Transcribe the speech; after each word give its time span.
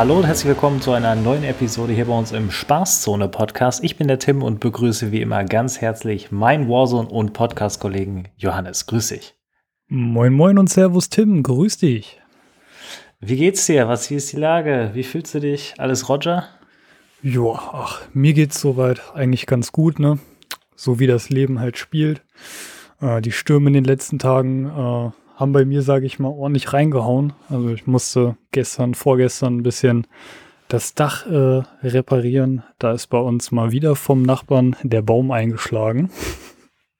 Hallo 0.00 0.16
und 0.16 0.24
herzlich 0.24 0.48
willkommen 0.48 0.80
zu 0.80 0.92
einer 0.92 1.14
neuen 1.14 1.44
Episode 1.44 1.92
hier 1.92 2.06
bei 2.06 2.16
uns 2.18 2.32
im 2.32 2.50
Spaßzone 2.50 3.28
Podcast. 3.28 3.84
Ich 3.84 3.98
bin 3.98 4.08
der 4.08 4.18
Tim 4.18 4.42
und 4.42 4.58
begrüße 4.58 5.12
wie 5.12 5.20
immer 5.20 5.44
ganz 5.44 5.82
herzlich 5.82 6.32
meinen 6.32 6.70
Warzone 6.70 7.06
und 7.06 7.34
Podcast-Kollegen 7.34 8.28
Johannes. 8.38 8.86
Grüß 8.86 9.08
dich. 9.08 9.34
Moin 9.88 10.32
Moin 10.32 10.56
und 10.56 10.70
Servus 10.70 11.10
Tim, 11.10 11.42
grüß 11.42 11.76
dich. 11.76 12.18
Wie 13.20 13.36
geht's 13.36 13.66
dir? 13.66 13.88
Was 13.88 14.08
hier 14.08 14.16
ist 14.16 14.32
die 14.32 14.38
Lage? 14.38 14.92
Wie 14.94 15.02
fühlst 15.02 15.34
du 15.34 15.40
dich? 15.40 15.74
Alles 15.76 16.08
Roger? 16.08 16.48
Ja, 17.22 17.52
ach, 17.52 18.00
mir 18.14 18.32
geht's 18.32 18.58
soweit 18.58 19.02
eigentlich 19.12 19.44
ganz 19.44 19.70
gut, 19.70 19.98
ne? 19.98 20.18
So 20.76 20.98
wie 20.98 21.08
das 21.08 21.28
Leben 21.28 21.60
halt 21.60 21.76
spielt. 21.76 22.22
Äh, 23.02 23.20
die 23.20 23.32
Stürme 23.32 23.68
in 23.68 23.74
den 23.74 23.84
letzten 23.84 24.18
Tagen 24.18 24.64
äh, 24.64 25.10
haben 25.40 25.52
bei 25.52 25.64
mir, 25.64 25.82
sage 25.82 26.04
ich 26.04 26.18
mal, 26.18 26.28
ordentlich 26.28 26.72
reingehauen. 26.74 27.32
Also 27.48 27.70
ich 27.70 27.86
musste 27.86 28.36
gestern, 28.52 28.94
vorgestern 28.94 29.56
ein 29.56 29.62
bisschen 29.62 30.06
das 30.68 30.94
Dach 30.94 31.26
äh, 31.26 31.62
reparieren. 31.82 32.62
Da 32.78 32.92
ist 32.92 33.06
bei 33.06 33.18
uns 33.18 33.50
mal 33.50 33.72
wieder 33.72 33.96
vom 33.96 34.22
Nachbarn 34.22 34.76
der 34.82 35.00
Baum 35.00 35.30
eingeschlagen. 35.30 36.10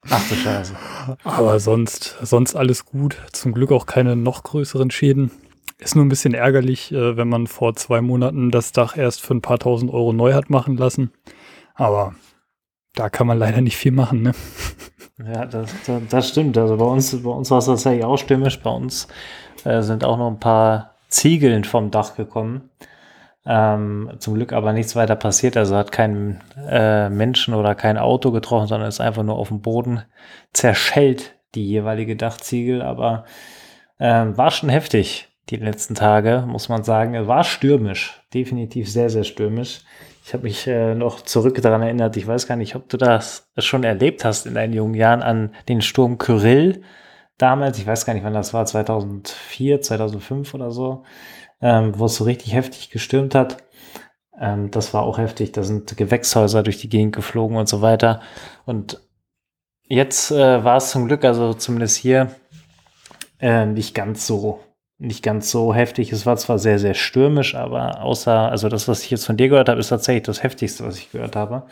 Ach 0.09 0.27
du 0.27 0.35
Scheiße. 0.35 0.75
Aber 1.25 1.61
sonst, 1.61 2.17
sonst 2.23 2.57
alles 2.57 2.87
gut. 2.87 3.19
Zum 3.33 3.53
Glück 3.53 3.71
auch 3.71 3.85
keine 3.85 4.17
noch 4.17 4.43
größeren 4.43 4.91
Schäden. 4.91 5.31
Ist 5.79 5.95
nur 5.95 6.05
ein 6.05 6.09
bisschen 6.09 6.33
ärgerlich, 6.33 6.93
äh, 6.93 7.19
wenn 7.19 7.29
man 7.29 7.47
vor 7.47 7.77
zwei 7.77 8.01
Monaten 8.01 8.51
das 8.51 8.73
Dach 8.73 8.97
erst 8.97 9.21
für 9.21 9.35
ein 9.35 9.43
paar 9.43 9.59
tausend 9.59 9.93
Euro 9.93 10.15
neu 10.15 10.33
hat 10.33 10.49
machen 10.49 10.79
lassen. 10.79 11.13
Aber 11.75 12.15
da 12.95 13.11
kann 13.11 13.27
man 13.27 13.39
leider 13.39 13.61
nicht 13.61 13.77
viel 13.77 13.93
machen, 13.93 14.23
ne? 14.23 14.33
Ja, 15.27 15.45
das, 15.47 15.75
das, 15.87 16.03
das 16.09 16.29
stimmt. 16.29 16.57
Also 16.57 16.77
bei 16.77 16.85
uns, 16.85 17.23
bei 17.23 17.31
uns 17.31 17.51
war 17.51 17.59
es 17.59 17.67
tatsächlich 17.67 18.05
auch 18.05 18.17
stürmisch. 18.17 18.61
Bei 18.61 18.71
uns 18.71 19.09
äh, 19.65 19.83
sind 19.83 20.05
auch 20.05 20.17
noch 20.17 20.29
ein 20.29 20.41
paar 20.41 20.95
Ziegeln 21.09 21.65
vom 21.65 21.91
Dach 21.91 22.17
gekommen. 22.17 22.71
Ähm, 23.47 24.13
zum 24.19 24.35
Glück 24.35 24.53
aber 24.53 24.73
nichts 24.73 24.97
weiter 24.97 25.17
passiert. 25.17 25.57
Also 25.57 25.77
hat 25.77 25.93
kein 25.93 26.41
äh, 26.69 27.09
Menschen 27.11 27.55
oder 27.55 27.75
kein 27.75 27.99
Auto 27.99 28.31
getroffen, 28.31 28.69
sondern 28.69 28.89
ist 28.89 29.01
einfach 29.01 29.23
nur 29.23 29.37
auf 29.37 29.49
dem 29.49 29.61
Boden 29.61 30.03
zerschellt, 30.53 31.35
die 31.55 31.67
jeweilige 31.67 32.17
Dachziegel. 32.17 32.83
Aber 32.83 33.25
äh, 33.99 34.27
war 34.27 34.51
schon 34.51 34.69
heftig 34.69 35.29
die 35.51 35.57
letzten 35.57 35.95
Tage, 35.95 36.45
muss 36.47 36.69
man 36.69 36.85
sagen. 36.85 37.27
War 37.27 37.45
stürmisch, 37.45 38.23
definitiv 38.33 38.91
sehr, 38.91 39.11
sehr 39.11 39.25
stürmisch. 39.25 39.83
Ich 40.25 40.35
habe 40.35 40.45
mich 40.45 40.67
äh, 40.67 40.95
noch 40.95 41.23
zurück 41.23 41.61
daran 41.63 41.83
erinnert, 41.83 42.17
ich 42.17 42.27
weiß 42.27 42.47
gar 42.47 42.57
nicht, 42.57 42.77
ob 42.77 42.89
du 42.89 42.97
das 42.97 43.49
schon 43.59 43.85
erlebt 43.85 44.25
hast 44.25 44.47
in 44.47 44.55
deinen 44.55 44.73
jungen 44.73 44.95
Jahren 44.95 45.23
an 45.23 45.55
den 45.69 45.83
Sturm 45.83 46.19
Kyrill 46.19 46.83
damals. 47.39 47.79
Ich 47.79 47.87
weiß 47.87 48.05
gar 48.05 48.15
nicht, 48.15 48.25
wann 48.25 48.35
das 48.35 48.55
war, 48.55 48.67
2004, 48.67 49.81
2005 49.81 50.55
oder 50.55 50.71
so, 50.71 51.05
ähm, 51.61 51.99
wo 51.99 52.07
es 52.07 52.17
so 52.17 52.25
richtig 52.25 52.53
heftig 52.53 52.91
gestürmt 52.91 53.35
hat. 53.35 53.65
Ähm, 54.39 54.71
das 54.71 54.95
war 54.95 55.03
auch 55.03 55.19
heftig. 55.19 55.53
Da 55.53 55.63
sind 55.63 55.97
Gewächshäuser 55.97 56.63
durch 56.63 56.79
die 56.79 56.89
Gegend 56.89 57.15
geflogen 57.15 57.57
und 57.57 57.69
so 57.69 57.83
weiter. 57.83 58.21
Und 58.67 59.01
jetzt 59.87 60.31
äh, 60.31 60.65
war 60.65 60.77
es 60.77 60.91
zum 60.91 61.07
Glück, 61.07 61.25
also 61.25 61.55
zumindest 61.55 61.97
hier, 61.97 62.35
äh, 63.41 63.67
nicht 63.67 63.95
ganz 63.95 64.27
so 64.27 64.61
nicht 65.01 65.23
ganz 65.23 65.51
so 65.51 65.75
heftig. 65.75 66.13
Es 66.13 66.27
war 66.27 66.37
zwar 66.37 66.59
sehr, 66.59 66.79
sehr 66.79 66.95
stürmisch, 66.95 67.55
aber 67.55 68.03
außer, 68.03 68.51
also 68.51 68.69
das, 68.69 68.87
was 68.87 69.03
ich 69.03 69.11
jetzt 69.11 69.25
von 69.25 69.37
dir 69.37 69.49
gehört 69.49 69.69
habe, 69.69 69.81
ist 69.81 69.89
tatsächlich 69.89 70.25
das 70.25 70.43
Heftigste, 70.43 70.85
was 70.85 70.99
ich 70.99 71.11
gehört 71.11 71.37
habe. 71.37 71.65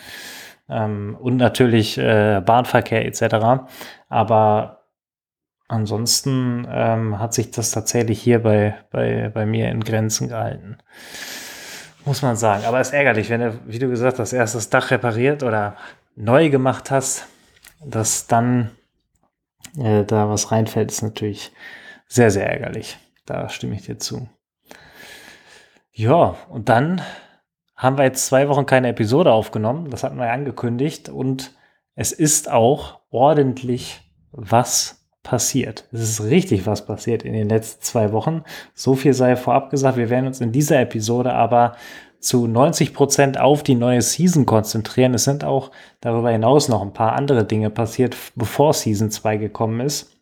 Ähm, 0.68 1.16
und 1.20 1.36
natürlich 1.36 1.98
äh, 1.98 2.42
Bahnverkehr 2.44 3.04
etc. 3.04 3.66
Aber 4.08 4.84
ansonsten 5.68 6.66
ähm, 6.70 7.18
hat 7.18 7.34
sich 7.34 7.50
das 7.50 7.70
tatsächlich 7.70 8.20
hier 8.20 8.42
bei, 8.42 8.74
bei, 8.90 9.30
bei 9.32 9.44
mir 9.44 9.68
in 9.68 9.84
Grenzen 9.84 10.28
gehalten. 10.28 10.78
Muss 12.06 12.22
man 12.22 12.36
sagen. 12.36 12.64
Aber 12.64 12.80
es 12.80 12.88
ist 12.88 12.94
ärgerlich, 12.94 13.28
wenn 13.28 13.42
du, 13.42 13.60
wie 13.66 13.78
du 13.78 13.88
gesagt 13.88 14.18
hast, 14.18 14.32
erst 14.32 14.54
das 14.54 14.70
Dach 14.70 14.90
repariert 14.90 15.42
oder 15.42 15.76
neu 16.16 16.48
gemacht 16.48 16.90
hast, 16.90 17.26
dass 17.84 18.26
dann 18.26 18.70
äh, 19.76 20.04
da 20.04 20.30
was 20.30 20.50
reinfällt, 20.50 20.90
ist 20.90 21.02
natürlich 21.02 21.52
sehr, 22.06 22.30
sehr 22.30 22.50
ärgerlich. 22.50 22.98
Da 23.28 23.50
stimme 23.50 23.74
ich 23.74 23.82
dir 23.82 23.98
zu. 23.98 24.26
Ja, 25.92 26.36
und 26.48 26.70
dann 26.70 27.02
haben 27.76 27.98
wir 27.98 28.04
jetzt 28.04 28.24
zwei 28.24 28.48
Wochen 28.48 28.64
keine 28.64 28.88
Episode 28.88 29.32
aufgenommen. 29.32 29.90
Das 29.90 30.02
hatten 30.02 30.16
wir 30.16 30.26
ja 30.26 30.32
angekündigt. 30.32 31.10
Und 31.10 31.52
es 31.94 32.12
ist 32.12 32.50
auch 32.50 33.00
ordentlich 33.10 34.00
was 34.30 35.06
passiert. 35.22 35.86
Es 35.92 36.00
ist 36.00 36.22
richtig 36.22 36.66
was 36.66 36.86
passiert 36.86 37.22
in 37.22 37.34
den 37.34 37.50
letzten 37.50 37.82
zwei 37.82 38.12
Wochen. 38.12 38.44
So 38.72 38.94
viel 38.94 39.12
sei 39.12 39.36
vorab 39.36 39.68
gesagt. 39.68 39.98
Wir 39.98 40.08
werden 40.08 40.26
uns 40.26 40.40
in 40.40 40.52
dieser 40.52 40.80
Episode 40.80 41.34
aber 41.34 41.76
zu 42.20 42.46
90 42.46 42.94
Prozent 42.94 43.38
auf 43.38 43.62
die 43.62 43.74
neue 43.74 44.00
Season 44.00 44.46
konzentrieren. 44.46 45.12
Es 45.12 45.24
sind 45.24 45.44
auch 45.44 45.70
darüber 46.00 46.30
hinaus 46.30 46.68
noch 46.68 46.80
ein 46.80 46.94
paar 46.94 47.12
andere 47.12 47.44
Dinge 47.44 47.68
passiert, 47.68 48.16
bevor 48.36 48.72
Season 48.72 49.10
2 49.10 49.36
gekommen 49.36 49.80
ist. 49.80 50.16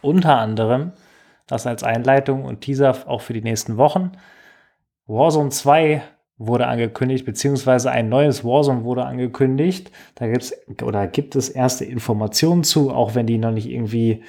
Unter 0.00 0.38
anderem 0.38 0.92
das 1.52 1.66
als 1.66 1.82
Einleitung 1.82 2.44
und 2.44 2.60
Teaser 2.60 2.96
auch 3.06 3.20
für 3.20 3.32
die 3.32 3.42
nächsten 3.42 3.76
Wochen. 3.76 4.12
Warzone 5.06 5.50
2 5.50 6.02
wurde 6.38 6.66
angekündigt, 6.66 7.24
beziehungsweise 7.24 7.90
ein 7.90 8.08
neues 8.08 8.44
Warzone 8.44 8.84
wurde 8.84 9.04
angekündigt. 9.04 9.90
Da 10.14 10.26
gibt's 10.26 10.52
oder 10.82 11.06
gibt 11.06 11.36
es 11.36 11.48
erste 11.48 11.84
Informationen 11.84 12.64
zu, 12.64 12.90
auch 12.90 13.14
wenn 13.14 13.26
die 13.26 13.38
noch 13.38 13.52
nicht 13.52 13.68
irgendwie 13.68 14.22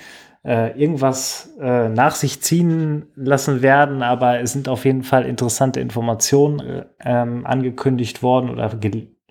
äh, 0.46 0.78
irgendwas 0.80 1.56
äh, 1.60 1.90
nach 1.90 2.16
sich 2.16 2.42
ziehen 2.42 3.06
lassen 3.16 3.62
werden, 3.62 4.04
aber 4.04 4.40
es 4.42 4.52
sind 4.52 4.68
auf 4.68 4.84
jeden 4.84 5.04
Fall 5.04 5.26
interessante 5.26 5.80
Informationen 5.80 6.60
äh, 6.60 6.86
ähm, 7.00 7.46
angekündigt 7.46 8.22
worden 8.22 8.50
oder 8.50 8.72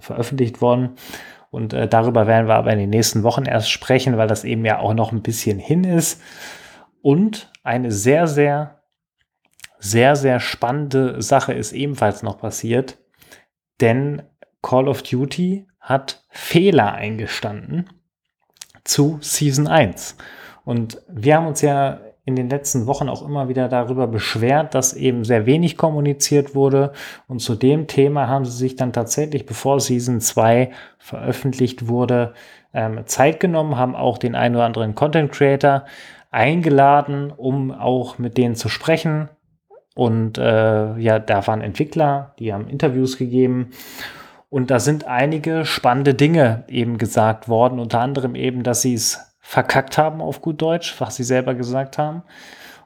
veröffentlicht 0.01 0.63
worden. 0.63 0.93
Und 1.51 1.75
äh, 1.75 1.87
darüber 1.87 2.27
werden 2.27 2.49
wir 2.49 2.55
aber 2.55 2.73
in 2.73 2.79
den 2.79 2.91
nächsten 2.91 3.23
Wochen 3.25 3.45
erst 3.45 3.71
sprechen, 3.71 4.17
weil 4.17 4.27
das 4.27 4.45
eben 4.45 4.65
ja 4.65 4.79
auch 4.79 4.95
noch 4.95 5.13
ein 5.13 5.21
bisschen 5.21 5.59
hin 5.59 5.85
ist. 5.85 6.23
Und 7.03 7.52
eine 7.63 7.93
sehr, 7.93 8.27
sehr, 8.27 8.83
sehr, 9.79 10.17
sehr 10.17 10.41
spannende 10.41 11.21
Sache 11.23 11.53
ist 11.53 11.73
ebenfalls 11.73 12.23
noch 12.23 12.39
passiert, 12.39 12.99
denn 13.81 14.23
Call 14.63 14.89
of 14.89 15.03
Duty 15.03 15.67
hat 15.81 16.25
Fehler 16.31 16.93
eingestanden 16.93 17.91
zu 18.85 19.19
Season 19.21 19.67
1. 19.67 20.17
Und 20.65 21.03
wir 21.09 21.37
haben 21.37 21.47
uns 21.47 21.61
ja 21.61 22.01
in 22.25 22.37
den 22.37 22.49
letzten 22.49 22.87
Wochen 22.87 23.09
auch 23.09 23.27
immer 23.27 23.49
wieder 23.49 23.69
darüber 23.69 24.07
beschwert, 24.07 24.77
dass 24.77 24.95
eben 24.95 25.25
sehr 25.25 25.45
wenig 25.45 25.77
kommuniziert 25.77 26.55
wurde. 26.55 26.93
Und 27.27 27.41
zu 27.41 27.57
dem 27.57 27.89
Thema 27.89 28.29
haben 28.29 28.45
sie 28.45 28.57
sich 28.57 28.77
dann 28.77 28.93
tatsächlich, 28.93 29.45
bevor 29.45 29.81
Season 29.81 30.21
2 30.21 30.71
veröffentlicht 30.99 31.89
wurde, 31.89 32.35
ähm, 32.73 33.05
Zeit 33.07 33.41
genommen, 33.41 33.77
haben 33.77 33.97
auch 33.97 34.19
den 34.19 34.37
einen 34.37 34.55
oder 34.55 34.65
anderen 34.65 34.95
Content 34.95 35.33
Creator 35.33 35.85
eingeladen, 36.33 37.31
um 37.31 37.71
auch 37.71 38.19
mit 38.19 38.37
denen 38.37 38.57
zu 38.57 38.69
sprechen. 38.69 39.29
Und 39.95 40.39
äh, 40.39 40.97
ja, 40.99 41.19
da 41.19 41.47
waren 41.47 41.61
Entwickler, 41.61 42.35
die 42.39 42.53
haben 42.53 42.67
Interviews 42.69 43.19
gegeben. 43.19 43.71
Und 44.49 44.71
da 44.71 44.81
sind 44.81 45.07
einige 45.07 45.65
spannende 45.65 46.15
Dinge 46.15 46.65
eben 46.69 46.99
gesagt 46.99 47.49
worden, 47.49 47.79
unter 47.79 48.01
anderem 48.01 48.35
eben, 48.35 48.63
dass 48.63 48.83
sie 48.83 48.95
es 48.95 49.35
verkackt 49.41 49.99
haben 49.99 50.21
auf 50.21 50.41
gut 50.41 50.61
Deutsch, 50.61 50.99
was 51.01 51.17
sie 51.17 51.25
selber 51.25 51.55
gesagt 51.55 51.99
haben. 51.99 52.23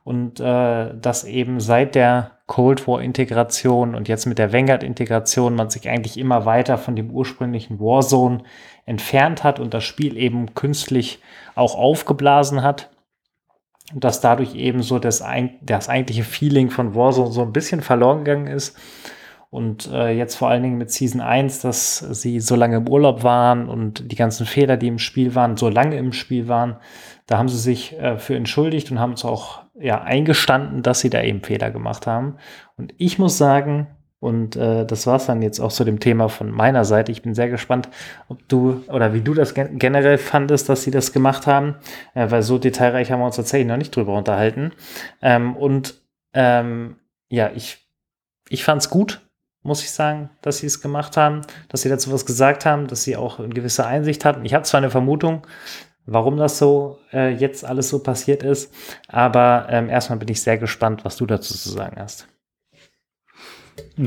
Und 0.02 0.40
äh, 0.40 0.94
dass 0.96 1.24
eben 1.24 1.58
seit 1.60 1.94
der 1.94 2.32
Cold 2.46 2.86
War-Integration 2.86 3.96
und 3.96 4.06
jetzt 4.06 4.26
mit 4.26 4.38
der 4.38 4.52
Vanguard-Integration 4.52 5.54
man 5.56 5.70
sich 5.70 5.88
eigentlich 5.88 6.16
immer 6.16 6.44
weiter 6.44 6.78
von 6.78 6.94
dem 6.94 7.10
ursprünglichen 7.10 7.80
Warzone 7.80 8.44
entfernt 8.84 9.42
hat 9.42 9.58
und 9.58 9.74
das 9.74 9.82
Spiel 9.82 10.16
eben 10.16 10.54
künstlich 10.54 11.20
auch 11.56 11.74
aufgeblasen 11.76 12.62
hat 12.62 12.88
dass 13.94 14.20
dadurch 14.20 14.54
eben 14.54 14.82
so 14.82 14.98
das, 14.98 15.22
das 15.62 15.88
eigentliche 15.88 16.24
Feeling 16.24 16.70
von 16.70 16.94
Warzone 16.94 17.32
so 17.32 17.42
ein 17.42 17.52
bisschen 17.52 17.82
verloren 17.82 18.24
gegangen 18.24 18.48
ist. 18.48 18.76
Und 19.50 19.88
äh, 19.92 20.10
jetzt 20.10 20.34
vor 20.34 20.48
allen 20.48 20.62
Dingen 20.62 20.76
mit 20.76 20.90
Season 20.90 21.20
1, 21.20 21.60
dass 21.60 21.98
sie 21.98 22.40
so 22.40 22.56
lange 22.56 22.76
im 22.76 22.88
Urlaub 22.88 23.22
waren 23.22 23.68
und 23.68 24.10
die 24.10 24.16
ganzen 24.16 24.44
Fehler, 24.44 24.76
die 24.76 24.88
im 24.88 24.98
Spiel 24.98 25.34
waren, 25.34 25.56
so 25.56 25.68
lange 25.68 25.96
im 25.96 26.12
Spiel 26.12 26.48
waren, 26.48 26.76
da 27.26 27.38
haben 27.38 27.48
sie 27.48 27.58
sich 27.58 27.96
äh, 27.98 28.18
für 28.18 28.36
entschuldigt 28.36 28.90
und 28.90 28.98
haben 28.98 29.12
es 29.12 29.24
auch 29.24 29.62
ja, 29.78 30.02
eingestanden, 30.02 30.82
dass 30.82 31.00
sie 31.00 31.10
da 31.10 31.22
eben 31.22 31.42
Fehler 31.42 31.70
gemacht 31.70 32.06
haben. 32.06 32.36
Und 32.76 32.92
ich 32.98 33.18
muss 33.18 33.38
sagen, 33.38 33.86
und 34.18 34.56
äh, 34.56 34.86
das 34.86 35.06
war 35.06 35.16
es 35.16 35.26
dann 35.26 35.42
jetzt 35.42 35.60
auch 35.60 35.72
zu 35.72 35.84
dem 35.84 36.00
Thema 36.00 36.28
von 36.28 36.50
meiner 36.50 36.84
Seite. 36.84 37.12
Ich 37.12 37.22
bin 37.22 37.34
sehr 37.34 37.50
gespannt, 37.50 37.88
ob 38.28 38.48
du 38.48 38.82
oder 38.88 39.12
wie 39.12 39.20
du 39.20 39.34
das 39.34 39.52
gen 39.54 39.78
generell 39.78 40.18
fandest, 40.18 40.68
dass 40.68 40.82
sie 40.82 40.90
das 40.90 41.12
gemacht 41.12 41.46
haben, 41.46 41.76
äh, 42.14 42.30
weil 42.30 42.42
so 42.42 42.58
detailreich 42.58 43.12
haben 43.12 43.20
wir 43.20 43.26
uns 43.26 43.36
tatsächlich 43.36 43.68
noch 43.68 43.76
nicht 43.76 43.94
drüber 43.94 44.16
unterhalten. 44.16 44.72
Ähm, 45.20 45.54
und 45.54 46.00
ähm, 46.32 46.96
ja, 47.28 47.50
ich, 47.54 47.86
ich 48.48 48.64
fand 48.64 48.82
es 48.82 48.90
gut, 48.90 49.20
muss 49.62 49.82
ich 49.82 49.90
sagen, 49.90 50.30
dass 50.40 50.58
sie 50.58 50.66
es 50.66 50.80
gemacht 50.80 51.16
haben, 51.16 51.42
dass 51.68 51.82
sie 51.82 51.88
dazu 51.88 52.10
was 52.12 52.24
gesagt 52.24 52.64
haben, 52.64 52.86
dass 52.86 53.02
sie 53.02 53.16
auch 53.16 53.38
eine 53.38 53.50
gewisse 53.50 53.86
Einsicht 53.86 54.24
hatten. 54.24 54.44
Ich 54.46 54.54
habe 54.54 54.64
zwar 54.64 54.78
eine 54.78 54.90
Vermutung, 54.90 55.46
warum 56.06 56.36
das 56.38 56.58
so 56.58 57.00
äh, 57.12 57.34
jetzt 57.34 57.64
alles 57.64 57.90
so 57.90 57.98
passiert 58.02 58.42
ist, 58.42 58.72
aber 59.08 59.66
ähm, 59.68 59.90
erstmal 59.90 60.18
bin 60.18 60.28
ich 60.28 60.40
sehr 60.40 60.56
gespannt, 60.56 61.04
was 61.04 61.16
du 61.16 61.26
dazu 61.26 61.52
zu 61.54 61.68
sagen 61.68 61.96
hast. 61.98 62.28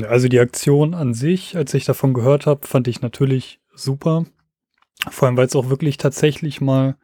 Also 0.08 0.28
die 0.28 0.40
Aktion 0.40 0.94
an 0.94 1.14
sich, 1.14 1.56
als 1.56 1.74
ich 1.74 1.84
davon 1.84 2.14
gehört 2.14 2.46
habe, 2.46 2.66
fand 2.66 2.88
ich 2.88 3.00
natürlich 3.00 3.60
super. 3.74 4.24
Vor 5.10 5.28
allem, 5.28 5.36
weil 5.36 5.46
es 5.46 5.56
auch 5.56 5.68
wirklich 5.68 5.96
tatsächlich 5.96 6.60
mal 6.60 6.96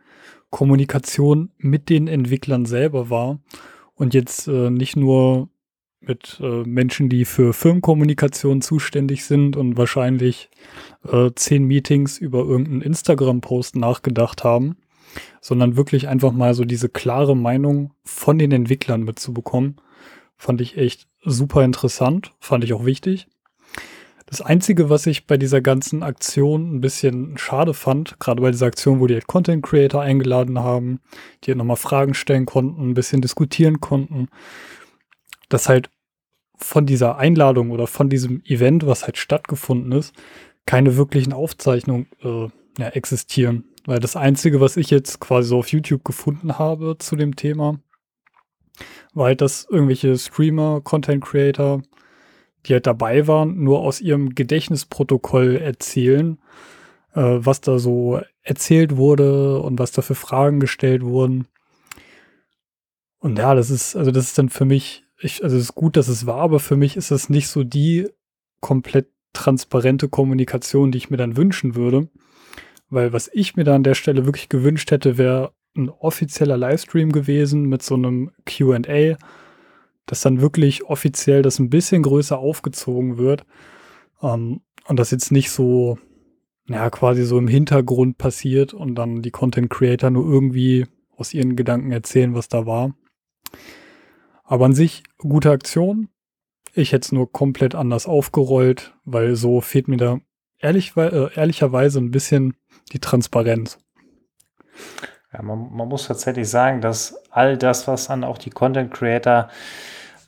Kommunikation 0.51 1.51
mit 1.59 1.89
den 1.89 2.09
Entwicklern 2.09 2.67
selber 2.67 3.11
war 3.11 3.41
und 3.95 4.15
jetzt 4.15 4.49
äh, 4.49 4.71
nicht 4.71 4.97
nur 4.97 5.49
mit 6.01 6.39
äh, 6.41 6.63
Menschen, 6.63 7.09
die 7.09 7.25
für 7.25 7.53
Firmenkommunikation 7.53 8.63
zuständig 8.63 9.25
sind 9.25 9.57
und 9.57 9.77
wahrscheinlich 9.77 10.51
äh, 11.11 11.31
zehn 11.35 11.65
Meetings 11.65 12.19
über 12.19 12.41
irgendeinen 12.41 12.83
Instagram-Post 12.83 13.77
nachgedacht 13.77 14.45
haben, 14.45 14.77
sondern 15.41 15.77
wirklich 15.77 16.07
einfach 16.07 16.33
mal 16.33 16.55
so 16.55 16.65
diese 16.65 16.89
klare 16.89 17.37
Meinung 17.37 17.93
von 18.05 18.39
den 18.39 18.53
Entwicklern 18.53 19.03
mitzubekommen, 19.03 19.77
fand 20.37 20.61
ich 20.61 20.77
echt 20.77 21.09
super 21.25 21.65
interessant, 21.65 22.33
fand 22.41 22.65
ich 22.65 22.73
auch 22.73 22.85
wichtig. 22.85 23.29
Das 24.27 24.41
Einzige, 24.41 24.91
was 24.91 25.07
ich 25.07 25.29
bei 25.29 25.37
dieser 25.37 25.61
ganzen 25.61 26.03
Aktion 26.03 26.75
ein 26.75 26.81
bisschen 26.81 27.39
schade 27.39 27.75
fand, 27.75 28.19
gerade 28.19 28.43
bei 28.43 28.51
dieser 28.51 28.67
Aktion, 28.67 28.99
wo 28.99 29.07
die 29.07 29.15
halt 29.15 29.29
Content 29.29 29.65
Creator 29.65 30.03
eingeladen 30.03 30.59
haben, 30.59 31.01
die 31.45 31.53
halt 31.53 31.59
nochmal 31.59 31.77
Fragen 31.77 32.13
stellen 32.13 32.45
konnten, 32.45 32.91
ein 32.91 32.95
bisschen 32.95 33.23
diskutieren 33.23 33.81
konnten, 33.81 34.29
dass 35.49 35.69
halt 35.69 35.91
von 36.59 36.87
dieser 36.87 37.19
Einladung 37.19 37.71
oder 37.71 37.87
von 37.87 38.09
diesem 38.09 38.43
Event, 38.45 38.85
was 38.85 39.05
halt 39.05 39.17
stattgefunden 39.17 39.93
ist, 39.93 40.13
keine 40.65 40.97
wirklichen 40.97 41.33
Aufzeichnungen 41.33 42.09
äh, 42.23 42.49
ja, 42.79 42.89
existieren. 42.89 43.65
Weil 43.85 44.01
das 44.01 44.17
Einzige, 44.17 44.61
was 44.61 44.77
ich 44.77 44.91
jetzt 44.91 45.21
quasi 45.21 45.51
so 45.51 45.59
auf 45.59 45.69
YouTube 45.69 46.05
gefunden 46.05 46.59
habe 46.59 46.97
zu 46.99 47.15
dem 47.15 47.37
Thema, 47.37 47.79
halt, 49.15 49.41
dass 49.41 49.67
irgendwelche 49.71 50.17
Streamer, 50.17 50.81
Content 50.83 51.25
Creator, 51.25 51.83
die 52.67 52.73
halt 52.73 52.87
dabei 52.87 53.27
waren, 53.27 53.63
nur 53.63 53.81
aus 53.81 54.01
ihrem 54.01 54.35
Gedächtnisprotokoll 54.35 55.57
erzählen, 55.57 56.39
äh, 57.15 57.21
was 57.21 57.61
da 57.61 57.79
so 57.79 58.21
erzählt 58.43 58.97
wurde 58.97 59.61
und 59.61 59.79
was 59.79 59.93
da 59.93 60.03
für 60.03 60.15
Fragen 60.15 60.61
gestellt 60.61 61.05
wurden. 61.05 61.47
Und 63.19 63.39
ja, 63.39 63.55
das 63.55 63.71
ist, 63.71 63.97
also 63.97 64.11
das 64.11 64.27
ist 64.27 64.39
dann 64.39 64.51
für 64.51 64.65
mich, 64.65 65.05
ich, 65.19 65.43
also 65.43 65.57
es 65.57 65.65
ist 65.65 65.75
gut, 65.75 65.97
dass 65.97 66.09
es 66.09 66.27
war, 66.27 66.41
aber 66.41 66.61
für 66.61 66.77
mich 66.77 66.97
ist 66.97 67.11
das 67.11 67.29
nicht 67.29 67.49
so 67.49 67.65
die 67.65 68.09
komplett 68.61 69.09
transparente 69.33 70.09
Kommunikation, 70.09 70.93
die 70.93 70.99
ich 70.99 71.11
mir 71.11 71.17
dann 71.17 71.37
wünschen 71.37 71.75
würde. 71.75 72.09
Weil 72.89 73.13
was 73.13 73.29
ich 73.33 73.57
mir 73.57 73.65
da 73.65 73.75
an 73.75 73.83
der 73.83 73.95
Stelle 73.95 74.25
wirklich 74.27 74.49
gewünscht 74.49 74.91
hätte, 74.91 75.19
wäre 75.19 75.53
ein 75.77 75.89
offizieller 75.89 76.57
Livestream 76.57 77.13
gewesen 77.13 77.67
mit 77.67 77.83
so 77.83 77.95
einem 77.95 78.31
QA, 78.45 79.17
dass 80.07 80.21
dann 80.21 80.41
wirklich 80.41 80.85
offiziell 80.85 81.43
das 81.43 81.59
ein 81.59 81.71
bisschen 81.71 82.03
größer 82.03 82.39
aufgezogen 82.39 83.19
wird. 83.19 83.45
Ähm, 84.23 84.61
und 84.87 84.99
das 84.99 85.11
jetzt 85.11 85.33
nicht 85.33 85.51
so, 85.51 85.99
ja, 86.69 86.91
quasi 86.91 87.25
so 87.25 87.39
im 87.39 87.49
Hintergrund 87.49 88.19
passiert 88.19 88.73
und 88.73 88.95
dann 88.95 89.23
die 89.23 89.33
Content 89.33 89.71
Creator 89.71 90.11
nur 90.11 90.25
irgendwie 90.25 90.87
aus 91.17 91.35
ihren 91.35 91.57
Gedanken 91.57 91.91
erzählen, 91.93 92.35
was 92.35 92.49
da 92.49 92.67
war. 92.67 92.95
Aber 94.45 94.67
an 94.67 94.75
sich 94.75 95.03
gute 95.19 95.51
Aktion. 95.51 96.09
Ich 96.73 96.93
hätte 96.93 97.07
es 97.07 97.13
nur 97.13 97.33
komplett 97.33 97.75
anders 97.75 98.07
aufgerollt, 98.07 98.95
weil 99.05 99.35
so 99.35 99.61
fehlt 99.61 99.89
mir 99.89 99.97
da 99.97 100.21
ehrlich, 100.59 100.97
äh, 100.97 101.35
ehrlicherweise 101.35 101.99
ein 101.99 102.11
bisschen 102.11 102.55
die 102.93 103.01
Transparenz. 103.01 103.79
Ja, 105.33 105.43
man, 105.43 105.69
man, 105.73 105.89
muss 105.89 106.07
tatsächlich 106.07 106.49
sagen, 106.49 106.81
dass 106.81 107.23
all 107.31 107.57
das, 107.57 107.89
was 107.89 108.09
dann 108.09 108.25
auch 108.25 108.39
die 108.39 108.51
Content 108.51 108.93
Creator 108.93 109.49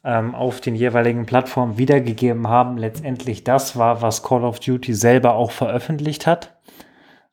ähm, 0.04 0.34
auf 0.34 0.60
den 0.60 0.74
jeweiligen 0.74 1.26
Plattformen 1.26 1.78
wiedergegeben 1.78 2.48
haben, 2.48 2.78
letztendlich 2.78 3.44
das 3.44 3.76
war, 3.76 4.02
was 4.02 4.22
Call 4.22 4.44
of 4.44 4.60
Duty 4.60 4.94
selber 4.94 5.34
auch 5.34 5.50
veröffentlicht 5.50 6.26
hat. 6.26 6.58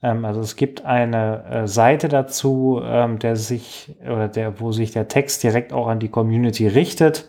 Ähm, 0.06 0.24
also 0.26 0.42
es 0.42 0.56
gibt 0.56 0.86
eine 0.86 1.44
äh, 1.46 1.68
Seite 1.68 2.10
dazu, 2.10 2.80
ähm, 2.84 3.18
der 3.18 3.36
sich 3.36 3.96
oder 4.04 4.28
der, 4.28 4.60
wo 4.60 4.72
sich 4.72 4.92
der 4.92 5.08
Text 5.08 5.42
direkt 5.44 5.74
auch 5.74 5.88
an 5.88 6.00
die 6.00 6.10
Community 6.10 6.68
richtet, 6.68 7.28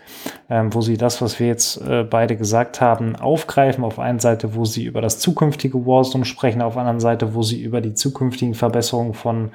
ähm, 0.51 0.75
wo 0.75 0.83
sie 0.83 0.99
das, 0.99 1.23
was 1.23 1.41
wir 1.41 1.47
jetzt 1.47 1.81
äh, 1.81 2.05
beide 2.05 2.37
gesagt 2.37 2.81
haben, 2.81 3.17
aufgreifen. 3.17 3.85
Auf 3.85 3.99
einer 3.99 4.21
Seite, 4.21 4.55
wo 4.55 4.65
sie 4.67 4.85
über 4.85 5.01
das 5.01 5.19
zukünftige 5.19 5.87
Warzone 5.87 6.27
sprechen, 6.27 6.61
auf 6.61 6.75
der 6.75 6.83
anderen 6.83 7.01
Seite, 7.01 7.35
wo 7.35 7.43
sie 7.43 7.63
über 7.63 7.81
die 7.81 7.95
zukünftigen 7.95 8.55
Verbesserungen 8.55 9.15
von 9.15 9.53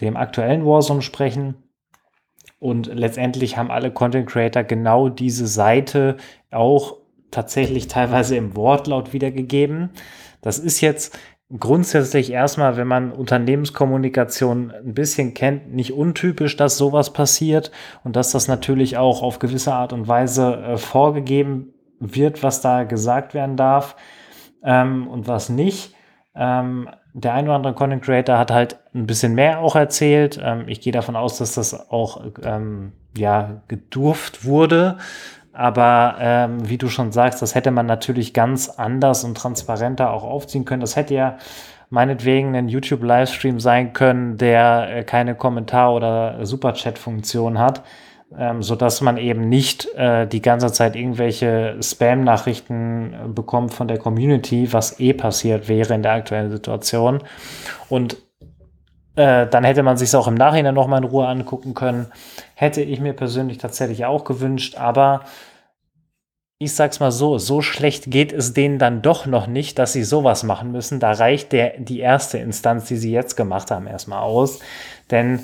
dem 0.00 0.16
aktuellen 0.16 0.64
Warzone 0.64 1.02
sprechen. 1.02 1.56
Und 2.58 2.86
letztendlich 2.86 3.56
haben 3.56 3.70
alle 3.70 3.90
Content 3.90 4.28
Creator 4.28 4.62
genau 4.62 5.08
diese 5.08 5.46
Seite 5.46 6.16
auch 6.50 6.96
tatsächlich 7.30 7.88
teilweise 7.88 8.36
im 8.36 8.56
Wortlaut 8.56 9.12
wiedergegeben. 9.12 9.90
Das 10.40 10.58
ist 10.58 10.80
jetzt 10.80 11.18
grundsätzlich 11.58 12.32
erstmal, 12.32 12.76
wenn 12.76 12.86
man 12.86 13.12
Unternehmenskommunikation 13.12 14.70
ein 14.70 14.94
bisschen 14.94 15.34
kennt, 15.34 15.72
nicht 15.74 15.92
untypisch, 15.92 16.56
dass 16.56 16.78
sowas 16.78 17.12
passiert 17.12 17.70
und 18.02 18.16
dass 18.16 18.32
das 18.32 18.48
natürlich 18.48 18.96
auch 18.96 19.22
auf 19.22 19.38
gewisse 19.38 19.74
Art 19.74 19.92
und 19.92 20.08
Weise 20.08 20.56
äh, 20.56 20.76
vorgegeben 20.78 21.74
wird, 22.00 22.42
was 22.42 22.60
da 22.60 22.84
gesagt 22.84 23.34
werden 23.34 23.56
darf 23.56 23.96
ähm, 24.62 25.06
und 25.08 25.28
was 25.28 25.48
nicht. 25.48 25.93
Ähm, 26.34 26.88
der 27.12 27.34
ein 27.34 27.44
oder 27.44 27.54
andere 27.54 27.74
Content 27.74 28.02
Creator 28.02 28.38
hat 28.38 28.50
halt 28.50 28.76
ein 28.94 29.06
bisschen 29.06 29.34
mehr 29.34 29.60
auch 29.60 29.76
erzählt. 29.76 30.40
Ähm, 30.42 30.64
ich 30.66 30.80
gehe 30.80 30.92
davon 30.92 31.16
aus, 31.16 31.38
dass 31.38 31.54
das 31.54 31.90
auch 31.90 32.22
ähm, 32.42 32.92
ja 33.16 33.62
gedurft 33.68 34.44
wurde. 34.44 34.98
Aber 35.52 36.16
ähm, 36.18 36.68
wie 36.68 36.78
du 36.78 36.88
schon 36.88 37.12
sagst, 37.12 37.40
das 37.40 37.54
hätte 37.54 37.70
man 37.70 37.86
natürlich 37.86 38.34
ganz 38.34 38.68
anders 38.68 39.22
und 39.22 39.36
transparenter 39.36 40.12
auch 40.12 40.24
aufziehen 40.24 40.64
können. 40.64 40.80
Das 40.80 40.96
hätte 40.96 41.14
ja 41.14 41.38
meinetwegen 41.90 42.56
ein 42.56 42.68
YouTube-Livestream 42.68 43.60
sein 43.60 43.92
können, 43.92 44.36
der 44.36 44.88
äh, 44.96 45.04
keine 45.04 45.36
Kommentar- 45.36 45.94
oder 45.94 46.44
Superchat-Funktion 46.44 47.60
hat 47.60 47.82
ähm, 48.38 48.62
so 48.62 48.74
dass 48.74 49.00
man 49.00 49.16
eben 49.16 49.48
nicht 49.48 49.86
äh, 49.94 50.26
die 50.26 50.42
ganze 50.42 50.72
Zeit 50.72 50.96
irgendwelche 50.96 51.76
Spam-Nachrichten 51.80 53.12
äh, 53.12 53.28
bekommt 53.28 53.74
von 53.74 53.88
der 53.88 53.98
Community, 53.98 54.72
was 54.72 54.98
eh 55.00 55.12
passiert 55.12 55.68
wäre 55.68 55.94
in 55.94 56.02
der 56.02 56.12
aktuellen 56.12 56.50
Situation. 56.50 57.22
Und 57.88 58.16
äh, 59.16 59.46
dann 59.46 59.64
hätte 59.64 59.82
man 59.82 59.96
sich 59.96 60.14
auch 60.16 60.26
im 60.26 60.34
Nachhinein 60.34 60.74
noch 60.74 60.88
mal 60.88 60.98
in 60.98 61.04
Ruhe 61.04 61.28
angucken 61.28 61.74
können. 61.74 62.06
Hätte 62.54 62.82
ich 62.82 63.00
mir 63.00 63.12
persönlich 63.12 63.58
tatsächlich 63.58 64.04
auch 64.04 64.24
gewünscht, 64.24 64.76
aber 64.76 65.22
ich 66.58 66.74
sag's 66.74 67.00
mal 67.00 67.12
so, 67.12 67.38
so 67.38 67.60
schlecht 67.60 68.10
geht 68.10 68.32
es 68.32 68.54
denen 68.54 68.78
dann 68.78 69.02
doch 69.02 69.26
noch 69.26 69.46
nicht, 69.46 69.78
dass 69.78 69.92
sie 69.92 70.04
sowas 70.04 70.44
machen 70.44 70.72
müssen. 70.72 70.98
Da 70.98 71.12
reicht 71.12 71.52
der, 71.52 71.78
die 71.78 72.00
erste 72.00 72.38
Instanz, 72.38 72.86
die 72.86 72.96
sie 72.96 73.12
jetzt 73.12 73.36
gemacht 73.36 73.70
haben, 73.70 73.86
erstmal 73.86 74.20
aus. 74.20 74.60
Denn 75.10 75.40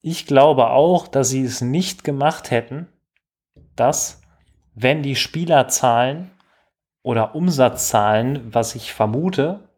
ich 0.00 0.26
glaube 0.26 0.70
auch, 0.70 1.08
dass 1.08 1.30
sie 1.30 1.44
es 1.44 1.60
nicht 1.60 2.04
gemacht 2.04 2.50
hätten, 2.50 2.88
dass, 3.76 4.22
wenn 4.74 5.02
die 5.02 5.16
Spielerzahlen 5.16 6.30
oder 7.02 7.34
Umsatzzahlen, 7.34 8.54
was 8.54 8.74
ich 8.74 8.92
vermute, 8.92 9.68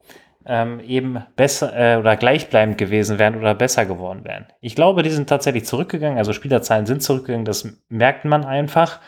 ähm, 0.47 0.81
eben 0.81 1.23
besser 1.37 1.73
äh, 1.77 1.97
oder 1.97 2.17
gleichbleibend 2.17 2.79
gewesen 2.79 3.19
wären 3.19 3.37
oder 3.37 3.55
besser 3.55 3.87
geworden 3.87 4.25
wären. 4.25 4.47
Ich 4.61 4.75
glaube, 4.75 5.03
die 5.03 5.11
sind 5.11 5.29
tatsächlich 5.29 5.67
zurückgegangen, 5.67 6.19
also 6.19 6.33
Spielerzahlen 6.33 6.87
sind 6.87 7.03
zurückgegangen, 7.03 7.45
das 7.45 7.69
merkt 7.89 8.25
man 8.25 8.45
einfach. 8.45 9.00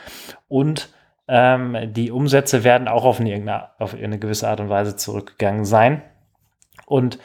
Und 0.49 0.91
ähm, 1.29 1.77
die 1.93 2.11
Umsätze 2.11 2.65
werden 2.65 2.89
auch 2.89 3.05
auf 3.05 3.21
eine, 3.21 3.71
auf 3.79 3.95
eine 3.95 4.19
gewisse 4.19 4.49
Art 4.49 4.61
und 4.61 4.69
Weise 4.69 4.97
zurückgegangen 4.97 5.65
sein. 5.65 6.03
Und 6.87 7.19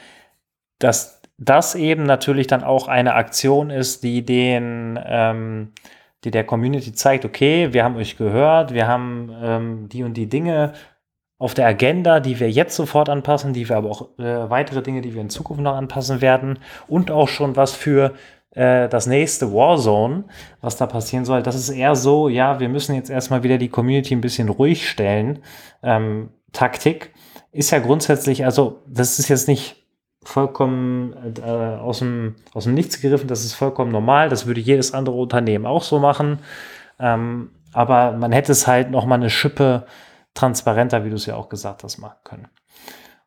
das 0.78 1.17
das 1.38 1.74
eben 1.74 2.02
natürlich 2.02 2.48
dann 2.48 2.64
auch 2.64 2.88
eine 2.88 3.14
Aktion 3.14 3.70
ist, 3.70 4.02
die 4.02 4.24
den, 4.24 4.98
ähm, 5.04 5.72
die 6.24 6.32
der 6.32 6.44
Community 6.44 6.92
zeigt, 6.92 7.24
okay, 7.24 7.72
wir 7.72 7.84
haben 7.84 7.96
euch 7.96 8.16
gehört, 8.18 8.74
wir 8.74 8.88
haben 8.88 9.30
ähm, 9.40 9.88
die 9.88 10.02
und 10.02 10.14
die 10.14 10.28
Dinge 10.28 10.72
auf 11.38 11.54
der 11.54 11.68
Agenda, 11.68 12.18
die 12.18 12.40
wir 12.40 12.50
jetzt 12.50 12.74
sofort 12.74 13.08
anpassen, 13.08 13.52
die 13.52 13.68
wir 13.68 13.76
aber 13.76 13.90
auch 13.90 14.18
äh, 14.18 14.50
weitere 14.50 14.82
Dinge, 14.82 15.00
die 15.00 15.14
wir 15.14 15.20
in 15.20 15.30
Zukunft 15.30 15.62
noch 15.62 15.76
anpassen 15.76 16.20
werden 16.20 16.58
und 16.88 17.12
auch 17.12 17.28
schon 17.28 17.54
was 17.54 17.72
für 17.72 18.14
äh, 18.50 18.88
das 18.88 19.06
nächste 19.06 19.52
Warzone, 19.52 20.24
was 20.60 20.76
da 20.76 20.86
passieren 20.86 21.24
soll. 21.24 21.44
Das 21.44 21.54
ist 21.54 21.70
eher 21.70 21.94
so, 21.94 22.28
ja, 22.28 22.58
wir 22.58 22.68
müssen 22.68 22.96
jetzt 22.96 23.10
erstmal 23.10 23.44
wieder 23.44 23.58
die 23.58 23.68
Community 23.68 24.14
ein 24.14 24.20
bisschen 24.20 24.48
ruhig 24.48 24.88
stellen. 24.88 25.38
Ähm, 25.84 26.30
Taktik 26.52 27.12
ist 27.52 27.70
ja 27.70 27.78
grundsätzlich, 27.78 28.44
also 28.44 28.82
das 28.88 29.20
ist 29.20 29.28
jetzt 29.28 29.46
nicht 29.46 29.77
vollkommen 30.28 31.14
äh, 31.42 31.50
aus, 31.50 32.00
dem, 32.00 32.36
aus 32.52 32.64
dem 32.64 32.74
Nichts 32.74 33.00
gegriffen. 33.00 33.28
Das 33.28 33.44
ist 33.44 33.54
vollkommen 33.54 33.90
normal. 33.90 34.28
Das 34.28 34.46
würde 34.46 34.60
jedes 34.60 34.92
andere 34.92 35.16
Unternehmen 35.16 35.64
auch 35.64 35.82
so 35.82 35.98
machen. 35.98 36.40
Ähm, 37.00 37.50
aber 37.72 38.12
man 38.12 38.32
hätte 38.32 38.52
es 38.52 38.66
halt 38.66 38.90
noch 38.90 39.06
mal 39.06 39.14
eine 39.14 39.30
Schippe 39.30 39.86
transparenter, 40.34 41.04
wie 41.04 41.10
du 41.10 41.16
es 41.16 41.24
ja 41.24 41.34
auch 41.34 41.48
gesagt 41.48 41.82
hast, 41.82 41.98
machen 41.98 42.18
können. 42.24 42.48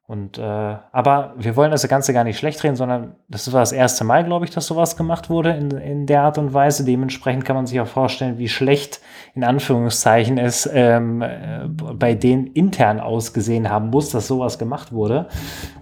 Und 0.05 0.38
äh, 0.38 0.41
aber 0.41 1.34
wir 1.38 1.55
wollen 1.55 1.72
das 1.72 1.88
Ganze 1.88 2.12
gar 2.12 2.24
nicht 2.24 2.38
schlecht 2.38 2.63
reden, 2.63 2.75
sondern 2.75 3.15
das 3.29 3.51
war 3.53 3.62
das 3.62 3.72
erste 3.72 4.03
Mal, 4.03 4.25
glaube 4.25 4.46
ich, 4.46 4.51
dass 4.51 4.67
sowas 4.67 4.98
gemacht 4.98 5.29
wurde 5.29 5.51
in, 5.51 5.72
in 5.72 6.05
der 6.05 6.24
Art 6.24 6.38
und 6.38 6.53
Weise. 6.53 6.84
Dementsprechend 6.84 7.46
kann 7.46 7.55
man 7.55 7.65
sich 7.65 7.79
auch 7.79 7.88
vorstellen, 7.88 8.38
wie 8.38 8.50
schlecht 8.50 9.00
in 9.36 9.43
Anführungszeichen 9.43 10.38
es 10.38 10.70
ähm, 10.72 11.22
äh, 11.22 11.65
bei 11.67 12.13
denen 12.13 12.48
intern 12.48 13.00
ausgesehen 13.00 13.70
haben 13.70 13.89
muss, 13.89 14.10
dass 14.10 14.27
sowas 14.27 14.60
gemacht 14.60 14.91
wurde. 14.91 15.29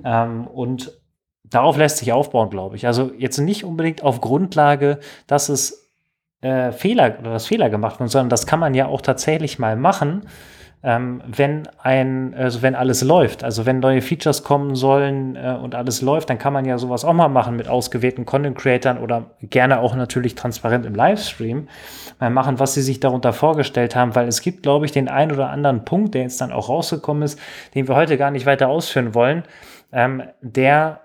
Ähm, 0.06 0.46
und 0.46 0.99
darauf 1.50 1.78
lässt 1.78 1.98
sich 1.98 2.12
aufbauen, 2.12 2.50
glaube 2.50 2.76
ich. 2.76 2.86
Also 2.86 3.12
jetzt 3.18 3.38
nicht 3.38 3.64
unbedingt 3.64 4.04
auf 4.04 4.22
Grundlage, 4.22 5.00
dass 5.28 5.50
es 5.50 5.92
äh, 6.42 6.72
Fehler 6.72 7.18
oder 7.20 7.32
dass 7.32 7.48
Fehler 7.48 7.70
gemacht 7.70 8.00
wurden, 8.00 8.10
sondern 8.10 8.30
das 8.30 8.46
kann 8.46 8.60
man 8.60 8.74
ja 8.74 8.88
auch 8.88 9.02
tatsächlich 9.02 9.60
mal 9.60 9.76
machen 9.76 10.24
ähm, 10.82 11.22
wenn 11.28 11.68
ein, 11.78 12.34
also 12.36 12.62
wenn 12.62 12.74
alles 12.74 13.02
läuft, 13.02 13.44
also 13.44 13.66
wenn 13.66 13.80
neue 13.80 14.02
Features 14.02 14.44
kommen 14.44 14.76
sollen 14.76 15.36
äh, 15.36 15.58
und 15.62 15.76
alles 15.76 16.02
läuft, 16.02 16.30
dann 16.30 16.38
kann 16.38 16.54
man 16.54 16.64
ja 16.64 16.78
sowas 16.78 17.04
auch 17.04 17.14
mal 17.14 17.28
machen 17.28 17.58
mit 17.58 17.68
ausgewählten 17.68 18.26
Content 18.26 18.58
Creatern 18.58 18.98
oder 18.98 19.32
gerne 19.42 19.82
auch 19.82 19.94
natürlich 19.96 20.36
transparent 20.36 20.86
im 20.86 20.96
Livestream 20.96 21.68
mal 22.20 22.30
machen, 22.30 22.60
was 22.60 22.76
sie 22.76 22.82
sich 22.82 23.02
darunter 23.02 23.34
vorgestellt 23.34 23.96
haben, 23.96 24.16
weil 24.16 24.30
es 24.30 24.42
gibt, 24.42 24.64
glaube 24.64 24.86
ich, 24.86 24.94
den 24.94 25.10
einen 25.10 25.34
oder 25.34 25.50
anderen 25.50 25.84
Punkt, 25.84 26.16
der 26.16 26.22
jetzt 26.22 26.40
dann 26.40 26.54
auch 26.54 26.70
rausgekommen 26.70 27.24
ist, 27.24 27.38
den 27.76 27.90
wir 27.90 27.96
heute 27.96 28.18
gar 28.18 28.32
nicht 28.32 28.46
weiter 28.46 28.70
ausführen 28.70 29.14
wollen, 29.14 29.44
ähm, 29.92 30.24
der 30.42 31.02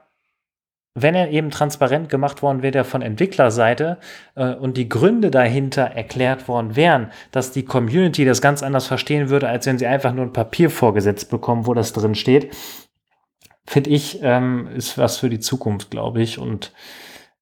wenn 0.95 1.17
er 1.17 1.31
eben 1.31 1.51
transparent 1.51 2.09
gemacht 2.09 2.43
worden 2.43 2.63
wäre 2.63 2.85
von 2.85 3.03
Entwicklerseite 3.03 3.99
äh, 4.37 4.55
und 4.55 4.77
die 4.77 4.89
Gründe 4.89 5.31
dahinter 5.31 5.83
erklärt 5.83 6.47
worden 6.47 6.77
wären, 6.77 7.11
dass 7.33 7.51
die 7.51 7.65
Community 7.65 8.25
das 8.25 8.41
ganz 8.41 8.63
anders 8.63 8.87
verstehen 8.87 9.29
würde, 9.29 9.49
als 9.49 9.67
wenn 9.67 9.79
sie 9.79 9.89
einfach 9.89 10.15
nur 10.15 10.25
ein 10.25 10.33
Papier 10.33 10.71
vorgesetzt 10.71 11.31
bekommen, 11.31 11.67
wo 11.67 11.75
das 11.75 11.93
drin 11.93 12.15
steht, 12.15 12.55
finde 13.67 13.91
ich, 13.91 14.21
ähm, 14.23 14.69
ist 14.77 14.97
was 14.97 15.19
für 15.19 15.29
die 15.29 15.41
Zukunft, 15.41 15.91
glaube 15.91 16.23
ich. 16.23 16.39
Und 16.39 16.73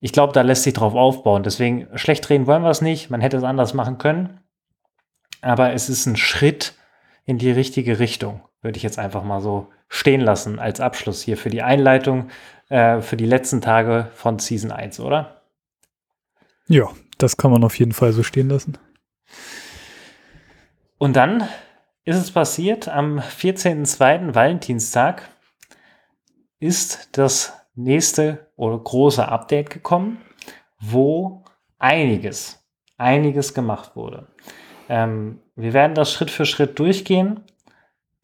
ich 0.01 0.13
glaube, 0.13 0.33
da 0.33 0.41
lässt 0.41 0.63
sich 0.63 0.73
drauf 0.73 0.95
aufbauen. 0.95 1.43
Deswegen 1.43 1.87
schlecht 1.95 2.31
reden 2.31 2.47
wollen 2.47 2.63
wir 2.63 2.71
es 2.71 2.81
nicht. 2.81 3.11
Man 3.11 3.21
hätte 3.21 3.37
es 3.37 3.45
anders 3.45 3.75
machen 3.75 3.99
können. 3.99 4.41
Aber 5.43 5.73
es 5.73 5.89
ist 5.91 6.07
ein 6.07 6.17
Schritt 6.17 6.75
in 7.25 7.37
die 7.37 7.51
richtige 7.51 7.99
Richtung, 7.99 8.43
würde 8.63 8.77
ich 8.77 8.83
jetzt 8.83 8.99
einfach 8.99 9.25
mal 9.25 9.41
so 9.41 9.69
stehen 9.89 10.21
lassen 10.21 10.59
als 10.59 10.81
Abschluss 10.81 11.21
hier 11.23 11.37
für 11.37 11.51
die 11.51 11.63
Einleitung 11.63 12.29
äh, 12.73 13.03
für 13.03 13.19
die 13.19 13.27
letzten 13.27 13.61
Tage 13.61 14.09
von 14.15 14.39
Season 14.39 14.73
1, 14.73 14.99
oder? 15.01 15.43
Ja, 16.69 16.89
das 17.19 17.37
kann 17.37 17.51
man 17.51 17.65
auf 17.65 17.79
jeden 17.79 17.93
Fall 17.93 18.15
so 18.15 18.23
stehen 18.23 18.49
lassen. 18.49 18.79
Und 20.97 21.15
dann 21.15 21.47
ist 22.05 22.17
es 22.17 22.31
passiert, 22.31 22.89
am 22.89 23.19
14.02. 23.19 24.35
Valentinstag 24.35 25.29
ist 26.61 27.11
das 27.13 27.53
nächste 27.75 28.51
oder 28.57 28.79
große 28.79 29.29
Update 29.29 29.69
gekommen, 29.69 30.23
wo 30.81 31.45
einiges, 31.79 32.65
einiges 32.97 33.53
gemacht 33.53 33.97
wurde. 33.97 34.29
Ähm, 34.89 35.41
wir 35.57 35.75
werden 35.75 35.95
das 35.95 36.11
Schritt 36.11 36.31
für 36.31 36.47
Schritt 36.47 36.79
durchgehen. 36.79 37.41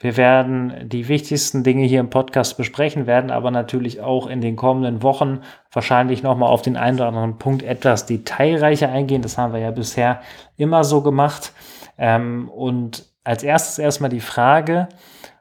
Wir 0.01 0.17
werden 0.17 0.89
die 0.89 1.09
wichtigsten 1.09 1.65
Dinge 1.65 1.85
hier 1.85 1.99
im 1.99 2.11
Podcast 2.11 2.57
besprechen, 2.57 3.09
werden 3.09 3.33
aber 3.33 3.51
natürlich 3.51 4.01
auch 4.01 4.29
in 4.29 4.41
den 4.41 4.55
kommenden 4.55 5.03
Wochen 5.03 5.41
wahrscheinlich 5.73 6.23
nochmal 6.23 6.51
auf 6.51 6.63
den 6.63 6.77
einen 6.77 6.99
oder 6.99 7.09
anderen 7.09 7.39
Punkt 7.39 7.65
etwas 7.65 8.07
detailreicher 8.07 8.91
eingehen. 8.91 9.23
Das 9.23 9.37
haben 9.39 9.53
wir 9.53 9.61
ja 9.61 9.73
bisher 9.73 10.21
immer 10.57 10.85
so 10.85 11.03
gemacht. 11.03 11.53
Ähm, 11.99 12.49
und 12.49 13.07
als 13.25 13.43
erstes 13.43 13.79
erstmal 13.79 14.11
die 14.11 14.21
Frage, 14.21 14.89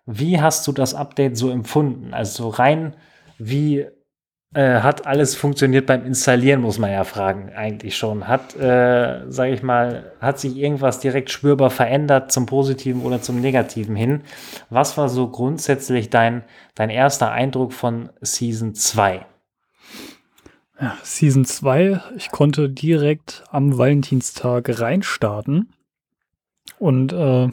wie 0.08 0.42
hast 0.42 0.66
du 0.66 0.72
das 0.72 0.96
Update 0.96 1.38
so 1.38 1.52
empfunden? 1.52 2.16
Also 2.16 2.50
rein, 2.50 2.96
wie 3.38 3.86
äh, 4.54 4.80
hat 4.80 5.06
alles 5.06 5.36
funktioniert 5.36 5.86
beim 5.86 6.06
Installieren, 6.06 6.62
muss 6.62 6.80
man 6.80 6.92
ja 6.92 7.04
fragen, 7.04 7.52
eigentlich 7.54 7.98
schon. 7.98 8.28
Hat, 8.28 8.56
äh, 8.56 9.30
sage 9.30 9.54
ich 9.54 9.62
mal, 9.62 10.14
hat 10.22 10.40
sich 10.40 10.56
irgendwas 10.56 11.00
direkt 11.00 11.32
spürbar 11.32 11.70
verändert 11.70 12.32
zum 12.32 12.46
Positiven 12.46 13.02
oder 13.02 13.22
zum 13.22 13.42
Negativen 13.42 13.96
hin? 13.96 14.22
Was 14.70 14.98
war 14.98 15.10
so 15.10 15.28
grundsätzlich 15.30 16.10
dein, 16.10 16.44
dein 16.76 16.90
erster 16.90 17.32
Eindruck 17.32 17.74
von 17.74 18.10
Season 18.22 18.74
2? 18.74 19.26
Ja, 20.80 20.98
Season 21.04 21.44
2, 21.44 22.02
ich 22.16 22.30
konnte 22.30 22.70
direkt 22.70 23.44
am 23.50 23.78
Valentinstag 23.78 24.80
reinstarten. 24.80 25.74
Und 26.80 27.12
äh, 27.14 27.50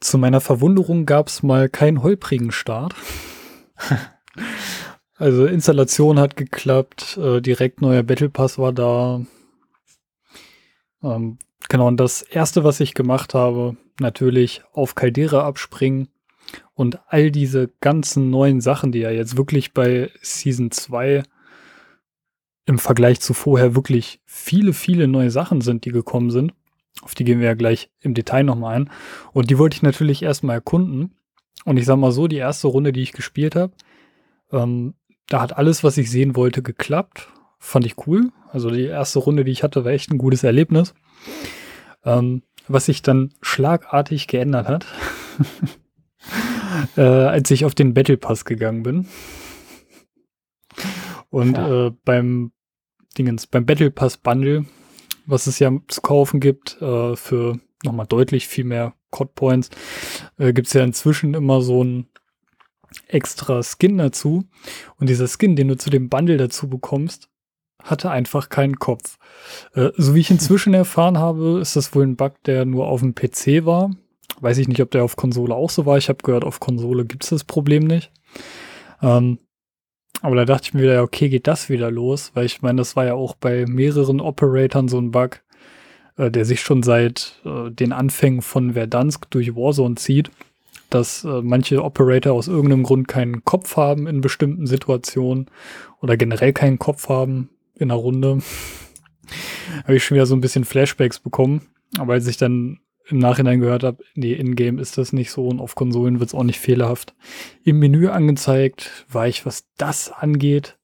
zu 0.00 0.18
meiner 0.18 0.40
Verwunderung 0.40 1.04
gab 1.04 1.28
es 1.28 1.42
mal 1.42 1.68
keinen 1.68 2.02
holprigen 2.02 2.50
Start. 2.50 2.94
Also 5.16 5.46
Installation 5.46 6.18
hat 6.18 6.36
geklappt, 6.36 7.16
äh, 7.18 7.40
direkt 7.40 7.80
neuer 7.80 8.02
Battle 8.02 8.30
Pass 8.30 8.58
war 8.58 8.72
da. 8.72 9.24
Ähm, 11.02 11.38
genau, 11.68 11.86
und 11.86 11.98
das 11.98 12.22
erste, 12.22 12.64
was 12.64 12.80
ich 12.80 12.94
gemacht 12.94 13.32
habe, 13.32 13.76
natürlich 14.00 14.62
auf 14.72 14.96
Caldera 14.96 15.46
abspringen 15.46 16.08
und 16.74 16.98
all 17.06 17.30
diese 17.30 17.70
ganzen 17.80 18.30
neuen 18.30 18.60
Sachen, 18.60 18.90
die 18.90 19.00
ja 19.00 19.10
jetzt 19.10 19.36
wirklich 19.36 19.72
bei 19.72 20.10
Season 20.20 20.72
2 20.72 21.22
im 22.66 22.78
Vergleich 22.78 23.20
zu 23.20 23.34
vorher 23.34 23.76
wirklich 23.76 24.20
viele, 24.24 24.72
viele 24.72 25.06
neue 25.06 25.30
Sachen 25.30 25.60
sind, 25.60 25.84
die 25.84 25.92
gekommen 25.92 26.30
sind. 26.30 26.54
Auf 27.02 27.14
die 27.14 27.24
gehen 27.24 27.38
wir 27.38 27.46
ja 27.46 27.54
gleich 27.54 27.90
im 28.00 28.14
Detail 28.14 28.44
nochmal 28.44 28.76
ein. 28.76 28.90
Und 29.32 29.50
die 29.50 29.58
wollte 29.58 29.76
ich 29.76 29.82
natürlich 29.82 30.22
erstmal 30.22 30.56
erkunden. 30.56 31.14
Und 31.64 31.76
ich 31.76 31.84
sag 31.84 31.96
mal 31.96 32.12
so, 32.12 32.26
die 32.26 32.36
erste 32.36 32.68
Runde, 32.68 32.92
die 32.92 33.02
ich 33.02 33.12
gespielt 33.12 33.54
habe, 33.54 33.72
ähm, 34.50 34.94
da 35.28 35.40
hat 35.40 35.56
alles, 35.56 35.84
was 35.84 35.96
ich 35.96 36.10
sehen 36.10 36.36
wollte, 36.36 36.62
geklappt. 36.62 37.28
Fand 37.58 37.86
ich 37.86 38.06
cool. 38.06 38.30
Also 38.50 38.70
die 38.70 38.84
erste 38.84 39.18
Runde, 39.18 39.44
die 39.44 39.52
ich 39.52 39.62
hatte, 39.62 39.84
war 39.84 39.92
echt 39.92 40.10
ein 40.10 40.18
gutes 40.18 40.44
Erlebnis. 40.44 40.94
Ähm, 42.04 42.42
was 42.68 42.86
sich 42.86 43.02
dann 43.02 43.32
schlagartig 43.42 44.26
geändert 44.26 44.68
hat, 44.68 44.86
äh, 46.96 47.00
als 47.02 47.50
ich 47.50 47.64
auf 47.64 47.74
den 47.74 47.94
Battle 47.94 48.16
Pass 48.16 48.44
gegangen 48.44 48.82
bin. 48.82 49.08
Und 51.30 51.56
ja. 51.56 51.86
äh, 51.86 51.92
beim 52.04 52.52
Dingens, 53.18 53.46
beim 53.46 53.66
Battle 53.66 53.90
Pass 53.90 54.16
Bundle, 54.16 54.66
was 55.26 55.46
es 55.46 55.58
ja 55.58 55.72
zu 55.88 56.00
kaufen 56.00 56.40
gibt, 56.40 56.80
äh, 56.80 57.16
für 57.16 57.58
nochmal 57.82 58.06
deutlich 58.06 58.46
viel 58.46 58.64
mehr 58.64 58.94
Cod 59.10 59.34
Points, 59.34 59.70
äh, 60.38 60.52
gibt 60.52 60.68
es 60.68 60.72
ja 60.72 60.84
inzwischen 60.84 61.34
immer 61.34 61.60
so 61.60 61.82
ein 61.82 62.08
extra 63.08 63.62
Skin 63.62 63.98
dazu. 63.98 64.44
Und 64.98 65.08
dieser 65.08 65.28
Skin, 65.28 65.56
den 65.56 65.68
du 65.68 65.76
zu 65.76 65.90
dem 65.90 66.08
Bundle 66.08 66.36
dazu 66.36 66.68
bekommst, 66.68 67.28
hatte 67.82 68.10
einfach 68.10 68.48
keinen 68.48 68.78
Kopf. 68.78 69.18
Äh, 69.74 69.90
so 69.96 70.14
wie 70.14 70.20
ich 70.20 70.30
inzwischen 70.30 70.74
erfahren 70.74 71.18
habe, 71.18 71.58
ist 71.60 71.76
das 71.76 71.94
wohl 71.94 72.04
ein 72.04 72.16
Bug, 72.16 72.42
der 72.44 72.64
nur 72.64 72.86
auf 72.88 73.00
dem 73.00 73.14
PC 73.14 73.64
war. 73.64 73.90
Weiß 74.40 74.58
ich 74.58 74.68
nicht, 74.68 74.80
ob 74.80 74.90
der 74.90 75.04
auf 75.04 75.16
Konsole 75.16 75.54
auch 75.54 75.70
so 75.70 75.86
war. 75.86 75.98
Ich 75.98 76.08
habe 76.08 76.18
gehört, 76.22 76.44
auf 76.44 76.60
Konsole 76.60 77.04
gibt 77.04 77.24
es 77.24 77.30
das 77.30 77.44
Problem 77.44 77.84
nicht. 77.84 78.10
Ähm, 79.02 79.38
aber 80.22 80.36
da 80.36 80.44
dachte 80.44 80.68
ich 80.68 80.74
mir 80.74 80.82
wieder, 80.82 81.02
okay, 81.02 81.28
geht 81.28 81.46
das 81.46 81.68
wieder 81.68 81.90
los? 81.90 82.30
Weil 82.34 82.46
ich 82.46 82.62
meine, 82.62 82.78
das 82.78 82.96
war 82.96 83.04
ja 83.04 83.14
auch 83.14 83.34
bei 83.34 83.66
mehreren 83.66 84.20
Operatoren 84.20 84.88
so 84.88 84.98
ein 84.98 85.10
Bug, 85.10 85.42
äh, 86.16 86.30
der 86.30 86.44
sich 86.46 86.62
schon 86.62 86.82
seit 86.82 87.40
äh, 87.44 87.70
den 87.70 87.92
Anfängen 87.92 88.40
von 88.40 88.72
Verdansk 88.72 89.30
durch 89.30 89.54
Warzone 89.54 89.96
zieht 89.96 90.30
dass 90.94 91.24
äh, 91.24 91.42
manche 91.42 91.82
Operator 91.82 92.32
aus 92.32 92.48
irgendeinem 92.48 92.84
Grund 92.84 93.08
keinen 93.08 93.44
Kopf 93.44 93.76
haben 93.76 94.06
in 94.06 94.20
bestimmten 94.20 94.66
Situationen 94.66 95.50
oder 96.00 96.16
generell 96.16 96.52
keinen 96.52 96.78
Kopf 96.78 97.08
haben 97.08 97.50
in 97.74 97.90
einer 97.90 97.98
Runde. 98.00 98.38
habe 99.82 99.96
ich 99.96 100.04
schon 100.04 100.14
wieder 100.14 100.26
so 100.26 100.36
ein 100.36 100.40
bisschen 100.40 100.64
Flashbacks 100.64 101.18
bekommen. 101.18 101.62
Aber 101.98 102.12
als 102.12 102.28
ich 102.28 102.36
dann 102.36 102.78
im 103.08 103.18
Nachhinein 103.18 103.60
gehört 103.60 103.82
habe, 103.82 104.04
nee, 104.14 104.32
in-game 104.32 104.78
ist 104.78 104.96
das 104.96 105.12
nicht 105.12 105.30
so 105.30 105.46
und 105.48 105.60
auf 105.60 105.74
Konsolen 105.74 106.20
wird 106.20 106.28
es 106.30 106.34
auch 106.34 106.44
nicht 106.44 106.60
fehlerhaft 106.60 107.14
im 107.64 107.78
Menü 107.78 108.08
angezeigt, 108.08 109.04
war 109.10 109.26
ich, 109.26 109.44
was 109.44 109.66
das 109.76 110.10
angeht, 110.10 110.78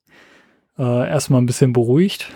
äh, 0.78 1.08
erstmal 1.08 1.40
ein 1.40 1.46
bisschen 1.46 1.72
beruhigt. 1.72 2.30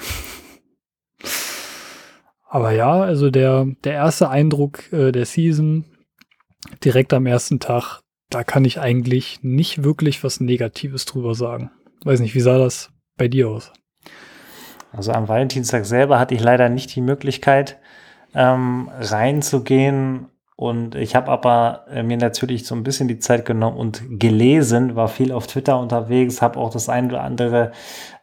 Aber 2.48 2.70
ja, 2.70 3.00
also 3.00 3.30
der, 3.30 3.66
der 3.82 3.94
erste 3.94 4.30
Eindruck 4.30 4.92
äh, 4.92 5.10
der 5.10 5.26
Season 5.26 5.84
direkt 6.84 7.12
am 7.12 7.26
ersten 7.26 7.60
Tag, 7.60 8.00
da 8.30 8.44
kann 8.44 8.64
ich 8.64 8.80
eigentlich 8.80 9.40
nicht 9.42 9.84
wirklich 9.84 10.24
was 10.24 10.40
Negatives 10.40 11.04
drüber 11.04 11.34
sagen. 11.34 11.70
Weiß 12.04 12.20
nicht, 12.20 12.34
wie 12.34 12.40
sah 12.40 12.58
das 12.58 12.90
bei 13.16 13.28
dir 13.28 13.48
aus? 13.48 13.72
Also 14.92 15.12
am 15.12 15.28
Valentinstag 15.28 15.86
selber 15.86 16.18
hatte 16.18 16.34
ich 16.34 16.40
leider 16.40 16.68
nicht 16.68 16.94
die 16.94 17.00
Möglichkeit, 17.00 17.78
ähm, 18.34 18.90
reinzugehen. 18.98 20.26
Und 20.56 20.94
ich 20.94 21.16
habe 21.16 21.32
aber 21.32 21.84
äh, 21.90 22.04
mir 22.04 22.16
natürlich 22.16 22.64
so 22.64 22.76
ein 22.76 22.84
bisschen 22.84 23.08
die 23.08 23.18
Zeit 23.18 23.44
genommen 23.44 23.76
und 23.76 24.02
gelesen, 24.20 24.94
war 24.94 25.08
viel 25.08 25.32
auf 25.32 25.48
Twitter 25.48 25.80
unterwegs, 25.80 26.40
habe 26.42 26.60
auch 26.60 26.70
das 26.70 26.88
ein 26.88 27.06
oder 27.06 27.22
andere 27.22 27.72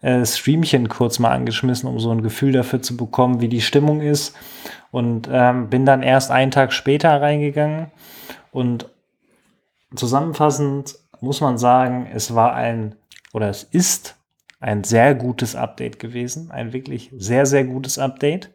äh, 0.02 0.26
Streamchen 0.26 0.88
kurz 0.88 1.20
mal 1.20 1.32
angeschmissen, 1.32 1.90
um 1.90 2.00
so 2.00 2.10
ein 2.10 2.22
Gefühl 2.22 2.54
dafür 2.54 2.82
zu 2.82 2.96
bekommen, 2.96 3.42
wie 3.42 3.50
die 3.50 3.60
Stimmung 3.60 4.00
ist. 4.00 4.34
Und 4.92 5.30
ähm, 5.32 5.70
bin 5.70 5.86
dann 5.86 6.04
erst 6.04 6.32
einen 6.32 6.52
Tag 6.52 6.72
später 6.72 7.22
reingegangen 7.22 7.92
und 8.52 8.90
zusammenfassend 9.96 10.96
muss 11.20 11.42
man 11.42 11.58
sagen, 11.58 12.08
es 12.14 12.36
war 12.36 12.54
ein 12.54 12.96
oder 13.34 13.50
es 13.50 13.64
ist 13.64 14.18
ein 14.60 14.84
sehr 14.84 15.16
gutes 15.16 15.56
Update 15.56 16.00
gewesen, 16.00 16.52
ein 16.52 16.74
wirklich 16.74 17.12
sehr, 17.18 17.46
sehr 17.46 17.64
gutes 17.64 17.98
Update, 17.98 18.52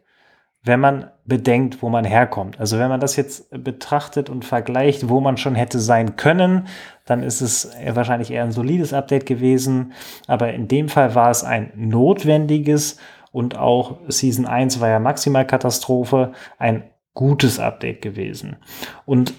wenn 0.63 0.79
man 0.79 1.11
bedenkt, 1.25 1.81
wo 1.81 1.89
man 1.89 2.05
herkommt. 2.05 2.59
Also 2.59 2.77
wenn 2.77 2.89
man 2.89 2.99
das 2.99 3.15
jetzt 3.15 3.49
betrachtet 3.51 4.29
und 4.29 4.43
vergleicht, 4.43 5.09
wo 5.09 5.21
man 5.21 5.37
schon 5.37 5.55
hätte 5.55 5.79
sein 5.79 6.15
können, 6.15 6.67
dann 7.05 7.23
ist 7.23 7.41
es 7.41 7.71
wahrscheinlich 7.93 8.31
eher 8.31 8.43
ein 8.43 8.51
solides 8.51 8.93
Update 8.93 9.25
gewesen. 9.25 9.93
Aber 10.27 10.53
in 10.53 10.67
dem 10.67 10.89
Fall 10.89 11.15
war 11.15 11.29
es 11.29 11.43
ein 11.43 11.71
notwendiges 11.75 12.97
und 13.31 13.57
auch 13.57 13.99
Season 14.07 14.45
1 14.45 14.79
war 14.79 14.89
ja 14.89 14.99
Maximalkatastrophe, 14.99 16.33
ein 16.57 16.83
gutes 17.13 17.59
Update 17.59 18.01
gewesen. 18.01 18.57
Und 19.05 19.33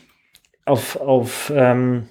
auf, 0.68 0.96
auf 0.96 1.52
ähm, 1.54 2.08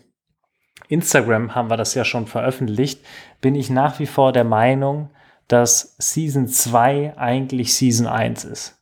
Instagram 0.89 1.55
haben 1.55 1.69
wir 1.69 1.77
das 1.77 1.93
ja 1.93 2.05
schon 2.05 2.27
veröffentlicht, 2.27 3.05
bin 3.41 3.55
ich 3.55 3.69
nach 3.69 3.99
wie 3.99 4.05
vor 4.05 4.31
der 4.31 4.43
Meinung, 4.43 5.09
dass 5.47 5.95
Season 5.97 6.47
2 6.47 7.17
eigentlich 7.17 7.73
Season 7.73 8.07
1 8.07 8.45
ist. 8.45 8.81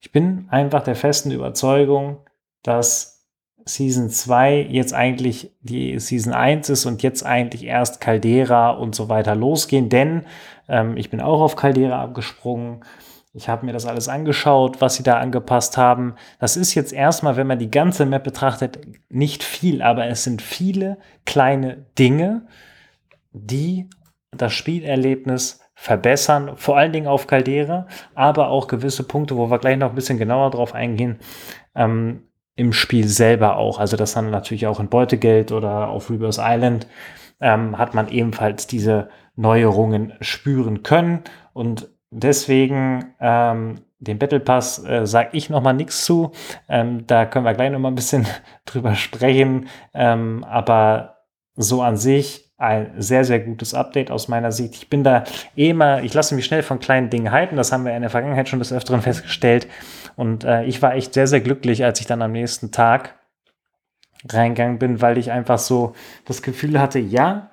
Ich 0.00 0.12
bin 0.12 0.46
einfach 0.50 0.82
der 0.82 0.96
festen 0.96 1.30
Überzeugung, 1.30 2.18
dass 2.62 3.16
Season 3.64 4.08
2 4.08 4.66
jetzt 4.70 4.94
eigentlich 4.94 5.52
die 5.60 5.98
Season 5.98 6.32
1 6.32 6.68
ist 6.68 6.86
und 6.86 7.02
jetzt 7.02 7.24
eigentlich 7.24 7.64
erst 7.64 8.00
Caldera 8.00 8.70
und 8.70 8.94
so 8.94 9.08
weiter 9.08 9.34
losgehen, 9.34 9.88
denn 9.88 10.24
ähm, 10.68 10.96
ich 10.96 11.10
bin 11.10 11.20
auch 11.20 11.40
auf 11.40 11.56
Caldera 11.56 12.00
abgesprungen 12.00 12.84
ich 13.36 13.50
habe 13.50 13.66
mir 13.66 13.72
das 13.74 13.84
alles 13.84 14.08
angeschaut, 14.08 14.80
was 14.80 14.94
sie 14.94 15.02
da 15.02 15.18
angepasst 15.18 15.76
haben. 15.76 16.14
Das 16.38 16.56
ist 16.56 16.74
jetzt 16.74 16.94
erstmal, 16.94 17.36
wenn 17.36 17.46
man 17.46 17.58
die 17.58 17.70
ganze 17.70 18.06
Map 18.06 18.24
betrachtet, 18.24 18.78
nicht 19.10 19.44
viel, 19.44 19.82
aber 19.82 20.06
es 20.06 20.24
sind 20.24 20.40
viele 20.40 20.96
kleine 21.26 21.84
Dinge, 21.98 22.46
die 23.32 23.90
das 24.30 24.54
Spielerlebnis 24.54 25.60
verbessern, 25.74 26.52
vor 26.56 26.78
allen 26.78 26.92
Dingen 26.92 27.08
auf 27.08 27.26
Caldera, 27.26 27.86
aber 28.14 28.48
auch 28.48 28.68
gewisse 28.68 29.02
Punkte, 29.02 29.36
wo 29.36 29.50
wir 29.50 29.58
gleich 29.58 29.76
noch 29.76 29.90
ein 29.90 29.94
bisschen 29.94 30.18
genauer 30.18 30.50
drauf 30.50 30.74
eingehen, 30.74 31.18
ähm, 31.74 32.22
im 32.54 32.72
Spiel 32.72 33.06
selber 33.06 33.58
auch. 33.58 33.78
Also 33.78 33.98
das 33.98 34.14
dann 34.14 34.30
natürlich 34.30 34.66
auch 34.66 34.80
in 34.80 34.88
Beutegeld 34.88 35.52
oder 35.52 35.88
auf 35.88 36.08
Rebirth 36.08 36.40
Island 36.40 36.86
ähm, 37.38 37.76
hat 37.76 37.92
man 37.92 38.08
ebenfalls 38.08 38.66
diese 38.66 39.10
Neuerungen 39.34 40.14
spüren 40.22 40.82
können 40.82 41.20
und 41.52 41.90
Deswegen 42.10 43.14
ähm, 43.20 43.76
den 43.98 44.18
Battle 44.18 44.40
Pass 44.40 44.84
äh, 44.84 45.06
sage 45.06 45.30
ich 45.32 45.50
noch 45.50 45.62
mal 45.62 45.72
nichts 45.72 46.04
zu. 46.04 46.32
Ähm, 46.68 47.06
da 47.06 47.26
können 47.26 47.44
wir 47.44 47.54
gleich 47.54 47.70
noch 47.70 47.78
mal 47.78 47.88
ein 47.88 47.94
bisschen 47.94 48.26
drüber 48.64 48.94
sprechen. 48.94 49.68
Ähm, 49.94 50.44
aber 50.44 51.16
so 51.56 51.82
an 51.82 51.96
sich 51.96 52.52
ein 52.58 52.92
sehr, 52.96 53.24
sehr 53.24 53.40
gutes 53.40 53.74
Update 53.74 54.10
aus 54.10 54.28
meiner 54.28 54.50
Sicht. 54.50 54.74
Ich 54.74 54.88
bin 54.88 55.04
da 55.04 55.24
eh 55.56 55.72
mal, 55.72 56.04
ich 56.04 56.14
lasse 56.14 56.34
mich 56.34 56.46
schnell 56.46 56.62
von 56.62 56.78
kleinen 56.78 57.10
Dingen 57.10 57.30
halten. 57.30 57.56
Das 57.56 57.70
haben 57.70 57.84
wir 57.84 57.94
in 57.94 58.02
der 58.02 58.10
Vergangenheit 58.10 58.48
schon 58.48 58.60
des 58.60 58.72
Öfteren 58.72 59.02
festgestellt. 59.02 59.66
Und 60.16 60.44
äh, 60.44 60.64
ich 60.64 60.80
war 60.80 60.94
echt 60.94 61.12
sehr, 61.12 61.26
sehr 61.26 61.40
glücklich, 61.40 61.84
als 61.84 62.00
ich 62.00 62.06
dann 62.06 62.22
am 62.22 62.32
nächsten 62.32 62.72
Tag 62.72 63.14
reingegangen 64.32 64.78
bin, 64.78 65.00
weil 65.02 65.18
ich 65.18 65.30
einfach 65.30 65.58
so 65.58 65.94
das 66.24 66.42
Gefühl 66.42 66.80
hatte, 66.80 66.98
ja 66.98 67.50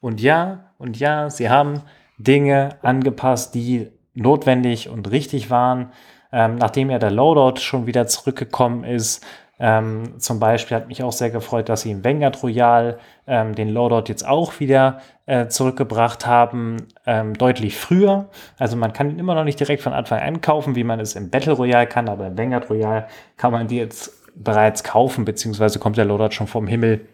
und 0.00 0.20
ja 0.20 0.72
und 0.78 0.98
ja, 0.98 1.28
sie 1.30 1.50
haben 1.50 1.82
Dinge 2.18 2.76
angepasst, 2.82 3.54
die 3.54 3.88
notwendig 4.14 4.88
und 4.88 5.10
richtig 5.10 5.50
waren. 5.50 5.92
Ähm, 6.32 6.56
nachdem 6.56 6.90
ja 6.90 6.98
der 6.98 7.10
Loadout 7.10 7.60
schon 7.60 7.86
wieder 7.86 8.06
zurückgekommen 8.06 8.84
ist, 8.84 9.24
ähm, 9.58 10.20
zum 10.20 10.38
Beispiel 10.38 10.76
hat 10.76 10.88
mich 10.88 11.02
auch 11.02 11.12
sehr 11.12 11.30
gefreut, 11.30 11.68
dass 11.68 11.82
sie 11.82 11.90
im 11.90 12.04
Vanguard 12.04 12.42
Royal 12.42 12.98
ähm, 13.26 13.54
den 13.54 13.70
Loadout 13.70 14.08
jetzt 14.08 14.26
auch 14.26 14.60
wieder 14.60 15.00
äh, 15.24 15.46
zurückgebracht 15.48 16.26
haben, 16.26 16.88
ähm, 17.06 17.32
deutlich 17.34 17.76
früher. 17.76 18.28
Also 18.58 18.76
man 18.76 18.92
kann 18.92 19.10
ihn 19.10 19.18
immer 19.18 19.34
noch 19.34 19.44
nicht 19.44 19.58
direkt 19.58 19.82
von 19.82 19.94
Anfang 19.94 20.20
an 20.20 20.42
kaufen, 20.42 20.74
wie 20.76 20.84
man 20.84 21.00
es 21.00 21.16
im 21.16 21.30
Battle 21.30 21.54
Royale 21.54 21.86
kann, 21.86 22.08
aber 22.08 22.26
im 22.26 22.36
Vanguard 22.36 22.68
Royal 22.68 23.08
kann 23.38 23.52
man 23.52 23.66
die 23.66 23.76
jetzt 23.78 24.12
bereits 24.34 24.84
kaufen, 24.84 25.24
beziehungsweise 25.24 25.78
kommt 25.78 25.96
der 25.96 26.04
Loadout 26.04 26.32
schon 26.32 26.46
vom 26.46 26.66
Himmel, 26.66 27.06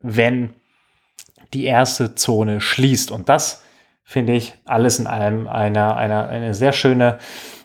wenn 0.00 0.50
die 1.54 1.64
erste 1.64 2.14
Zone 2.14 2.60
schließt. 2.60 3.10
Und 3.10 3.30
das 3.30 3.64
finde 4.08 4.32
ich, 4.32 4.54
alles 4.64 4.98
in 4.98 5.06
allem 5.06 5.46
eine, 5.46 5.94
eine, 5.94 6.28
eine 6.28 6.54
sehr 6.54 6.72
schöne 6.72 7.18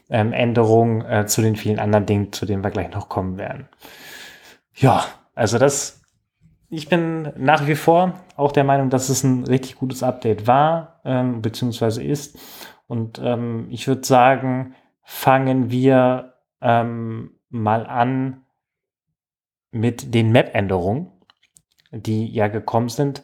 ähm, 0.10 0.34
Änderung 0.34 1.06
äh, 1.06 1.26
zu 1.26 1.42
den 1.42 1.56
vielen 1.56 1.80
anderen 1.80 2.06
Dingen, 2.06 2.34
zu 2.34 2.46
denen 2.46 2.66
wir 2.66 2.70
gleich 2.70 2.92
noch 2.92 3.08
kommen 3.08 3.38
werden. 3.38 3.70
Ja, 4.76 5.06
also 5.36 5.58
das, 5.58 6.02
ich 6.70 6.90
bin 6.90 7.32
nach 7.38 7.66
wie 7.66 7.76
vor 7.76 8.20
auch 8.36 8.52
der 8.52 8.66
Meinung, 8.66 8.90
dass 8.90 9.08
es 9.08 9.24
ein 9.24 9.46
richtig 9.46 9.78
gutes 9.78 10.04
Update 10.04 10.46
war, 10.46 11.00
ähm, 11.06 11.42
beziehungsweise 11.42 12.04
ist. 12.04 12.38
Und 12.88 13.22
ähm, 13.24 13.68
ich 13.70 13.88
würde 13.88 14.06
sagen, 14.06 14.76
fangen 15.02 15.72
wir 15.72 16.34
ähm, 16.60 17.40
mal 17.48 17.88
an 17.88 18.44
mit 19.72 20.14
den 20.14 20.34
Map-Änderungen, 20.34 21.10
die 21.92 22.28
ja 22.28 22.50
gekommen 22.50 22.90
sind 22.90 23.24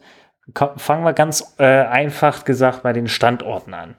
fangen 0.54 1.04
wir 1.04 1.12
ganz 1.12 1.54
äh, 1.58 1.64
einfach 1.64 2.44
gesagt 2.44 2.82
bei 2.82 2.92
den 2.92 3.08
Standorten 3.08 3.74
an. 3.74 3.96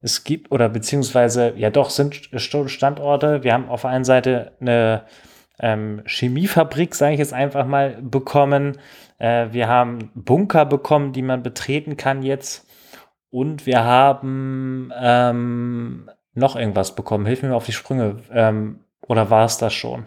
Es 0.00 0.24
gibt, 0.24 0.50
oder 0.50 0.68
beziehungsweise, 0.68 1.52
ja 1.56 1.70
doch, 1.70 1.90
sind 1.90 2.30
Standorte. 2.36 3.44
Wir 3.44 3.52
haben 3.52 3.68
auf 3.68 3.82
der 3.82 3.90
einen 3.90 4.04
Seite 4.04 4.52
eine 4.60 5.04
ähm, 5.58 6.02
Chemiefabrik, 6.06 6.94
sage 6.94 7.14
ich 7.14 7.18
jetzt 7.18 7.34
einfach 7.34 7.66
mal, 7.66 7.98
bekommen. 8.00 8.78
Äh, 9.18 9.48
wir 9.52 9.68
haben 9.68 10.10
Bunker 10.14 10.64
bekommen, 10.64 11.12
die 11.12 11.22
man 11.22 11.42
betreten 11.42 11.96
kann 11.96 12.22
jetzt. 12.22 12.66
Und 13.30 13.66
wir 13.66 13.84
haben 13.84 14.90
ähm, 14.98 16.10
noch 16.34 16.56
irgendwas 16.56 16.94
bekommen. 16.94 17.26
Hilf 17.26 17.42
mir 17.42 17.54
auf 17.54 17.66
die 17.66 17.72
Sprünge. 17.72 18.16
Ähm, 18.32 18.80
oder 19.06 19.30
war 19.30 19.44
es 19.44 19.58
das 19.58 19.74
schon? 19.74 20.06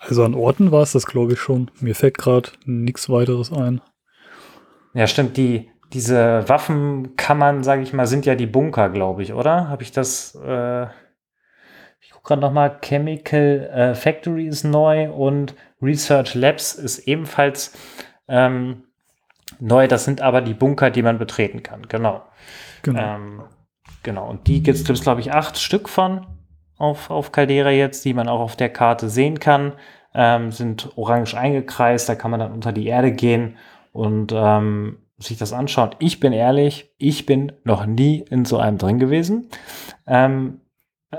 Also 0.00 0.24
an 0.24 0.34
Orten 0.34 0.72
war 0.72 0.82
es 0.82 0.92
das, 0.92 1.06
glaube 1.06 1.34
ich, 1.34 1.40
schon. 1.40 1.70
Mir 1.80 1.94
fällt 1.94 2.18
gerade 2.18 2.50
nichts 2.64 3.08
weiteres 3.08 3.52
ein. 3.52 3.80
Ja, 4.94 5.06
stimmt. 5.06 5.36
Die, 5.36 5.70
diese 5.92 6.48
Waffenkammern, 6.48 7.62
sage 7.62 7.82
ich 7.82 7.92
mal, 7.92 8.06
sind 8.06 8.26
ja 8.26 8.34
die 8.34 8.46
Bunker, 8.46 8.90
glaube 8.90 9.22
ich, 9.22 9.32
oder? 9.32 9.68
Habe 9.68 9.82
ich 9.82 9.92
das? 9.92 10.34
Äh, 10.44 10.86
ich 12.00 12.10
gucke 12.10 12.28
gerade 12.28 12.42
noch 12.42 12.52
mal. 12.52 12.78
Chemical 12.82 13.70
äh, 13.72 13.94
Factory 13.94 14.46
ist 14.46 14.64
neu 14.64 15.10
und 15.10 15.54
Research 15.80 16.34
Labs 16.34 16.74
ist 16.74 17.00
ebenfalls 17.00 17.72
ähm, 18.28 18.84
neu. 19.60 19.88
Das 19.88 20.04
sind 20.04 20.20
aber 20.20 20.40
die 20.40 20.54
Bunker, 20.54 20.90
die 20.90 21.02
man 21.02 21.18
betreten 21.18 21.62
kann. 21.62 21.82
Genau. 21.88 22.22
Genau. 22.82 23.00
Ähm, 23.00 23.42
genau. 24.02 24.28
Und 24.28 24.46
die 24.46 24.62
gibt 24.62 24.88
es, 24.88 25.02
glaube 25.02 25.20
ich, 25.20 25.32
acht 25.32 25.58
Stück 25.58 25.88
von 25.88 26.26
auf, 26.76 27.10
auf 27.10 27.32
Caldera 27.32 27.70
jetzt, 27.70 28.04
die 28.04 28.14
man 28.14 28.28
auch 28.28 28.40
auf 28.40 28.56
der 28.56 28.68
Karte 28.68 29.08
sehen 29.08 29.40
kann. 29.40 29.72
Ähm, 30.14 30.52
sind 30.52 30.90
orange 30.96 31.34
eingekreist. 31.34 32.08
Da 32.08 32.14
kann 32.14 32.30
man 32.30 32.40
dann 32.40 32.52
unter 32.52 32.72
die 32.72 32.86
Erde 32.86 33.12
gehen 33.12 33.56
und 33.98 34.32
ähm, 34.34 34.98
sich 35.18 35.38
das 35.38 35.52
anschaut. 35.52 35.96
Ich 35.98 36.20
bin 36.20 36.32
ehrlich, 36.32 36.94
ich 36.98 37.26
bin 37.26 37.52
noch 37.64 37.84
nie 37.84 38.24
in 38.30 38.44
so 38.44 38.58
einem 38.58 38.78
drin 38.78 39.00
gewesen. 39.00 39.48
Ähm, 40.06 40.60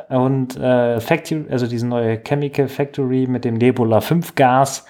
und 0.07 0.55
äh, 0.55 1.01
Factory, 1.01 1.45
also 1.49 1.67
diese 1.67 1.87
neue 1.87 2.21
Chemical 2.23 2.69
Factory 2.69 3.27
mit 3.27 3.43
dem 3.43 3.55
Nebula 3.55 3.99
5 3.99 4.35
Gas, 4.35 4.85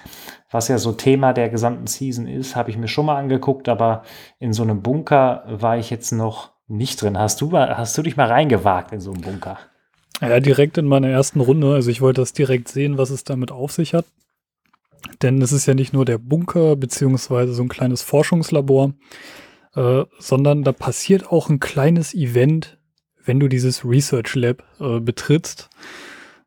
was 0.50 0.68
ja 0.68 0.78
so 0.78 0.92
Thema 0.92 1.32
der 1.32 1.48
gesamten 1.48 1.86
Season 1.86 2.28
ist, 2.28 2.54
habe 2.54 2.70
ich 2.70 2.76
mir 2.76 2.88
schon 2.88 3.06
mal 3.06 3.16
angeguckt, 3.16 3.68
aber 3.68 4.02
in 4.38 4.52
so 4.52 4.62
einem 4.62 4.82
Bunker 4.82 5.44
war 5.48 5.76
ich 5.76 5.90
jetzt 5.90 6.12
noch 6.12 6.50
nicht 6.68 7.02
drin. 7.02 7.18
Hast 7.18 7.40
du, 7.40 7.52
hast 7.52 7.98
du 7.98 8.02
dich 8.02 8.16
mal 8.16 8.28
reingewagt 8.28 8.92
in 8.92 9.00
so 9.00 9.10
einen 9.10 9.22
Bunker? 9.22 9.58
Ja, 10.20 10.38
direkt 10.38 10.78
in 10.78 10.86
meiner 10.86 11.08
ersten 11.08 11.40
Runde. 11.40 11.74
Also 11.74 11.90
ich 11.90 12.00
wollte 12.00 12.20
das 12.20 12.34
direkt 12.34 12.68
sehen, 12.68 12.98
was 12.98 13.10
es 13.10 13.24
damit 13.24 13.50
auf 13.50 13.72
sich 13.72 13.94
hat. 13.94 14.04
Denn 15.22 15.40
es 15.42 15.52
ist 15.52 15.66
ja 15.66 15.74
nicht 15.74 15.92
nur 15.92 16.04
der 16.04 16.18
Bunker 16.18 16.76
beziehungsweise 16.76 17.52
so 17.52 17.62
ein 17.62 17.68
kleines 17.68 18.02
Forschungslabor, 18.02 18.94
äh, 19.74 20.04
sondern 20.18 20.64
da 20.64 20.72
passiert 20.72 21.30
auch 21.30 21.48
ein 21.48 21.60
kleines 21.60 22.14
Event, 22.14 22.78
wenn 23.24 23.40
du 23.40 23.48
dieses 23.48 23.84
Research 23.84 24.34
Lab 24.34 24.64
äh, 24.80 25.00
betrittst. 25.00 25.68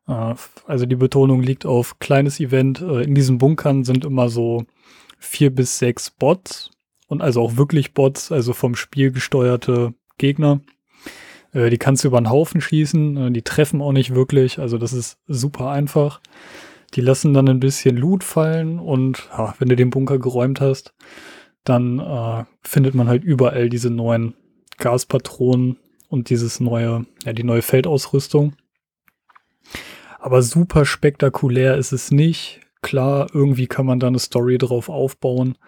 Äh, 0.06 0.34
also 0.66 0.86
die 0.86 0.96
Betonung 0.96 1.42
liegt 1.42 1.66
auf 1.66 1.98
kleines 1.98 2.40
Event. 2.40 2.80
Äh, 2.80 3.02
in 3.02 3.14
diesen 3.14 3.38
Bunkern 3.38 3.84
sind 3.84 4.04
immer 4.04 4.28
so 4.28 4.64
vier 5.18 5.54
bis 5.54 5.78
sechs 5.78 6.10
Bots 6.10 6.70
und 7.06 7.22
also 7.22 7.40
auch 7.42 7.56
wirklich 7.56 7.94
Bots, 7.94 8.32
also 8.32 8.52
vom 8.52 8.74
Spiel 8.74 9.10
gesteuerte 9.10 9.94
Gegner. 10.18 10.60
Äh, 11.52 11.70
die 11.70 11.78
kannst 11.78 12.04
du 12.04 12.08
über 12.08 12.20
den 12.20 12.30
Haufen 12.30 12.60
schießen, 12.60 13.16
äh, 13.16 13.30
die 13.30 13.42
treffen 13.42 13.80
auch 13.80 13.92
nicht 13.92 14.14
wirklich, 14.14 14.58
also 14.58 14.78
das 14.78 14.92
ist 14.92 15.18
super 15.26 15.70
einfach. 15.70 16.20
Die 16.94 17.00
lassen 17.00 17.34
dann 17.34 17.48
ein 17.48 17.60
bisschen 17.60 17.96
Loot 17.96 18.22
fallen 18.22 18.78
und 18.78 19.28
ja, 19.36 19.54
wenn 19.58 19.68
du 19.68 19.76
den 19.76 19.90
Bunker 19.90 20.18
geräumt 20.18 20.60
hast, 20.60 20.94
dann 21.64 21.98
äh, 21.98 22.44
findet 22.62 22.94
man 22.94 23.08
halt 23.08 23.24
überall 23.24 23.68
diese 23.68 23.90
neuen 23.90 24.34
Gaspatronen 24.78 25.78
und 26.08 26.30
dieses 26.30 26.60
neue, 26.60 27.06
ja, 27.24 27.32
die 27.32 27.42
neue 27.42 27.62
Feldausrüstung. 27.62 28.54
Aber 30.18 30.42
super 30.42 30.84
spektakulär 30.84 31.76
ist 31.76 31.92
es 31.92 32.10
nicht. 32.10 32.60
Klar, 32.82 33.28
irgendwie 33.32 33.66
kann 33.66 33.86
man 33.86 33.98
da 33.98 34.06
eine 34.06 34.18
Story 34.18 34.58
drauf 34.58 34.88
aufbauen. 34.88 35.58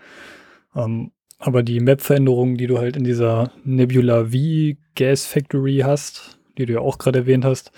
Ähm, 0.75 1.13
aber 1.39 1.63
die 1.63 1.81
Map-Veränderungen, 1.81 2.57
die 2.57 2.67
du 2.67 2.79
halt 2.79 2.97
in 2.97 3.05
dieser 3.05 3.53
Nebula 3.65 4.27
V 4.27 4.79
Gas 4.95 5.27
Factory 5.27 5.83
hast, 5.85 6.39
die 6.57 6.67
du 6.67 6.75
ja 6.75 6.81
auch 6.81 6.99
gerade 6.99 7.21
erwähnt 7.21 7.45
hast, 7.45 7.73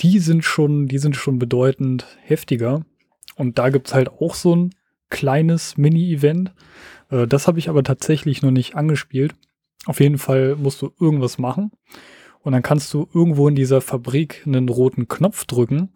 die 0.00 0.18
sind 0.18 0.44
schon, 0.44 0.86
die 0.86 0.98
sind 0.98 1.16
schon 1.16 1.38
bedeutend 1.38 2.06
heftiger. 2.22 2.84
Und 3.36 3.58
da 3.58 3.70
gibt's 3.70 3.94
halt 3.94 4.08
auch 4.08 4.34
so 4.34 4.54
ein 4.54 4.74
kleines 5.10 5.76
Mini-Event. 5.76 6.52
Äh, 7.10 7.26
das 7.26 7.46
habe 7.46 7.58
ich 7.58 7.68
aber 7.68 7.82
tatsächlich 7.82 8.42
noch 8.42 8.50
nicht 8.50 8.74
angespielt. 8.74 9.34
Auf 9.86 10.00
jeden 10.00 10.18
Fall 10.18 10.56
musst 10.56 10.82
du 10.82 10.92
irgendwas 11.00 11.38
machen. 11.38 11.70
Und 12.40 12.52
dann 12.52 12.62
kannst 12.62 12.94
du 12.94 13.08
irgendwo 13.12 13.48
in 13.48 13.54
dieser 13.54 13.80
Fabrik 13.80 14.42
einen 14.46 14.68
roten 14.68 15.08
Knopf 15.08 15.44
drücken. 15.44 15.90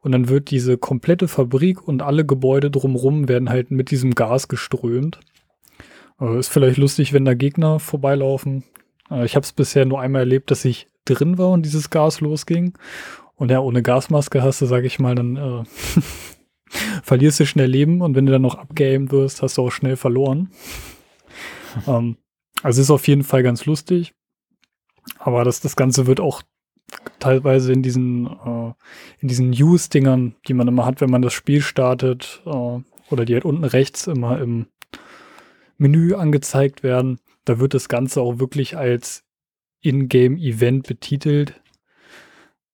Und 0.00 0.12
dann 0.12 0.28
wird 0.28 0.50
diese 0.50 0.78
komplette 0.78 1.28
Fabrik 1.28 1.86
und 1.86 2.02
alle 2.02 2.24
Gebäude 2.24 2.70
drumherum 2.70 3.28
werden 3.28 3.50
halt 3.50 3.70
mit 3.70 3.90
diesem 3.90 4.14
Gas 4.14 4.48
geströmt. 4.48 5.20
Äh, 6.20 6.38
ist 6.38 6.48
vielleicht 6.48 6.78
lustig, 6.78 7.12
wenn 7.12 7.24
da 7.24 7.34
Gegner 7.34 7.80
vorbeilaufen. 7.80 8.64
Äh, 9.10 9.24
ich 9.24 9.34
habe 9.36 9.44
es 9.44 9.52
bisher 9.52 9.84
nur 9.84 10.00
einmal 10.00 10.22
erlebt, 10.22 10.50
dass 10.50 10.64
ich 10.64 10.88
drin 11.04 11.38
war 11.38 11.50
und 11.50 11.64
dieses 11.64 11.90
Gas 11.90 12.20
losging. 12.20 12.74
Und 13.38 13.50
ja, 13.50 13.60
ohne 13.60 13.82
Gasmaske 13.82 14.42
hast 14.42 14.60
du, 14.60 14.66
sag 14.66 14.84
ich 14.84 14.98
mal, 14.98 15.14
dann 15.14 15.36
äh, 15.36 15.64
verlierst 17.02 17.40
du 17.40 17.46
schnell 17.46 17.70
Leben 17.70 18.02
und 18.02 18.14
wenn 18.16 18.26
du 18.26 18.32
dann 18.32 18.42
noch 18.42 18.56
abgeaimt 18.56 19.12
wirst, 19.12 19.42
hast 19.42 19.56
du 19.56 19.62
auch 19.62 19.70
schnell 19.70 19.96
verloren. 19.96 20.50
ähm, 21.86 22.16
also 22.62 22.82
ist 22.82 22.90
auf 22.90 23.06
jeden 23.06 23.22
Fall 23.22 23.44
ganz 23.44 23.64
lustig. 23.64 24.14
Aber 25.18 25.44
das, 25.44 25.60
das 25.60 25.76
Ganze 25.76 26.06
wird 26.06 26.18
auch 26.20 26.42
teilweise 27.20 27.72
in 27.72 27.82
diesen, 27.82 28.26
äh, 28.26 28.72
in 29.20 29.28
diesen 29.28 29.50
News-Dingern, 29.50 30.34
die 30.48 30.54
man 30.54 30.66
immer 30.66 30.84
hat, 30.84 31.00
wenn 31.00 31.10
man 31.10 31.22
das 31.22 31.32
Spiel 31.32 31.62
startet, 31.62 32.42
äh, 32.44 32.80
oder 33.10 33.24
die 33.24 33.34
halt 33.34 33.44
unten 33.44 33.64
rechts 33.64 34.08
immer 34.08 34.40
im 34.40 34.66
Menü 35.76 36.14
angezeigt 36.14 36.82
werden, 36.82 37.20
da 37.44 37.60
wird 37.60 37.72
das 37.72 37.88
Ganze 37.88 38.20
auch 38.20 38.40
wirklich 38.40 38.76
als 38.76 39.24
In-Game-Event 39.80 40.88
betitelt. 40.88 41.60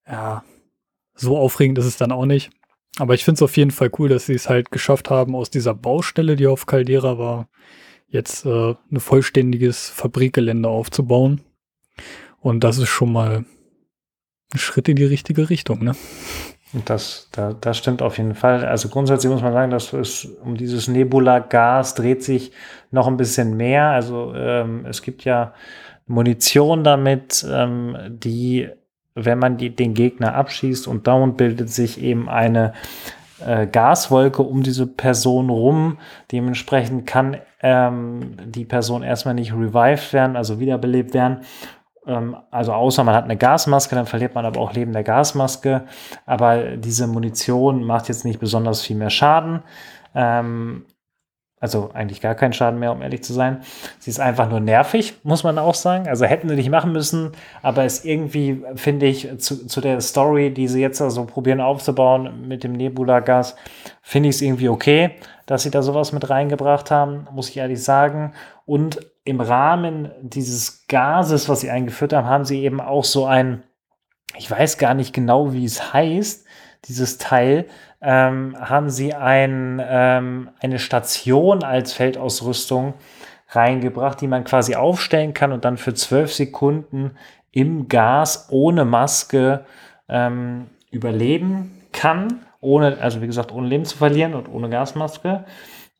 Ja, 0.07 0.43
so 1.15 1.37
aufregend 1.37 1.79
ist 1.79 1.87
es 1.87 1.97
dann 1.97 2.13
auch 2.13 2.27
nicht. 2.27 2.51
Aber 2.99 3.15
ich 3.15 3.25
finde 3.25 3.39
es 3.39 3.43
auf 3.43 3.57
jeden 3.57 3.71
Fall 3.71 3.91
cool, 3.99 4.09
dass 4.09 4.27
sie 4.27 4.35
es 4.35 4.49
halt 4.49 4.71
geschafft 4.71 5.11
haben, 5.11 5.35
aus 5.35 5.51
dieser 5.51 5.75
Baustelle, 5.75 6.37
die 6.37 6.47
auf 6.47 6.67
Caldera 6.67 7.19
war, 7.19 7.49
jetzt 8.09 8.47
äh, 8.47 8.75
ein 8.91 9.01
vollständiges 9.01 9.91
Fabrikgelände 9.91 10.69
aufzubauen. 10.69 11.41
Und 12.41 12.63
das 12.63 12.79
ist 12.79 12.89
schon 12.89 13.13
mal 13.13 13.45
ein 14.53 14.59
Schritt 14.59 14.89
in 14.89 14.97
die 14.97 15.05
richtige 15.05 15.51
Richtung, 15.51 15.83
ne? 15.83 15.97
Das, 16.85 17.29
da, 17.31 17.53
das 17.53 17.79
stimmt 17.79 18.03
auf 18.03 18.19
jeden 18.19 18.35
Fall. 18.35 18.65
Also 18.65 18.89
grundsätzlich 18.89 19.31
muss 19.31 19.43
man 19.43 19.53
sagen, 19.53 19.71
dass 19.71 19.93
es 19.93 20.25
um 20.25 20.57
dieses 20.57 20.89
Nebula-Gas 20.89 21.95
dreht 21.95 22.25
sich 22.25 22.51
noch 22.91 23.07
ein 23.07 23.17
bisschen 23.17 23.57
mehr. 23.57 23.91
Also 23.91 24.35
ähm, 24.35 24.85
es 24.85 25.03
gibt 25.03 25.25
ja 25.25 25.55
Munition 26.07 26.83
damit, 26.83 27.47
ähm, 27.49 27.97
die 28.09 28.69
wenn 29.15 29.39
man 29.39 29.57
die, 29.57 29.75
den 29.75 29.95
Gegner 29.95 30.35
abschießt 30.35 30.89
und 30.89 31.07
down 31.07 31.37
bildet 31.37 31.71
sich 31.71 32.03
eben 32.03 32.29
eine 32.29 32.73
äh, 33.45 33.67
Gaswolke 33.67 34.43
um 34.43 34.63
diese 34.63 34.87
Person 34.87 35.51
rum. 35.51 35.99
Dementsprechend 36.33 37.07
kann 37.07 37.39
ähm, 37.63 38.37
die 38.45 38.65
Person 38.65 39.03
erstmal 39.03 39.35
nicht 39.35 39.53
revived 39.53 40.13
werden, 40.13 40.37
also 40.37 40.61
wiederbelebt 40.61 41.15
werden. 41.15 41.41
Ähm, 42.07 42.37
also 42.51 42.73
außer 42.73 43.05
man 43.05 43.15
hat 43.15 43.25
eine 43.25 43.37
Gasmaske, 43.37 43.95
dann 43.95 44.07
verliert 44.07 44.35
man 44.35 44.47
aber 44.47 44.61
auch 44.61 44.73
Leben 44.73 44.93
der 44.93 45.05
Gasmaske. 45.05 45.85
Aber 46.27 46.77
diese 46.77 47.07
Munition 47.07 47.85
macht 47.85 48.09
jetzt 48.09 48.25
nicht 48.25 48.41
besonders 48.41 48.83
viel 48.83 48.97
mehr 48.97 49.11
Schaden. 49.11 49.63
Ähm, 50.15 50.87
also 51.65 51.89
eigentlich 51.95 52.21
gar 52.21 52.35
keinen 52.35 52.53
Schaden 52.53 52.79
mehr, 52.79 52.93
um 52.93 53.01
ehrlich 53.01 53.25
zu 53.25 53.33
sein. 53.33 53.63
Sie 53.99 54.11
ist 54.11 54.21
einfach 54.21 54.51
nur 54.51 54.61
nervig, 54.61 55.15
muss 55.23 55.45
man 55.45 55.59
auch 55.59 55.73
sagen. 55.73 56.07
Also 56.07 56.27
hätten 56.27 56.47
sie 56.47 56.57
nicht 56.57 56.69
machen 56.69 56.93
müssen, 56.93 57.33
aber 57.63 57.85
es 57.85 58.05
irgendwie, 58.05 58.63
finde 58.75 59.07
ich, 59.07 59.39
zu, 59.39 59.67
zu 59.67 59.81
der 59.81 59.99
Story, 60.03 60.53
die 60.53 60.69
sie 60.69 60.83
jetzt 60.83 61.01
also 61.01 61.25
probieren 61.25 61.63
aufzubauen 61.63 62.47
mit 62.47 62.65
dem 62.65 62.73
Nebula-Gas, 62.73 63.57
finde 64.03 64.29
ich 64.29 64.35
es 64.35 64.43
irgendwie 64.43 64.69
okay, 64.69 65.13
dass 65.47 65.63
sie 65.63 65.71
da 65.71 65.81
sowas 65.81 66.13
mit 66.13 66.29
reingebracht 66.29 66.91
haben, 66.91 67.27
muss 67.33 67.49
ich 67.49 67.57
ehrlich 67.57 67.83
sagen. 67.83 68.35
Und 68.67 69.01
im 69.25 69.41
Rahmen 69.41 70.11
dieses 70.21 70.87
Gases, 70.87 71.49
was 71.49 71.63
sie 71.63 71.71
eingeführt 71.71 72.13
haben, 72.13 72.29
haben 72.29 72.45
sie 72.45 72.63
eben 72.63 72.83
auch 72.83 73.05
so 73.05 73.25
ein, 73.25 73.63
ich 74.37 74.51
weiß 74.51 74.77
gar 74.77 74.93
nicht 74.93 75.15
genau, 75.15 75.55
wie 75.55 75.65
es 75.65 75.95
heißt, 75.95 76.45
dieses 76.89 77.17
Teil, 77.17 77.69
ähm, 78.05 78.57
haben 78.61 78.91
sie 78.91 79.15
ein, 79.15 79.83
ähm, 79.85 80.51
eine 80.61 80.79
Station 80.79 81.63
als 81.63 81.93
Feldausrüstung 81.93 82.95
reingebracht, 83.51 84.21
die 84.21 84.27
man 84.27 84.45
quasi 84.45 84.75
aufstellen 84.75 85.35
kann 85.35 85.53
und 85.53 85.65
dann 85.65 85.77
für 85.77 85.95
zwölf 85.95 86.33
Sekunden 86.33 87.13
im 87.51 87.89
Gas 87.89 88.49
ohne 88.51 88.85
Maske 88.85 89.65
ähm, 90.09 90.67
überleben 90.91 91.83
kann, 91.93 92.41
ohne, 92.61 92.99
also 93.01 93.23
wie 93.23 93.27
gesagt, 93.27 93.53
ohne 93.53 93.69
Leben 93.69 93.85
zu 93.85 93.97
verlieren 93.97 94.35
und 94.35 94.49
ohne 94.49 94.69
Gasmaske, 94.69 95.45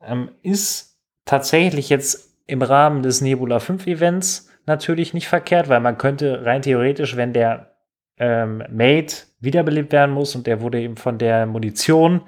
ähm, 0.03 0.31
ist 0.43 0.99
tatsächlich 1.25 1.89
jetzt 1.89 2.35
im 2.47 2.63
Rahmen 2.63 3.03
des 3.03 3.21
Nebula 3.21 3.61
5 3.61 3.87
Events 3.87 4.51
natürlich 4.67 5.15
nicht 5.15 5.29
verkehrt, 5.29 5.69
weil 5.69 5.81
man 5.81 5.99
könnte 5.99 6.45
rein 6.45 6.63
theoretisch, 6.63 7.17
wenn 7.17 7.33
der 7.33 7.74
ähm, 8.19 8.63
Mate 8.71 9.17
wiederbelebt 9.41 9.93
werden 9.93 10.15
muss 10.15 10.35
und 10.35 10.47
der 10.47 10.61
wurde 10.61 10.81
eben 10.81 10.97
von 10.97 11.19
der 11.19 11.47
Munition 11.47 12.23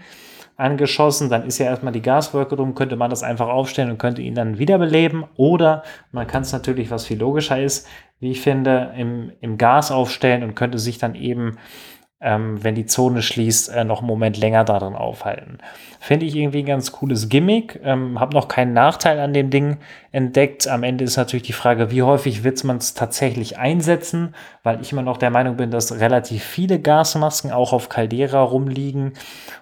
angeschossen, 0.57 1.29
dann 1.29 1.46
ist 1.46 1.59
ja 1.59 1.66
erstmal 1.66 1.92
die 1.92 2.03
Gaswolke 2.03 2.57
drum, 2.57 2.75
könnte 2.75 2.96
man 2.96 3.11
das 3.11 3.22
einfach 3.22 3.49
aufstellen 3.49 3.90
und 3.90 3.99
könnte 3.99 4.22
ihn 4.22 4.35
dann 4.35 4.59
wiederbeleben. 4.59 5.25
Oder 5.37 5.83
man 6.12 6.27
kann 6.27 6.42
es 6.42 6.53
natürlich, 6.53 6.90
was 6.90 7.07
viel 7.07 7.18
logischer 7.18 7.62
ist, 7.62 7.87
wie 8.20 8.31
ich 8.31 8.40
finde, 8.40 8.94
im, 8.96 9.33
im 9.40 9.59
Gas 9.59 9.90
aufstellen 9.90 10.42
und 10.42 10.55
könnte 10.55 10.79
sich 10.79 10.96
dann 10.99 11.14
eben 11.14 11.59
ähm, 12.20 12.62
wenn 12.64 12.74
die 12.74 12.87
Zone 12.87 13.20
schließt, 13.20 13.68
äh, 13.68 13.85
noch 13.85 13.98
einen 13.98 14.07
Moment 14.07 14.38
länger 14.38 14.64
darin 14.64 14.94
aufhalten. 14.94 15.59
Finde 16.00 16.24
ich 16.24 16.35
irgendwie 16.35 16.61
ein 16.61 16.66
ganz 16.66 16.92
cooles 16.92 17.29
Gimmick. 17.29 17.79
Ähm, 17.85 18.18
Habe 18.18 18.35
noch 18.35 18.48
keinen 18.48 18.72
Nachteil 18.72 19.20
an 19.20 19.35
dem 19.35 19.50
Ding 19.50 19.79
entdeckt. 20.12 20.66
Am 20.66 20.83
Ende 20.83 21.05
ist 21.05 21.16
natürlich 21.16 21.42
die 21.42 21.52
Frage, 21.52 21.90
wie 21.90 22.02
häufig 22.02 22.42
wird 22.42 22.64
man 22.64 22.79
es 22.79 22.94
tatsächlich 22.94 23.59
einsetzen, 23.59 24.35
weil 24.62 24.81
ich 24.81 24.92
immer 24.92 25.02
noch 25.02 25.18
der 25.18 25.31
Meinung 25.31 25.57
bin, 25.57 25.70
dass 25.70 26.00
relativ 26.00 26.42
viele 26.42 26.81
Gasmasken 26.81 27.52
auch 27.52 27.74
auf 27.74 27.90
Caldera 27.90 28.40
rumliegen 28.40 29.12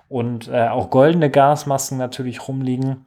und 0.09 0.47
äh, 0.49 0.69
auch 0.69 0.91
goldene 0.91 1.31
Gasmasken 1.31 1.99
natürlich 1.99 2.47
rumliegen. 2.47 3.05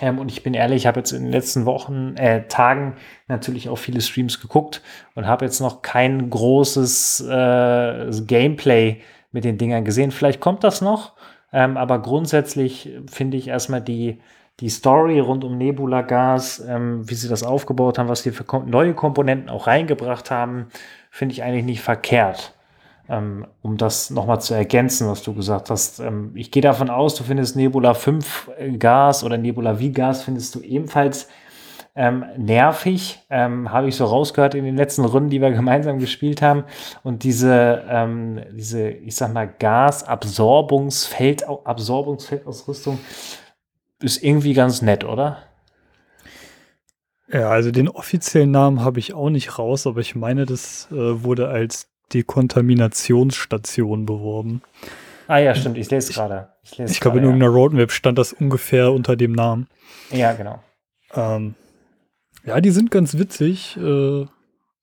Ähm, 0.00 0.18
und 0.18 0.30
ich 0.30 0.42
bin 0.42 0.54
ehrlich, 0.54 0.82
ich 0.82 0.86
habe 0.86 1.00
jetzt 1.00 1.12
in 1.12 1.22
den 1.22 1.32
letzten 1.32 1.66
Wochen, 1.66 2.16
äh, 2.16 2.46
Tagen 2.48 2.96
natürlich 3.28 3.68
auch 3.68 3.76
viele 3.76 4.00
Streams 4.00 4.40
geguckt 4.40 4.82
und 5.14 5.26
habe 5.26 5.44
jetzt 5.44 5.60
noch 5.60 5.82
kein 5.82 6.30
großes 6.30 7.20
äh, 7.28 8.10
Gameplay 8.26 9.00
mit 9.32 9.44
den 9.44 9.58
Dingern 9.58 9.84
gesehen. 9.84 10.10
Vielleicht 10.10 10.40
kommt 10.40 10.64
das 10.64 10.80
noch, 10.80 11.12
ähm, 11.52 11.76
aber 11.76 12.00
grundsätzlich 12.00 12.90
finde 13.10 13.36
ich 13.36 13.48
erstmal 13.48 13.82
die, 13.82 14.20
die 14.60 14.70
Story 14.70 15.20
rund 15.20 15.44
um 15.44 15.58
Nebula 15.58 16.02
Gas, 16.02 16.62
ähm, 16.66 17.08
wie 17.08 17.14
sie 17.14 17.28
das 17.28 17.42
aufgebaut 17.42 17.98
haben, 17.98 18.08
was 18.08 18.22
sie 18.22 18.32
für 18.32 18.44
neue 18.64 18.94
Komponenten 18.94 19.50
auch 19.50 19.66
reingebracht 19.66 20.30
haben, 20.30 20.68
finde 21.10 21.34
ich 21.34 21.42
eigentlich 21.42 21.64
nicht 21.64 21.82
verkehrt 21.82 22.54
um 23.16 23.76
das 23.76 24.10
nochmal 24.10 24.40
zu 24.40 24.54
ergänzen, 24.54 25.08
was 25.08 25.22
du 25.22 25.34
gesagt 25.34 25.70
hast. 25.70 26.00
Ähm, 26.00 26.32
ich 26.34 26.50
gehe 26.50 26.62
davon 26.62 26.88
aus, 26.88 27.14
du 27.14 27.24
findest 27.24 27.56
Nebula 27.56 27.94
5 27.94 28.50
äh, 28.58 28.76
Gas 28.78 29.22
oder 29.22 29.36
Nebula 29.36 29.76
V 29.76 29.90
Gas 29.92 30.22
findest 30.22 30.54
du 30.54 30.60
ebenfalls 30.60 31.28
ähm, 31.94 32.24
nervig, 32.38 33.20
ähm, 33.28 33.70
habe 33.70 33.88
ich 33.88 33.96
so 33.96 34.06
rausgehört 34.06 34.54
in 34.54 34.64
den 34.64 34.76
letzten 34.76 35.04
Runden, 35.04 35.28
die 35.28 35.42
wir 35.42 35.50
gemeinsam 35.50 35.98
gespielt 35.98 36.40
haben. 36.40 36.64
Und 37.02 37.22
diese, 37.22 37.84
ähm, 37.88 38.40
diese, 38.52 38.88
ich 38.88 39.14
sag 39.14 39.34
mal, 39.34 39.46
Gasabsorbungsfeld, 39.46 41.46
Absorbungsfeldausrüstung 41.46 42.98
ist 44.00 44.22
irgendwie 44.22 44.54
ganz 44.54 44.80
nett, 44.80 45.04
oder? 45.04 45.42
Ja, 47.30 47.50
also 47.50 47.70
den 47.70 47.88
offiziellen 47.88 48.50
Namen 48.50 48.84
habe 48.84 48.98
ich 48.98 49.14
auch 49.14 49.30
nicht 49.30 49.58
raus, 49.58 49.86
aber 49.86 50.00
ich 50.00 50.14
meine, 50.14 50.44
das 50.44 50.88
äh, 50.90 51.22
wurde 51.22 51.48
als 51.48 51.91
Dekontaminationsstation 52.12 54.06
beworben. 54.06 54.62
Ah 55.28 55.38
ja, 55.38 55.54
stimmt, 55.54 55.78
ich 55.78 55.90
lese 55.90 56.12
gerade. 56.12 56.48
Ich, 56.62 56.78
ich 56.78 57.00
glaube, 57.00 57.18
in 57.18 57.24
irgendeiner 57.24 57.52
Roadmap 57.52 57.90
stand 57.92 58.18
das 58.18 58.32
ungefähr 58.32 58.92
unter 58.92 59.16
dem 59.16 59.32
Namen. 59.32 59.68
Ja, 60.10 60.32
genau. 60.32 60.60
Ähm, 61.14 61.54
ja, 62.44 62.60
die 62.60 62.70
sind 62.70 62.90
ganz 62.90 63.16
witzig. 63.18 63.76
Äh, 63.76 64.26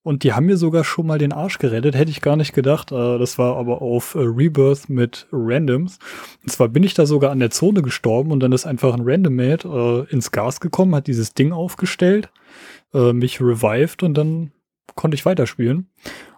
und 0.02 0.24
die 0.24 0.34
haben 0.34 0.46
mir 0.46 0.58
sogar 0.58 0.84
schon 0.86 1.06
mal 1.06 1.20
den 1.20 1.34
Arsch 1.34 1.60
gerettet, 1.60 1.94
hätte 1.94 2.10
ich 2.10 2.22
gar 2.22 2.36
nicht 2.36 2.54
gedacht. 2.54 2.92
Äh, 2.92 3.18
das 3.20 3.38
war 3.38 3.58
aber 3.58 3.82
auf 3.82 4.16
äh, 4.16 4.20
Rebirth 4.20 4.90
mit 4.90 5.28
Randoms. 5.32 6.00
Und 6.42 6.52
zwar 6.52 6.70
bin 6.70 6.84
ich 6.84 6.94
da 6.94 7.06
sogar 7.06 7.32
an 7.32 7.40
der 7.40 7.52
Zone 7.52 7.82
gestorben 7.82 8.32
und 8.32 8.40
dann 8.40 8.54
ist 8.54 8.66
einfach 8.66 8.94
ein 8.94 9.04
Randommate 9.04 9.68
äh, 9.68 10.12
ins 10.12 10.32
Gas 10.32 10.62
gekommen, 10.62 10.96
hat 10.96 11.08
dieses 11.08 11.34
Ding 11.34 11.52
aufgestellt, 11.52 12.30
mich 12.92 13.40
revived 13.40 14.02
und 14.02 14.16
dann 14.16 14.52
konnte 14.96 15.14
ich 15.14 15.24
weiterspielen. 15.24 15.92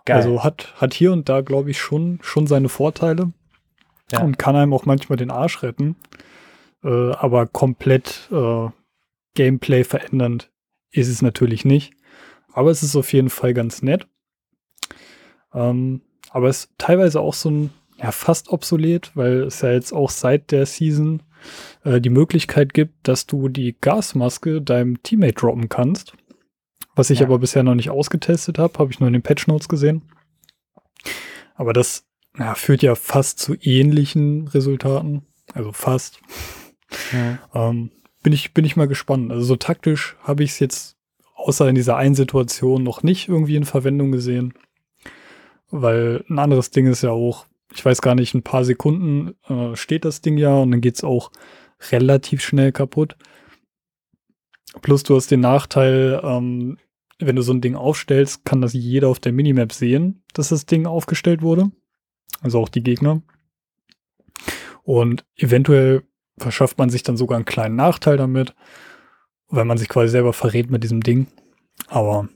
Geil. 0.05 0.17
Also 0.17 0.43
hat, 0.43 0.73
hat 0.81 0.93
hier 0.93 1.13
und 1.13 1.29
da, 1.29 1.41
glaube 1.41 1.71
ich, 1.71 1.79
schon, 1.79 2.19
schon 2.21 2.47
seine 2.47 2.69
Vorteile 2.69 3.31
ja. 4.11 4.21
und 4.21 4.37
kann 4.37 4.55
einem 4.55 4.73
auch 4.73 4.85
manchmal 4.85 5.17
den 5.17 5.31
Arsch 5.31 5.63
retten. 5.63 5.95
Äh, 6.83 7.11
aber 7.11 7.45
komplett, 7.45 8.29
äh, 8.31 8.69
Gameplay 9.33 9.83
verändernd 9.83 10.51
ist 10.91 11.07
es 11.07 11.21
natürlich 11.21 11.65
nicht. 11.65 11.93
Aber 12.53 12.69
es 12.69 12.83
ist 12.83 12.95
auf 12.95 13.13
jeden 13.13 13.29
Fall 13.29 13.53
ganz 13.53 13.81
nett. 13.81 14.07
Ähm, 15.53 16.01
aber 16.29 16.49
es 16.49 16.65
ist 16.65 16.71
teilweise 16.77 17.21
auch 17.21 17.33
so 17.33 17.49
ein, 17.49 17.69
ja, 17.97 18.11
fast 18.11 18.49
obsolet, 18.49 19.11
weil 19.15 19.43
es 19.43 19.61
ja 19.61 19.71
jetzt 19.71 19.93
auch 19.93 20.09
seit 20.09 20.51
der 20.51 20.65
Season 20.65 21.23
äh, 21.83 22.01
die 22.01 22.09
Möglichkeit 22.09 22.73
gibt, 22.73 23.07
dass 23.07 23.25
du 23.25 23.47
die 23.47 23.75
Gasmaske 23.79 24.61
deinem 24.61 25.01
Teammate 25.03 25.33
droppen 25.33 25.69
kannst. 25.69 26.13
Was 26.95 27.09
ich 27.09 27.19
ja. 27.19 27.25
aber 27.25 27.39
bisher 27.39 27.63
noch 27.63 27.75
nicht 27.75 27.89
ausgetestet 27.89 28.59
habe, 28.59 28.77
habe 28.79 28.91
ich 28.91 28.99
nur 28.99 29.07
in 29.07 29.13
den 29.13 29.21
Patch 29.21 29.47
Notes 29.47 29.69
gesehen. 29.69 30.03
Aber 31.55 31.73
das 31.73 32.05
ja, 32.37 32.55
führt 32.55 32.81
ja 32.81 32.95
fast 32.95 33.39
zu 33.39 33.55
ähnlichen 33.61 34.47
Resultaten. 34.47 35.23
Also 35.53 35.71
fast. 35.71 36.19
Ja. 37.11 37.39
Ähm, 37.53 37.91
bin, 38.23 38.33
ich, 38.33 38.53
bin 38.53 38.65
ich 38.65 38.75
mal 38.75 38.87
gespannt. 38.87 39.31
Also 39.31 39.43
so 39.43 39.55
taktisch 39.55 40.15
habe 40.21 40.43
ich 40.43 40.51
es 40.51 40.59
jetzt 40.59 40.97
außer 41.35 41.67
in 41.67 41.75
dieser 41.75 41.97
einen 41.97 42.15
Situation 42.15 42.83
noch 42.83 43.03
nicht 43.03 43.27
irgendwie 43.27 43.55
in 43.55 43.65
Verwendung 43.65 44.11
gesehen. 44.11 44.53
Weil 45.69 46.23
ein 46.29 46.39
anderes 46.39 46.71
Ding 46.71 46.87
ist 46.87 47.03
ja 47.03 47.11
auch, 47.11 47.45
ich 47.73 47.83
weiß 47.83 48.01
gar 48.01 48.15
nicht, 48.15 48.33
ein 48.33 48.43
paar 48.43 48.65
Sekunden 48.65 49.35
äh, 49.47 49.75
steht 49.75 50.05
das 50.05 50.21
Ding 50.21 50.37
ja 50.37 50.55
und 50.55 50.71
dann 50.71 50.81
geht 50.81 50.95
es 50.95 51.03
auch 51.03 51.31
relativ 51.91 52.41
schnell 52.43 52.71
kaputt. 52.71 53.15
Plus 54.81 55.03
du 55.03 55.15
hast 55.15 55.31
den 55.31 55.41
Nachteil, 55.41 56.21
ähm, 56.23 56.77
wenn 57.19 57.35
du 57.35 57.41
so 57.41 57.53
ein 57.53 57.61
Ding 57.61 57.75
aufstellst, 57.75 58.45
kann 58.45 58.61
das 58.61 58.73
jeder 58.73 59.09
auf 59.09 59.19
der 59.19 59.33
Minimap 59.33 59.73
sehen, 59.73 60.23
dass 60.33 60.49
das 60.49 60.65
Ding 60.65 60.85
aufgestellt 60.85 61.41
wurde. 61.41 61.71
Also 62.41 62.59
auch 62.59 62.69
die 62.69 62.83
Gegner. 62.83 63.21
Und 64.83 65.25
eventuell 65.35 66.03
verschafft 66.37 66.77
man 66.77 66.89
sich 66.89 67.03
dann 67.03 67.17
sogar 67.17 67.35
einen 67.35 67.45
kleinen 67.45 67.75
Nachteil 67.75 68.17
damit, 68.17 68.55
weil 69.47 69.65
man 69.65 69.77
sich 69.77 69.89
quasi 69.89 70.09
selber 70.09 70.33
verrät 70.33 70.71
mit 70.71 70.83
diesem 70.83 71.01
Ding. 71.01 71.27
Aber 71.87 72.29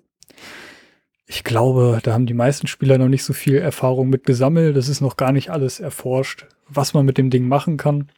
ich 1.26 1.44
glaube, 1.44 2.00
da 2.04 2.14
haben 2.14 2.28
die 2.28 2.34
meisten 2.36 2.68
Spieler 2.68 2.98
noch 2.98 3.08
nicht 3.08 3.24
so 3.24 3.34
viel 3.34 3.56
Erfahrung 3.56 4.10
mit 4.10 4.26
gesammelt. 4.26 4.78
Das 4.78 4.90
ist 4.90 5.02
noch 5.02 5.18
gar 5.18 5.32
nicht 5.32 5.50
alles 5.50 5.80
erforscht, 5.80 6.46
was 6.68 6.94
man 6.94 7.06
mit 7.06 7.18
dem 7.18 7.32
Ding 7.32 7.48
machen 7.48 7.78
kann. 7.78 8.10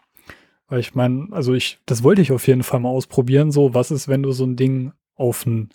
Weil 0.67 0.79
ich 0.79 0.95
meine, 0.95 1.27
also 1.31 1.53
ich, 1.53 1.79
das 1.85 2.03
wollte 2.03 2.21
ich 2.21 2.31
auf 2.31 2.47
jeden 2.47 2.63
Fall 2.63 2.79
mal 2.79 2.89
ausprobieren. 2.89 3.51
So, 3.51 3.73
was 3.73 3.91
ist, 3.91 4.07
wenn 4.07 4.23
du 4.23 4.31
so 4.31 4.45
ein 4.45 4.55
Ding 4.55 4.91
auf 5.15 5.45
ein 5.45 5.69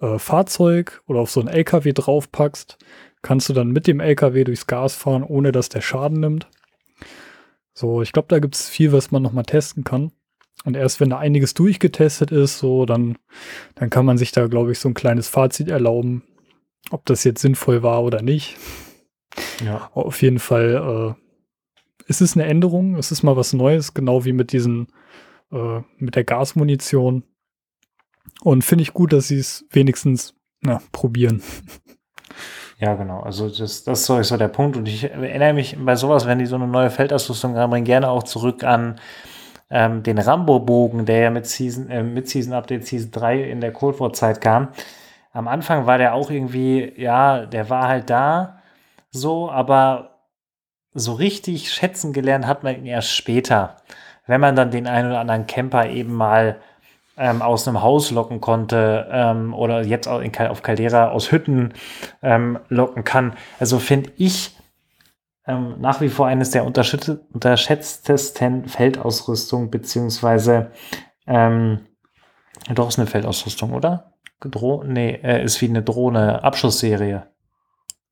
äh, 0.00 0.18
Fahrzeug 0.18 1.02
oder 1.06 1.20
auf 1.20 1.30
so 1.30 1.40
ein 1.40 1.48
LKW 1.48 1.92
draufpackst? 1.92 2.78
Kannst 3.22 3.48
du 3.48 3.52
dann 3.52 3.70
mit 3.70 3.86
dem 3.86 4.00
LKW 4.00 4.44
durchs 4.44 4.66
Gas 4.66 4.94
fahren, 4.94 5.22
ohne 5.22 5.50
dass 5.50 5.68
der 5.68 5.80
Schaden 5.80 6.20
nimmt? 6.20 6.46
So, 7.72 8.02
ich 8.02 8.12
glaube, 8.12 8.28
da 8.28 8.38
gibt 8.38 8.54
es 8.54 8.68
viel, 8.68 8.92
was 8.92 9.10
man 9.10 9.22
noch 9.22 9.32
mal 9.32 9.42
testen 9.42 9.82
kann. 9.82 10.12
Und 10.64 10.76
erst 10.76 11.00
wenn 11.00 11.10
da 11.10 11.18
einiges 11.18 11.54
durchgetestet 11.54 12.30
ist, 12.30 12.58
so, 12.58 12.86
dann, 12.86 13.18
dann 13.74 13.90
kann 13.90 14.06
man 14.06 14.16
sich 14.16 14.30
da, 14.30 14.46
glaube 14.46 14.72
ich, 14.72 14.78
so 14.78 14.88
ein 14.88 14.94
kleines 14.94 15.28
Fazit 15.28 15.68
erlauben, 15.68 16.22
ob 16.90 17.04
das 17.06 17.24
jetzt 17.24 17.40
sinnvoll 17.40 17.82
war 17.82 18.04
oder 18.04 18.22
nicht. 18.22 18.56
Ja. 19.64 19.90
Auf 19.94 20.22
jeden 20.22 20.38
Fall 20.38 21.16
äh, 22.06 22.10
ist 22.10 22.20
es 22.20 22.36
eine 22.36 22.46
Änderung, 22.46 22.96
es 22.96 23.10
ist 23.10 23.22
mal 23.22 23.36
was 23.36 23.52
Neues, 23.52 23.94
genau 23.94 24.24
wie 24.24 24.32
mit 24.32 24.52
diesen, 24.52 24.88
äh, 25.52 25.80
mit 25.98 26.16
der 26.16 26.24
Gasmunition. 26.24 27.24
Und 28.42 28.64
finde 28.64 28.82
ich 28.82 28.94
gut, 28.94 29.12
dass 29.12 29.28
sie 29.28 29.38
es 29.38 29.64
wenigstens 29.70 30.34
na, 30.60 30.80
probieren. 30.92 31.42
Ja, 32.80 32.94
genau. 32.96 33.20
Also 33.20 33.48
das, 33.48 33.84
das 33.84 34.10
ist 34.10 34.28
so 34.28 34.36
der 34.36 34.48
Punkt. 34.48 34.76
Und 34.76 34.88
ich 34.88 35.04
erinnere 35.04 35.54
mich 35.54 35.76
bei 35.78 35.94
sowas, 35.94 36.26
wenn 36.26 36.40
die 36.40 36.44
so 36.44 36.56
eine 36.56 36.66
neue 36.66 36.90
Feldausrüstung 36.90 37.56
haben, 37.56 37.84
gerne 37.84 38.10
auch 38.10 38.24
zurück 38.24 38.64
an 38.64 39.00
ähm, 39.70 40.02
den 40.02 40.18
Rambo-Bogen, 40.18 41.06
der 41.06 41.18
ja 41.20 41.30
mit 41.30 41.46
Season, 41.46 41.88
äh, 41.88 42.02
mit 42.02 42.28
Season 42.28 42.52
Update 42.52 42.84
Season 42.84 43.12
3 43.12 43.44
in 43.44 43.60
der 43.60 43.72
Cold 43.72 44.00
War 44.00 44.12
Zeit 44.12 44.40
kam 44.40 44.70
am 45.34 45.48
Anfang 45.48 45.84
war 45.84 45.98
der 45.98 46.14
auch 46.14 46.30
irgendwie, 46.30 46.92
ja, 46.96 47.44
der 47.44 47.68
war 47.68 47.88
halt 47.88 48.08
da 48.08 48.60
so, 49.10 49.50
aber 49.50 50.13
so 50.94 51.12
richtig 51.12 51.72
schätzen 51.72 52.12
gelernt 52.12 52.46
hat 52.46 52.62
man 52.62 52.76
ihn 52.76 52.86
erst 52.86 53.10
später, 53.10 53.76
wenn 54.26 54.40
man 54.40 54.56
dann 54.56 54.70
den 54.70 54.86
einen 54.86 55.08
oder 55.08 55.20
anderen 55.20 55.46
Camper 55.46 55.90
eben 55.90 56.14
mal 56.14 56.60
ähm, 57.16 57.42
aus 57.42 57.68
einem 57.68 57.82
Haus 57.82 58.10
locken 58.10 58.40
konnte 58.40 59.08
ähm, 59.10 59.54
oder 59.54 59.82
jetzt 59.82 60.08
auch 60.08 60.20
in, 60.20 60.34
auf 60.36 60.62
Caldera 60.62 61.10
aus 61.10 61.30
Hütten 61.30 61.74
ähm, 62.22 62.58
locken 62.68 63.04
kann. 63.04 63.34
Also 63.58 63.78
finde 63.78 64.10
ich 64.16 64.56
ähm, 65.46 65.76
nach 65.80 66.00
wie 66.00 66.08
vor 66.08 66.26
eines 66.26 66.50
der 66.50 66.64
unterschätztesten 66.64 68.68
Feldausrüstung, 68.68 69.70
beziehungsweise 69.70 70.70
ähm, 71.26 71.80
doch 72.74 72.88
ist 72.88 72.98
eine 72.98 73.06
Feldausrüstung, 73.06 73.72
oder? 73.72 74.12
Dro 74.40 74.84
nee, 74.84 75.20
äh, 75.22 75.44
ist 75.44 75.60
wie 75.60 75.68
eine 75.68 75.82
Drohne, 75.82 76.42
Abschussserie. 76.42 77.26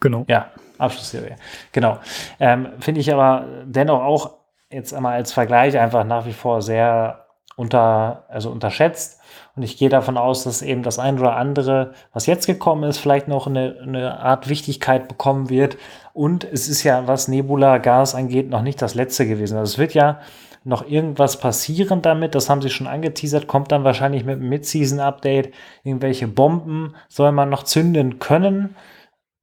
Genau. 0.00 0.24
Ja, 0.28 0.50
Abschussserie. 0.78 1.36
Genau. 1.72 1.98
Ähm, 2.40 2.68
Finde 2.80 3.00
ich 3.00 3.12
aber 3.12 3.46
dennoch 3.64 4.02
auch 4.02 4.30
jetzt 4.70 4.94
einmal 4.94 5.14
als 5.14 5.32
Vergleich 5.32 5.78
einfach 5.78 6.04
nach 6.04 6.26
wie 6.26 6.32
vor 6.32 6.62
sehr 6.62 7.26
unter, 7.56 8.24
also 8.28 8.50
unterschätzt. 8.50 9.20
Und 9.54 9.62
ich 9.62 9.76
gehe 9.76 9.90
davon 9.90 10.16
aus, 10.16 10.44
dass 10.44 10.62
eben 10.62 10.82
das 10.82 10.98
ein 10.98 11.18
oder 11.18 11.36
andere, 11.36 11.92
was 12.12 12.26
jetzt 12.26 12.46
gekommen 12.46 12.84
ist, 12.84 12.98
vielleicht 12.98 13.28
noch 13.28 13.46
eine, 13.46 13.76
eine 13.82 14.18
Art 14.20 14.48
Wichtigkeit 14.48 15.08
bekommen 15.08 15.50
wird. 15.50 15.76
Und 16.14 16.44
es 16.44 16.68
ist 16.68 16.82
ja, 16.82 17.06
was 17.06 17.28
Nebula-Gas 17.28 18.14
angeht, 18.14 18.48
noch 18.48 18.62
nicht 18.62 18.80
das 18.80 18.94
letzte 18.94 19.26
gewesen. 19.26 19.58
Also 19.58 19.72
es 19.72 19.78
wird 19.78 19.94
ja 19.94 20.20
noch 20.64 20.86
irgendwas 20.86 21.38
passieren 21.38 22.02
damit. 22.02 22.34
Das 22.34 22.48
haben 22.48 22.62
sie 22.62 22.70
schon 22.70 22.86
angeteasert. 22.86 23.46
Kommt 23.46 23.72
dann 23.72 23.84
wahrscheinlich 23.84 24.24
mit 24.24 24.36
einem 24.36 24.48
Mid-Season-Update. 24.48 25.52
Irgendwelche 25.82 26.28
Bomben 26.28 26.94
soll 27.08 27.32
man 27.32 27.50
noch 27.50 27.64
zünden 27.64 28.18
können. 28.18 28.76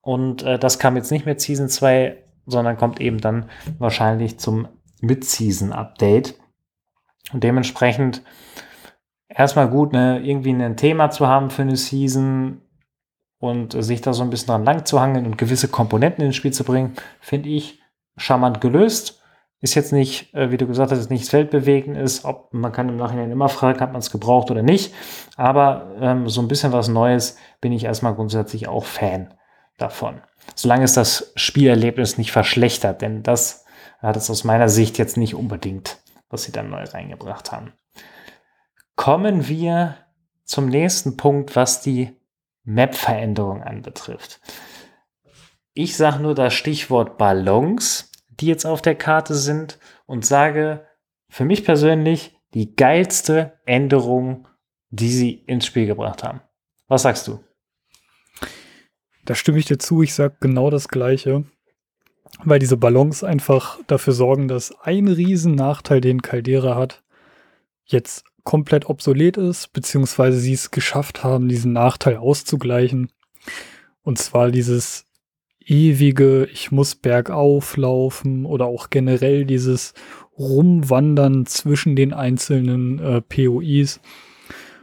Und 0.09 0.41
äh, 0.41 0.57
das 0.57 0.79
kam 0.79 0.95
jetzt 0.95 1.11
nicht 1.11 1.27
mit 1.27 1.39
Season 1.39 1.69
2, 1.69 2.17
sondern 2.47 2.77
kommt 2.77 2.99
eben 2.99 3.21
dann 3.21 3.45
wahrscheinlich 3.77 4.39
zum 4.39 4.67
Mid-Season-Update. 5.01 6.33
Und 7.31 7.43
dementsprechend 7.43 8.23
erstmal 9.27 9.69
gut, 9.69 9.93
ne, 9.93 10.19
irgendwie 10.23 10.49
ein 10.49 10.77
Thema 10.77 11.11
zu 11.11 11.27
haben 11.27 11.51
für 11.51 11.61
eine 11.61 11.77
Season 11.77 12.59
und 13.37 13.83
sich 13.83 14.01
da 14.01 14.13
so 14.13 14.23
ein 14.23 14.31
bisschen 14.31 14.47
dran 14.47 14.65
lang 14.65 14.83
zu 14.83 14.99
hangeln 14.99 15.27
und 15.27 15.37
gewisse 15.37 15.67
Komponenten 15.67 16.25
ins 16.25 16.37
Spiel 16.37 16.53
zu 16.53 16.63
bringen, 16.63 16.95
finde 17.19 17.49
ich 17.49 17.79
charmant 18.17 18.61
gelöst. 18.61 19.21
Ist 19.61 19.75
jetzt 19.75 19.93
nicht, 19.93 20.33
äh, 20.33 20.49
wie 20.49 20.57
du 20.57 20.65
gesagt 20.65 20.91
hast, 20.91 21.11
nichts 21.11 21.31
Weltbewegen 21.33 21.93
ist. 21.93 22.25
Ob, 22.25 22.51
man 22.51 22.71
kann 22.71 22.89
im 22.89 22.97
Nachhinein 22.97 23.29
immer 23.29 23.47
fragen, 23.47 23.79
hat 23.79 23.91
man 23.91 23.99
es 23.99 24.09
gebraucht 24.09 24.49
oder 24.49 24.63
nicht. 24.63 24.91
Aber 25.37 25.95
ähm, 25.99 26.27
so 26.29 26.41
ein 26.41 26.47
bisschen 26.47 26.71
was 26.71 26.87
Neues 26.87 27.37
bin 27.61 27.73
ich 27.73 27.83
erstmal 27.83 28.15
grundsätzlich 28.15 28.67
auch 28.67 28.85
Fan 28.85 29.35
davon. 29.81 30.21
Solange 30.55 30.85
es 30.85 30.93
das 30.93 31.31
Spielerlebnis 31.35 32.17
nicht 32.17 32.31
verschlechtert, 32.31 33.01
denn 33.01 33.23
das 33.23 33.65
hat 33.99 34.15
es 34.15 34.29
aus 34.29 34.43
meiner 34.43 34.69
Sicht 34.69 34.97
jetzt 34.97 35.17
nicht 35.17 35.35
unbedingt, 35.35 35.97
was 36.29 36.43
sie 36.43 36.51
dann 36.51 36.69
neu 36.69 36.83
reingebracht 36.83 37.51
haben. 37.51 37.73
Kommen 38.95 39.47
wir 39.47 39.97
zum 40.43 40.67
nächsten 40.67 41.17
Punkt, 41.17 41.55
was 41.55 41.81
die 41.81 42.15
Map-Veränderung 42.63 43.63
anbetrifft. 43.63 44.39
Ich 45.73 45.95
sage 45.95 46.21
nur 46.21 46.35
das 46.35 46.53
Stichwort 46.53 47.17
Ballons 47.17 48.09
die 48.39 48.47
jetzt 48.47 48.65
auf 48.65 48.81
der 48.81 48.95
Karte 48.95 49.35
sind 49.35 49.79
und 50.05 50.25
sage 50.25 50.85
für 51.29 51.45
mich 51.45 51.65
persönlich 51.65 52.37
die 52.53 52.75
geilste 52.75 53.59
Änderung, 53.65 54.47
die 54.89 55.11
sie 55.11 55.31
ins 55.31 55.65
Spiel 55.65 55.85
gebracht 55.85 56.23
haben. 56.23 56.41
Was 56.87 57.03
sagst 57.03 57.27
du? 57.27 57.43
Da 59.29 59.35
stimme 59.35 59.59
ich 59.59 59.65
dir 59.65 59.77
zu. 59.77 60.01
Ich 60.01 60.15
sage 60.15 60.37
genau 60.39 60.71
das 60.71 60.87
Gleiche. 60.87 61.43
Weil 62.43 62.57
diese 62.57 62.77
Ballons 62.77 63.23
einfach 63.23 63.77
dafür 63.85 64.13
sorgen, 64.13 64.47
dass 64.47 64.73
ein 64.81 65.07
riesen 65.07 65.53
Nachteil, 65.53 66.01
den 66.01 66.23
Caldera 66.23 66.73
hat, 66.75 67.03
jetzt 67.85 68.23
komplett 68.43 68.89
obsolet 68.89 69.37
ist, 69.37 69.71
beziehungsweise 69.71 70.39
sie 70.39 70.53
es 70.53 70.71
geschafft 70.71 71.23
haben, 71.23 71.47
diesen 71.47 71.73
Nachteil 71.73 72.17
auszugleichen. 72.17 73.11
Und 74.01 74.17
zwar 74.17 74.49
dieses 74.49 75.05
ewige, 75.63 76.45
ich 76.45 76.71
muss 76.71 76.95
bergauf 76.95 77.77
laufen 77.77 78.47
oder 78.47 78.65
auch 78.65 78.89
generell 78.89 79.45
dieses 79.45 79.93
Rumwandern 80.39 81.45
zwischen 81.45 81.95
den 81.95 82.13
einzelnen 82.13 82.97
äh, 82.97 83.21
POIs 83.21 83.99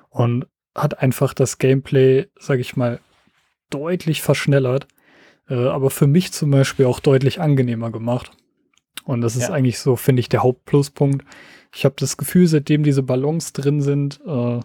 und 0.08 0.46
hat 0.72 1.00
einfach 1.00 1.34
das 1.34 1.58
Gameplay, 1.58 2.28
sag 2.38 2.60
ich 2.60 2.76
mal, 2.76 3.00
deutlich 3.70 4.22
verschnellert, 4.22 4.86
äh, 5.48 5.54
aber 5.54 5.90
für 5.90 6.06
mich 6.06 6.32
zum 6.32 6.50
Beispiel 6.50 6.86
auch 6.86 7.00
deutlich 7.00 7.40
angenehmer 7.40 7.90
gemacht. 7.90 8.32
Und 9.04 9.20
das 9.20 9.36
ist 9.36 9.48
ja. 9.48 9.54
eigentlich 9.54 9.78
so, 9.78 9.96
finde 9.96 10.20
ich, 10.20 10.28
der 10.28 10.42
Hauptpluspunkt. 10.42 11.24
Ich 11.74 11.84
habe 11.84 11.94
das 11.98 12.16
Gefühl, 12.16 12.46
seitdem 12.46 12.82
diese 12.82 13.02
Ballons 13.02 13.52
drin 13.52 13.80
sind, 13.80 14.20
äh, 14.26 14.60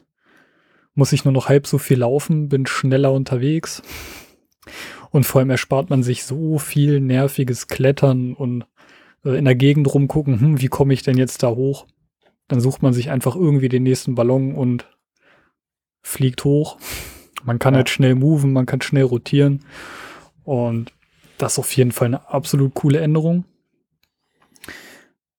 muss 0.93 1.13
ich 1.13 1.25
nur 1.25 1.33
noch 1.33 1.49
halb 1.49 1.67
so 1.67 1.77
viel 1.77 1.99
laufen, 1.99 2.49
bin 2.49 2.65
schneller 2.65 3.11
unterwegs. 3.11 3.81
Und 5.11 5.25
vor 5.25 5.39
allem 5.39 5.49
erspart 5.49 5.89
man 5.89 6.03
sich 6.03 6.23
so 6.23 6.57
viel 6.57 6.99
nerviges 7.01 7.67
Klettern 7.67 8.33
und 8.33 8.65
äh, 9.25 9.37
in 9.37 9.45
der 9.45 9.55
Gegend 9.55 9.93
rumgucken, 9.93 10.39
hm, 10.39 10.61
wie 10.61 10.67
komme 10.67 10.93
ich 10.93 11.03
denn 11.03 11.17
jetzt 11.17 11.43
da 11.43 11.49
hoch? 11.49 11.85
Dann 12.47 12.61
sucht 12.61 12.81
man 12.81 12.93
sich 12.93 13.09
einfach 13.09 13.35
irgendwie 13.35 13.69
den 13.69 13.83
nächsten 13.83 14.15
Ballon 14.15 14.55
und 14.55 14.89
fliegt 16.01 16.43
hoch. 16.43 16.77
Man 17.43 17.59
kann 17.59 17.73
ja. 17.73 17.79
halt 17.79 17.89
schnell 17.89 18.15
moven, 18.15 18.53
man 18.53 18.65
kann 18.65 18.81
schnell 18.81 19.03
rotieren. 19.03 19.61
Und 20.43 20.91
das 21.37 21.53
ist 21.53 21.59
auf 21.59 21.75
jeden 21.75 21.91
Fall 21.91 22.07
eine 22.07 22.29
absolut 22.29 22.73
coole 22.73 22.99
Änderung. 22.99 23.45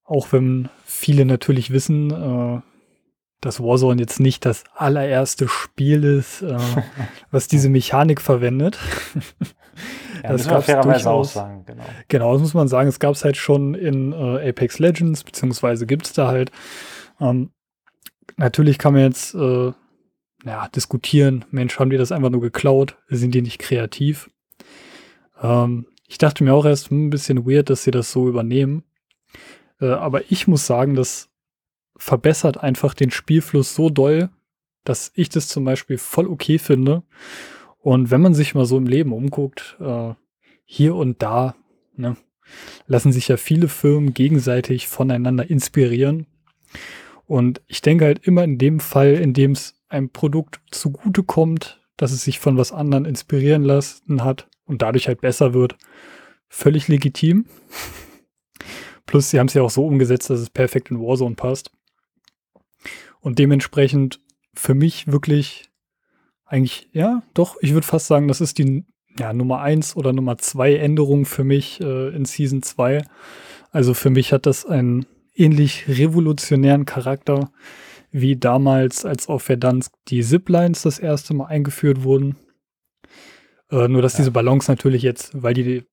Auch 0.05 0.33
wenn 0.33 0.69
viele 0.85 1.25
natürlich 1.25 1.71
wissen, 1.71 2.11
äh, 2.11 2.61
dass 3.41 3.61
Warzone 3.61 4.01
jetzt 4.01 4.21
nicht 4.21 4.45
das 4.47 4.65
allererste 4.75 5.49
Spiel 5.49 6.05
ist, 6.05 6.43
äh, 6.43 6.59
was 7.31 7.49
diese 7.49 7.69
Mechanik 7.69 8.21
verwendet. 8.21 8.79
Ja, 10.23 10.33
das 10.33 10.45
muss 10.45 10.53
man 10.53 10.63
fairerweise 10.63 11.11
auch 11.11 11.25
sagen, 11.25 11.65
genau. 11.67 11.85
Genau, 12.09 12.33
das 12.33 12.43
muss 12.43 12.55
man 12.55 12.69
sagen. 12.69 12.89
Es 12.89 13.01
gab 13.01 13.15
es 13.15 13.25
halt 13.25 13.37
schon 13.37 13.75
in 13.75 14.13
äh, 14.13 14.49
Apex 14.49 14.79
Legends, 14.79 15.25
beziehungsweise 15.25 15.87
gibt 15.87 16.07
es 16.07 16.13
da 16.13 16.29
halt. 16.29 16.53
Ähm, 17.21 17.51
natürlich 18.37 18.79
kann 18.79 18.93
man 18.93 19.03
jetzt 19.03 19.35
äh, 19.35 19.73
ja, 20.45 20.69
diskutieren, 20.69 21.45
Mensch, 21.51 21.79
haben 21.79 21.91
die 21.91 21.97
das 21.97 22.13
einfach 22.13 22.31
nur 22.31 22.41
geklaut? 22.41 22.97
Sind 23.09 23.35
die 23.35 23.43
nicht 23.43 23.59
kreativ? 23.59 24.31
Ähm, 25.41 25.87
ich 26.09 26.19
dachte 26.19 26.45
mir 26.45 26.55
auch 26.55 26.65
erst, 26.65 26.91
hm, 26.91 27.07
ein 27.07 27.11
bisschen 27.11 27.47
weird, 27.47 27.71
dass 27.71 27.85
sie 27.85 27.91
das 27.91 28.11
so 28.11 28.29
übernehmen. 28.29 28.85
Äh, 29.81 29.87
aber 29.87 30.31
ich 30.31 30.49
muss 30.49 30.67
sagen, 30.67 30.95
das 30.95 31.31
verbessert 31.97 32.59
einfach 32.59 32.95
den 32.95 33.11
Spielfluss 33.11 33.75
so 33.75 33.89
doll, 33.89 34.31
dass 34.85 35.13
ich 35.15 35.29
das 35.29 35.49
zum 35.49 35.65
Beispiel 35.65 35.99
voll 35.99 36.27
okay 36.27 36.59
finde. 36.59 37.03
Und 37.79 38.11
wenn 38.11 38.21
man 38.21 38.35
sich 38.35 38.55
mal 38.55 38.65
so 38.65 38.77
im 38.77 38.87
Leben 38.87 39.13
umguckt, 39.13 39.77
äh, 39.81 40.15
hier 40.65 40.95
und 40.95 41.23
da, 41.23 41.55
ne, 41.97 42.17
lassen 42.87 43.13
sich 43.13 43.29
ja 43.29 43.37
viele 43.37 43.69
Firmen 43.69 44.15
gegenseitig 44.15 44.89
voneinander 44.89 45.49
inspirieren. 45.49 46.27
Und 47.27 47.63
ich 47.67 47.83
denke 47.83 48.05
halt 48.05 48.27
immer 48.27 48.45
in 48.45 48.59
dem 48.59 48.81
Fall, 48.81 49.15
in 49.15 49.33
dem 49.33 49.53
es 49.53 49.82
einem 49.93 50.11
Produkt 50.11 50.61
zugutekommt, 50.71 51.81
dass 51.97 52.13
es 52.13 52.25
sich 52.25 52.39
von 52.39 52.57
was 52.57 52.73
anderem 52.73 53.05
inspirieren 53.05 53.63
lassen 53.63 54.25
hat 54.25 54.49
und 54.65 54.83
dadurch 54.83 55.09
halt 55.09 55.21
besser 55.21 55.55
wird, 55.55 55.77
völlig 56.49 56.89
legitim. 56.89 57.47
Plus, 59.07 59.31
sie 59.31 59.39
haben 59.39 59.49
es 59.49 59.55
ja 59.55 59.63
auch 59.63 59.71
so 59.71 59.87
umgesetzt, 59.87 60.31
dass 60.31 60.41
es 60.41 60.51
perfekt 60.51 60.91
in 60.91 61.01
Warzone 61.01 61.35
passt. 61.35 61.71
Und 63.21 63.39
dementsprechend 63.39 64.21
für 64.55 64.75
mich 64.75 65.07
wirklich 65.11 65.71
eigentlich, 66.45 66.89
ja, 66.93 67.23
doch, 67.35 67.57
ich 67.61 67.73
würde 67.73 67.87
fast 67.87 68.07
sagen, 68.07 68.29
das 68.29 68.41
ist 68.41 68.59
die 68.59 68.85
ja, 69.19 69.33
Nummer 69.33 69.61
eins 69.61 69.97
oder 69.97 70.13
Nummer 70.13 70.39
zwei 70.39 70.77
Änderung 70.77 71.25
für 71.25 71.45
mich 71.45 71.81
äh, 71.81 72.09
in 72.15 72.25
Season 72.25 72.63
2. 72.63 73.05
Also 73.71 73.95
für 73.95 74.11
mich 74.11 74.33
hat 74.33 74.47
das 74.47 74.67
einen 74.67 75.07
ähnlich 75.35 75.89
revolutionären 75.89 76.85
Charakter 76.85 77.51
wie 78.13 78.37
damals, 78.37 79.05
als 79.05 79.29
auf 79.29 79.43
Verdansk 79.43 79.93
die 80.09 80.23
Ziplines 80.23 80.83
das 80.83 80.99
erste 80.99 81.35
Mal 81.35 81.47
eingeführt 81.47 82.05
wurden. 82.05 82.37
Äh, 83.71 83.89
nur, 83.89 84.03
dass 84.03 84.13
ja. 84.15 84.19
diese 84.19 84.31
Ballons 84.31 84.69
natürlich 84.69 85.03
jetzt, 85.03 85.43
weil 85.43 85.55
die 85.55 85.85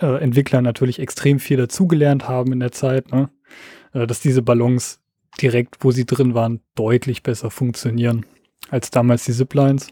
äh, 0.00 0.22
Entwickler 0.22 0.62
natürlich 0.62 1.00
extrem 1.00 1.40
viel 1.40 1.56
dazugelernt 1.56 2.28
haben 2.28 2.52
in 2.52 2.60
der 2.60 2.72
Zeit, 2.72 3.12
ne? 3.12 3.30
äh, 3.92 4.06
dass 4.06 4.20
diese 4.20 4.42
Ballons 4.42 5.00
direkt, 5.40 5.78
wo 5.80 5.90
sie 5.90 6.06
drin 6.06 6.34
waren, 6.34 6.60
deutlich 6.76 7.22
besser 7.22 7.50
funktionieren 7.50 8.24
als 8.70 8.90
damals 8.90 9.24
die 9.24 9.32
Ziplines. 9.32 9.88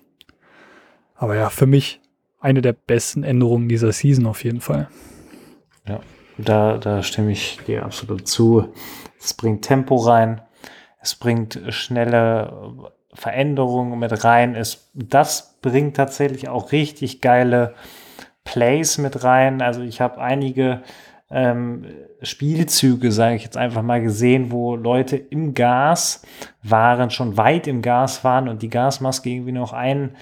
Aber 1.17 1.37
ja, 1.37 1.51
für 1.51 1.67
mich 1.67 2.01
eine 2.41 2.63
der 2.63 2.73
besten 2.73 3.23
Änderungen 3.23 3.69
dieser 3.69 3.93
Season 3.93 4.27
auf 4.27 4.45
jeden 4.45 4.61
Fall. 4.61 4.89
Ja, 5.87 6.01
da, 6.39 6.79
da 6.79 7.03
stimme 7.03 7.33
ich 7.33 7.59
dir 7.67 7.85
absolut 7.85 8.27
zu. 8.27 8.73
Es 9.21 9.35
bringt 9.35 9.63
Tempo 9.63 9.97
rein. 9.97 10.41
Es 11.03 11.17
bringt 11.17 11.61
schnelle 11.69 12.73
Veränderungen 13.13 13.99
mit 13.99 14.25
rein. 14.25 14.55
Es, 14.55 14.91
das 14.95 15.59
bringt 15.61 15.97
tatsächlich 15.97 16.49
auch 16.49 16.73
richtig 16.73 17.21
geile 17.21 17.75
Plays 18.45 18.99
mit 18.99 19.25
rein. 19.25 19.61
Also 19.61 19.83
ich 19.83 20.01
habe 20.01 20.21
einige 20.21 20.83
ähm, 21.31 21.87
Spielzüge, 22.23 23.11
sage 23.11 23.37
ich 23.37 23.43
jetzt 23.43 23.57
einfach 23.57 23.83
mal, 23.83 24.03
gesehen, 24.03 24.53
wo 24.53 24.77
Leute 24.77 25.17
im 25.17 25.55
Gas 25.55 26.23
waren, 26.63 27.11
schon 27.11 27.37
weit 27.37 27.67
im 27.67 27.83
Gas 27.83 28.23
waren 28.23 28.49
und 28.49 28.63
die 28.63 28.69
Gasmaske 28.69 29.31
irgendwie 29.31 29.53
noch 29.53 29.73
einen 29.73 30.15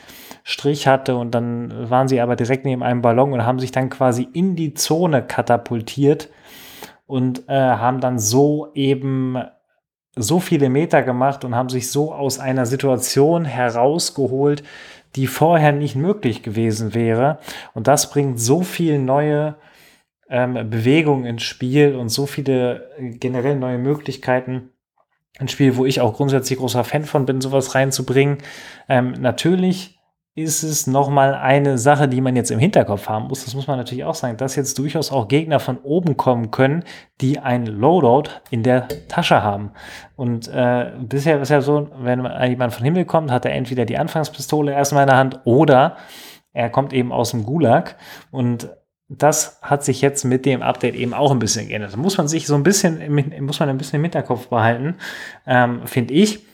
Strich 0.44 0.86
hatte 0.86 1.16
und 1.16 1.32
dann 1.32 1.90
waren 1.90 2.08
sie 2.08 2.20
aber 2.20 2.36
direkt 2.36 2.64
neben 2.64 2.82
einem 2.82 3.02
Ballon 3.02 3.32
und 3.32 3.44
haben 3.44 3.58
sich 3.58 3.72
dann 3.72 3.90
quasi 3.90 4.28
in 4.32 4.56
die 4.56 4.74
Zone 4.74 5.22
katapultiert 5.22 6.30
und 7.06 7.48
äh, 7.48 7.54
haben 7.54 8.00
dann 8.00 8.18
so 8.18 8.68
eben 8.74 9.36
so 10.16 10.40
viele 10.40 10.68
Meter 10.68 11.02
gemacht 11.02 11.44
und 11.44 11.54
haben 11.54 11.68
sich 11.68 11.90
so 11.90 12.12
aus 12.12 12.38
einer 12.38 12.66
Situation 12.66 13.44
herausgeholt, 13.44 14.62
die 15.16 15.26
vorher 15.26 15.72
nicht 15.72 15.96
möglich 15.96 16.42
gewesen 16.42 16.94
wäre. 16.94 17.38
Und 17.74 17.88
das 17.88 18.10
bringt 18.10 18.40
so 18.40 18.62
viel 18.62 18.98
neue 18.98 19.56
ähm, 20.28 20.70
Bewegung 20.70 21.24
ins 21.24 21.42
Spiel 21.42 21.94
und 21.96 22.08
so 22.08 22.26
viele 22.26 22.90
äh, 22.98 23.10
generell 23.10 23.56
neue 23.56 23.78
Möglichkeiten. 23.78 24.70
Ein 25.38 25.48
Spiel, 25.48 25.76
wo 25.76 25.86
ich 25.86 26.00
auch 26.00 26.14
grundsätzlich 26.14 26.58
großer 26.58 26.84
Fan 26.84 27.04
von 27.04 27.26
bin, 27.26 27.40
sowas 27.40 27.74
reinzubringen. 27.74 28.38
Ähm, 28.88 29.12
natürlich 29.12 29.99
ist 30.36 30.62
es 30.62 30.86
nochmal 30.86 31.34
eine 31.34 31.76
Sache, 31.76 32.08
die 32.08 32.20
man 32.20 32.36
jetzt 32.36 32.50
im 32.50 32.58
Hinterkopf 32.58 33.08
haben 33.08 33.26
muss. 33.26 33.44
Das 33.44 33.54
muss 33.54 33.66
man 33.66 33.76
natürlich 33.76 34.04
auch 34.04 34.14
sagen, 34.14 34.36
dass 34.36 34.54
jetzt 34.54 34.78
durchaus 34.78 35.10
auch 35.10 35.26
Gegner 35.28 35.58
von 35.58 35.78
oben 35.78 36.16
kommen 36.16 36.50
können, 36.50 36.84
die 37.20 37.40
ein 37.40 37.66
Loadout 37.66 38.30
in 38.50 38.62
der 38.62 38.86
Tasche 39.08 39.42
haben. 39.42 39.72
Und 40.16 40.48
äh, 40.48 40.92
bisher 41.00 41.40
ist 41.40 41.48
ja 41.48 41.60
so, 41.60 41.88
wenn 41.98 42.24
jemand 42.48 42.72
von 42.72 42.84
Himmel 42.84 43.04
kommt, 43.04 43.30
hat 43.30 43.44
er 43.44 43.52
entweder 43.52 43.84
die 43.84 43.98
Anfangspistole 43.98 44.72
erstmal 44.72 45.02
in 45.02 45.08
der 45.08 45.16
Hand 45.16 45.40
oder 45.44 45.96
er 46.52 46.70
kommt 46.70 46.92
eben 46.92 47.12
aus 47.12 47.32
dem 47.32 47.44
Gulag 47.44 47.96
und 48.30 48.70
das 49.08 49.58
hat 49.60 49.84
sich 49.84 50.00
jetzt 50.00 50.24
mit 50.24 50.46
dem 50.46 50.62
Update 50.62 50.94
eben 50.94 51.14
auch 51.14 51.32
ein 51.32 51.40
bisschen 51.40 51.66
geändert. 51.66 51.92
Da 51.92 51.96
muss 51.96 52.16
man 52.16 52.28
sich 52.28 52.46
so 52.46 52.54
ein 52.54 52.62
bisschen, 52.62 53.00
muss 53.40 53.58
man 53.58 53.68
ein 53.68 53.78
bisschen 53.78 53.96
im 53.96 54.04
Hinterkopf 54.04 54.46
behalten, 54.46 54.96
ähm, 55.46 55.84
finde 55.86 56.14
ich. 56.14 56.46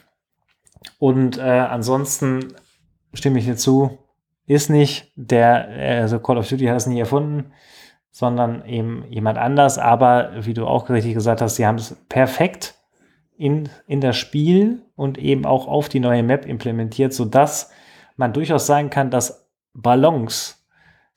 Und 0.98 1.36
äh, 1.36 1.42
ansonsten 1.42 2.54
stimme 3.12 3.38
ich 3.38 3.44
dir 3.44 3.56
zu, 3.56 3.98
ist 4.46 4.70
nicht 4.70 5.12
der, 5.16 5.68
also 6.00 6.20
Call 6.20 6.38
of 6.38 6.48
Duty 6.48 6.66
hat 6.66 6.76
es 6.76 6.86
nie 6.86 7.00
erfunden, 7.00 7.52
sondern 8.10 8.64
eben 8.64 9.04
jemand 9.10 9.38
anders. 9.38 9.78
Aber 9.78 10.32
wie 10.40 10.54
du 10.54 10.66
auch 10.66 10.88
richtig 10.88 11.14
gesagt 11.14 11.40
hast, 11.40 11.56
sie 11.56 11.66
haben 11.66 11.76
es 11.76 11.96
perfekt 12.08 12.74
in, 13.36 13.68
in 13.86 14.00
das 14.00 14.16
Spiel 14.16 14.82
und 14.94 15.18
eben 15.18 15.44
auch 15.44 15.66
auf 15.66 15.88
die 15.88 16.00
neue 16.00 16.22
Map 16.22 16.46
implementiert, 16.46 17.12
sodass 17.12 17.70
man 18.16 18.32
durchaus 18.32 18.66
sagen 18.66 18.90
kann, 18.90 19.10
dass 19.10 19.46
Ballons 19.74 20.66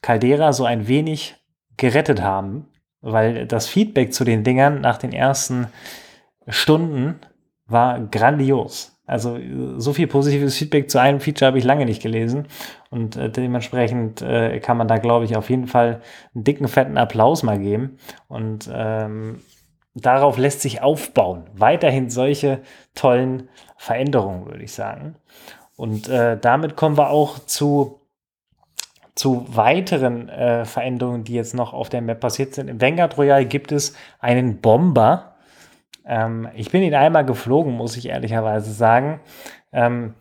Caldera 0.01 0.53
so 0.53 0.65
ein 0.65 0.87
wenig 0.87 1.35
gerettet 1.77 2.21
haben, 2.21 2.67
weil 3.01 3.47
das 3.47 3.67
Feedback 3.67 4.13
zu 4.13 4.23
den 4.23 4.43
Dingern 4.43 4.81
nach 4.81 4.97
den 4.97 5.13
ersten 5.13 5.67
Stunden 6.47 7.19
war 7.65 7.99
grandios. 7.99 8.98
Also 9.09 9.37
so 9.77 9.93
viel 9.93 10.07
positives 10.07 10.57
Feedback 10.57 10.89
zu 10.89 10.99
einem 10.99 11.19
Feature 11.19 11.47
habe 11.47 11.57
ich 11.57 11.63
lange 11.63 11.85
nicht 11.85 12.01
gelesen 12.01 12.47
und 12.89 13.15
äh, 13.15 13.29
dementsprechend 13.29 14.21
äh, 14.21 14.59
kann 14.59 14.77
man 14.77 14.87
da, 14.87 14.97
glaube 14.97 15.25
ich, 15.25 15.35
auf 15.35 15.49
jeden 15.49 15.67
Fall 15.67 16.01
einen 16.33 16.43
dicken, 16.43 16.67
fetten 16.67 16.97
Applaus 16.97 17.43
mal 17.43 17.59
geben 17.59 17.97
und 18.27 18.69
ähm, 18.71 19.41
darauf 19.95 20.37
lässt 20.37 20.61
sich 20.61 20.81
aufbauen. 20.81 21.45
Weiterhin 21.53 22.09
solche 22.09 22.61
tollen 22.95 23.49
Veränderungen, 23.77 24.45
würde 24.45 24.63
ich 24.63 24.73
sagen. 24.73 25.15
Und 25.75 26.09
äh, 26.09 26.37
damit 26.39 26.75
kommen 26.75 26.97
wir 26.97 27.09
auch 27.09 27.39
zu 27.39 27.99
zu 29.19 29.45
weiteren 29.49 30.29
äh, 30.29 30.63
Veränderungen, 30.63 31.25
die 31.25 31.33
jetzt 31.33 31.53
noch 31.53 31.73
auf 31.73 31.89
der 31.89 32.01
Map 32.01 32.21
passiert 32.21 32.55
sind. 32.55 32.69
Im 32.69 32.79
Vanguard 32.79 33.17
Royal 33.17 33.43
gibt 33.43 33.73
es 33.73 33.93
einen 34.19 34.61
Bomber. 34.61 35.35
Ähm, 36.09 36.49
ich 36.55 36.71
bin 36.71 36.81
ihn 36.81 36.95
einmal 36.95 37.23
geflogen, 37.23 37.73
muss 37.73 37.95
ich 37.95 38.09
ehrlicherweise 38.09 38.71
sagen. 38.73 39.21
Ähm, 39.71 40.15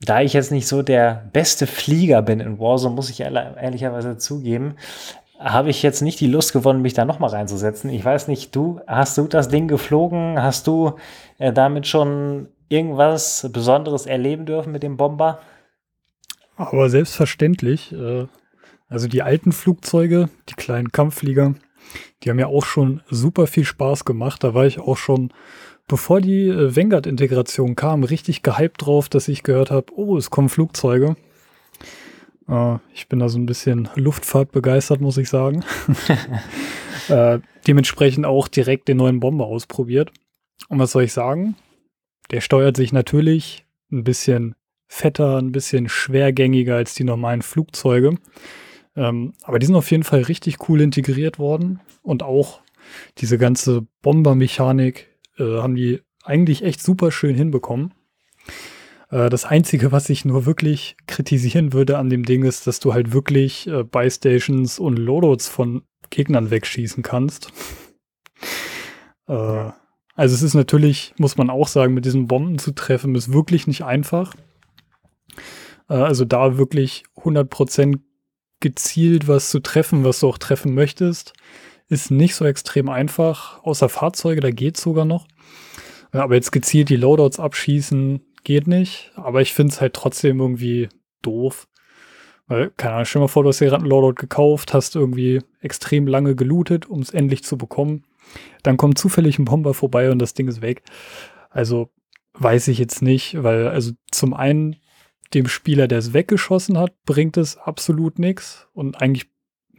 da 0.00 0.22
ich 0.22 0.32
jetzt 0.32 0.50
nicht 0.50 0.66
so 0.66 0.82
der 0.82 1.28
beste 1.32 1.66
Flieger 1.66 2.22
bin 2.22 2.40
in 2.40 2.58
Warzone, 2.58 2.94
muss 2.94 3.10
ich 3.10 3.20
ehrlicherweise 3.20 4.16
zugeben, 4.16 4.76
habe 5.38 5.70
ich 5.70 5.82
jetzt 5.82 6.00
nicht 6.00 6.20
die 6.20 6.26
Lust 6.26 6.52
gewonnen, 6.52 6.82
mich 6.82 6.94
da 6.94 7.04
nochmal 7.04 7.30
reinzusetzen. 7.30 7.90
Ich 7.90 8.04
weiß 8.04 8.28
nicht, 8.28 8.56
du, 8.56 8.80
hast 8.86 9.18
du 9.18 9.26
das 9.26 9.48
Ding 9.48 9.68
geflogen? 9.68 10.42
Hast 10.42 10.66
du 10.66 10.94
äh, 11.38 11.52
damit 11.52 11.86
schon 11.86 12.48
irgendwas 12.68 13.48
Besonderes 13.52 14.06
erleben 14.06 14.46
dürfen 14.46 14.72
mit 14.72 14.82
dem 14.82 14.96
Bomber? 14.96 15.40
Aber 16.56 16.88
selbstverständlich. 16.88 17.92
Äh, 17.92 18.26
also 18.88 19.08
die 19.08 19.22
alten 19.22 19.52
Flugzeuge, 19.52 20.28
die 20.48 20.54
kleinen 20.54 20.92
Kampfflieger, 20.92 21.54
die 22.22 22.30
haben 22.30 22.38
ja 22.38 22.46
auch 22.46 22.64
schon 22.64 23.02
super 23.10 23.46
viel 23.46 23.64
Spaß 23.64 24.04
gemacht. 24.04 24.44
Da 24.44 24.54
war 24.54 24.66
ich 24.66 24.80
auch 24.80 24.96
schon, 24.96 25.32
bevor 25.86 26.20
die 26.20 26.48
äh, 26.48 26.74
Vanguard-Integration 26.74 27.76
kam, 27.76 28.04
richtig 28.04 28.42
gehypt 28.42 28.86
drauf, 28.86 29.08
dass 29.08 29.28
ich 29.28 29.42
gehört 29.42 29.70
habe, 29.70 29.92
oh, 29.96 30.16
es 30.16 30.30
kommen 30.30 30.48
Flugzeuge. 30.48 31.16
Äh, 32.48 32.76
ich 32.94 33.08
bin 33.08 33.18
da 33.18 33.28
so 33.28 33.38
ein 33.38 33.46
bisschen 33.46 33.88
Luftfahrt 33.94 34.52
begeistert, 34.52 35.00
muss 35.00 35.18
ich 35.18 35.28
sagen. 35.28 35.64
äh, 37.08 37.38
dementsprechend 37.66 38.26
auch 38.26 38.48
direkt 38.48 38.88
den 38.88 38.98
neuen 38.98 39.20
Bomber 39.20 39.46
ausprobiert. 39.46 40.12
Und 40.68 40.78
was 40.78 40.92
soll 40.92 41.04
ich 41.04 41.12
sagen? 41.12 41.56
Der 42.30 42.40
steuert 42.40 42.76
sich 42.76 42.92
natürlich 42.92 43.66
ein 43.92 44.04
bisschen 44.04 44.54
fetter, 44.86 45.38
ein 45.38 45.52
bisschen 45.52 45.88
schwergängiger 45.88 46.76
als 46.76 46.94
die 46.94 47.04
normalen 47.04 47.42
Flugzeuge. 47.42 48.16
Ähm, 48.96 49.34
aber 49.42 49.58
die 49.58 49.66
sind 49.66 49.74
auf 49.74 49.90
jeden 49.90 50.04
Fall 50.04 50.22
richtig 50.22 50.68
cool 50.68 50.80
integriert 50.80 51.38
worden 51.38 51.80
und 52.02 52.22
auch 52.22 52.60
diese 53.18 53.38
ganze 53.38 53.86
Bombermechanik 54.02 55.08
äh, 55.38 55.58
haben 55.58 55.74
die 55.74 56.00
eigentlich 56.22 56.62
echt 56.62 56.82
super 56.82 57.10
schön 57.10 57.34
hinbekommen. 57.34 57.92
Äh, 59.10 59.30
das 59.30 59.44
Einzige, 59.44 59.92
was 59.92 60.10
ich 60.10 60.24
nur 60.24 60.46
wirklich 60.46 60.96
kritisieren 61.06 61.72
würde 61.72 61.98
an 61.98 62.10
dem 62.10 62.24
Ding, 62.24 62.44
ist, 62.44 62.66
dass 62.66 62.80
du 62.80 62.94
halt 62.94 63.12
wirklich 63.12 63.66
äh, 63.66 63.84
Buy-Stations 63.84 64.78
und 64.78 64.96
Loadouts 64.96 65.48
von 65.48 65.82
Gegnern 66.10 66.50
wegschießen 66.50 67.02
kannst. 67.02 67.52
äh. 69.28 69.70
Also 70.16 70.36
es 70.36 70.42
ist 70.42 70.54
natürlich, 70.54 71.12
muss 71.18 71.36
man 71.36 71.50
auch 71.50 71.66
sagen, 71.66 71.92
mit 71.92 72.04
diesen 72.04 72.28
Bomben 72.28 72.58
zu 72.58 72.70
treffen, 72.70 73.16
ist 73.16 73.32
wirklich 73.32 73.66
nicht 73.66 73.82
einfach. 73.82 74.34
Äh, 75.88 75.94
also 75.94 76.24
da 76.24 76.56
wirklich 76.56 77.04
100% 77.16 77.98
gezielt 78.64 79.28
was 79.28 79.50
zu 79.50 79.60
treffen, 79.60 80.04
was 80.04 80.20
du 80.20 80.28
auch 80.28 80.38
treffen 80.38 80.74
möchtest, 80.74 81.34
ist 81.88 82.10
nicht 82.10 82.34
so 82.34 82.46
extrem 82.46 82.88
einfach. 82.88 83.62
Außer 83.62 83.90
Fahrzeuge, 83.90 84.40
da 84.40 84.50
geht 84.50 84.78
sogar 84.78 85.04
noch. 85.04 85.28
Aber 86.12 86.34
jetzt 86.34 86.50
gezielt 86.50 86.88
die 86.88 86.96
Loadouts 86.96 87.38
abschießen, 87.38 88.22
geht 88.42 88.66
nicht. 88.66 89.12
Aber 89.16 89.42
ich 89.42 89.52
finde 89.52 89.74
es 89.74 89.82
halt 89.82 89.92
trotzdem 89.92 90.40
irgendwie 90.40 90.88
doof. 91.20 91.68
Weil, 92.46 92.70
keine 92.70 92.94
Ahnung, 92.94 93.04
stell 93.04 93.20
dir 93.20 93.24
mal 93.24 93.28
vor, 93.28 93.42
du 93.42 93.50
hast 93.50 93.60
dir 93.60 93.66
gerade 93.66 93.82
einen 93.82 93.90
Loadout 93.90 94.14
gekauft, 94.14 94.72
hast 94.72 94.96
irgendwie 94.96 95.42
extrem 95.60 96.06
lange 96.06 96.34
gelootet, 96.34 96.86
um 96.86 97.00
es 97.00 97.10
endlich 97.10 97.44
zu 97.44 97.58
bekommen. 97.58 98.04
Dann 98.62 98.78
kommt 98.78 98.96
zufällig 98.96 99.38
ein 99.38 99.44
Bomber 99.44 99.74
vorbei 99.74 100.10
und 100.10 100.18
das 100.18 100.32
Ding 100.32 100.48
ist 100.48 100.62
weg. 100.62 100.82
Also 101.50 101.90
weiß 102.32 102.68
ich 102.68 102.78
jetzt 102.78 103.02
nicht, 103.02 103.42
weil 103.42 103.68
also 103.68 103.92
zum 104.10 104.32
einen 104.32 104.76
dem 105.34 105.48
Spieler, 105.48 105.88
der 105.88 105.98
es 105.98 106.12
weggeschossen 106.12 106.78
hat, 106.78 106.92
bringt 107.04 107.36
es 107.36 107.56
absolut 107.56 108.18
nichts 108.18 108.68
und 108.72 109.00
eigentlich 109.02 109.26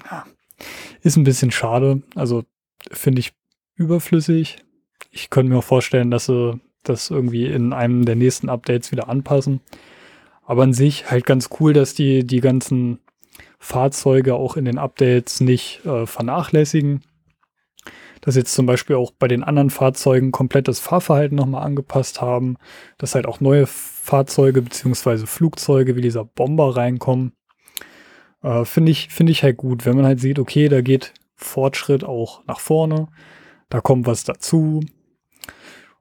ja, 0.09 0.25
ist 1.01 1.17
ein 1.17 1.23
bisschen 1.23 1.51
schade. 1.51 2.01
Also 2.15 2.43
finde 2.91 3.19
ich 3.19 3.33
überflüssig. 3.75 4.57
Ich 5.11 5.29
könnte 5.29 5.51
mir 5.51 5.59
auch 5.59 5.63
vorstellen, 5.63 6.11
dass 6.11 6.25
sie 6.25 6.59
das 6.83 7.09
irgendwie 7.09 7.45
in 7.45 7.73
einem 7.73 8.05
der 8.05 8.15
nächsten 8.15 8.49
Updates 8.49 8.91
wieder 8.91 9.09
anpassen. 9.09 9.61
Aber 10.43 10.63
an 10.63 10.73
sich 10.73 11.09
halt 11.09 11.25
ganz 11.25 11.49
cool, 11.59 11.73
dass 11.73 11.93
die 11.93 12.25
die 12.25 12.41
ganzen 12.41 12.99
Fahrzeuge 13.57 14.35
auch 14.35 14.57
in 14.57 14.65
den 14.65 14.77
Updates 14.77 15.41
nicht 15.41 15.85
äh, 15.85 16.05
vernachlässigen. 16.05 17.01
Dass 18.21 18.35
jetzt 18.35 18.53
zum 18.53 18.65
Beispiel 18.65 18.95
auch 18.95 19.11
bei 19.11 19.27
den 19.27 19.43
anderen 19.43 19.69
Fahrzeugen 19.69 20.31
komplett 20.31 20.67
das 20.67 20.79
Fahrverhalten 20.79 21.35
nochmal 21.35 21.65
angepasst 21.65 22.21
haben. 22.21 22.57
Dass 22.97 23.15
halt 23.15 23.25
auch 23.25 23.39
neue 23.39 23.67
Fahrzeuge 24.05 24.61
beziehungsweise 24.61 25.25
Flugzeuge 25.25 25.95
wie 25.95 26.01
dieser 26.01 26.23
Bomber 26.23 26.77
reinkommen. 26.77 27.33
Äh, 28.43 28.63
Finde 28.63 28.91
ich, 28.91 29.09
find 29.09 29.31
ich 29.31 29.41
halt 29.41 29.57
gut, 29.57 29.85
wenn 29.85 29.95
man 29.95 30.05
halt 30.05 30.19
sieht, 30.19 30.37
okay, 30.37 30.69
da 30.69 30.81
geht 30.81 31.13
Fortschritt 31.35 32.03
auch 32.03 32.45
nach 32.45 32.59
vorne. 32.59 33.07
Da 33.69 33.81
kommt 33.81 34.05
was 34.05 34.23
dazu. 34.23 34.81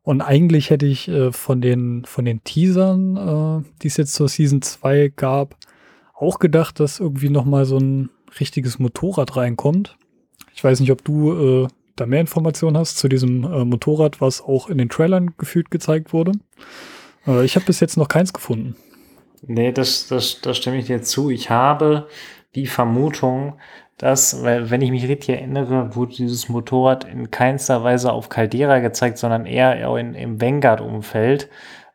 Und 0.03 0.21
eigentlich 0.21 0.69
hätte 0.69 0.85
ich 0.85 1.09
äh, 1.09 1.33
von, 1.33 1.63
den, 1.63 2.05
von 2.05 2.27
den 2.27 2.45
Teasern, 2.45 3.17
äh, 3.17 3.71
die 3.81 3.89
es 3.89 3.97
jetzt 3.97 4.13
zur 4.13 4.29
Season 4.29 4.61
2 4.61 5.15
gab, 5.17 5.57
auch 6.13 6.39
gedacht, 6.39 6.81
dass 6.81 7.01
irgendwie 7.01 7.31
noch 7.31 7.47
mal 7.47 7.65
so 7.65 7.79
ein 7.79 8.11
richtiges 8.39 8.79
Motorrad 8.79 9.35
reinkommt. 9.35 9.97
Ich 10.53 10.63
weiß 10.63 10.81
nicht, 10.81 10.93
ob 10.93 11.03
du 11.05 11.65
äh, 11.65 11.69
da 11.97 12.05
mehr 12.05 12.21
Informationen 12.21 12.77
hast 12.77 12.99
zu 12.99 13.09
diesem 13.09 13.45
äh, 13.45 13.65
Motorrad, 13.65 14.21
was 14.21 14.43
auch 14.43 14.69
in 14.69 14.77
den 14.77 14.91
Trailern 14.91 15.35
gefühlt 15.39 15.71
gezeigt 15.71 16.13
wurde. 16.13 16.33
Äh, 17.27 17.45
ich 17.45 17.57
habe 17.57 17.67
bis 17.67 17.81
jetzt 17.81 17.97
noch 17.97 18.09
keins 18.09 18.33
gefunden. 18.33 18.77
Nee, 19.47 19.73
das, 19.73 20.07
das, 20.09 20.41
das 20.41 20.57
stimme 20.57 20.79
ich 20.79 20.87
dir 20.87 21.03
zu. 21.03 21.31
Ich 21.31 21.51
habe 21.51 22.09
die 22.55 22.67
Vermutung, 22.67 23.59
dass, 23.99 24.43
weil, 24.43 24.71
wenn 24.71 24.83
ich 24.83 24.91
mich 24.91 25.07
richtig 25.09 25.37
erinnere, 25.37 25.95
wurde 25.95 26.15
dieses 26.15 26.49
Motorrad 26.49 27.05
in 27.05 27.31
keinster 27.31 27.85
Weise 27.85 28.13
auf 28.13 28.29
Caldera 28.29 28.81
gezeigt, 28.81 29.19
sondern 29.19 29.47
eher 29.47 29.97
in, 29.97 30.15
im 30.15 30.41
Vanguard-Umfeld. 30.41 31.49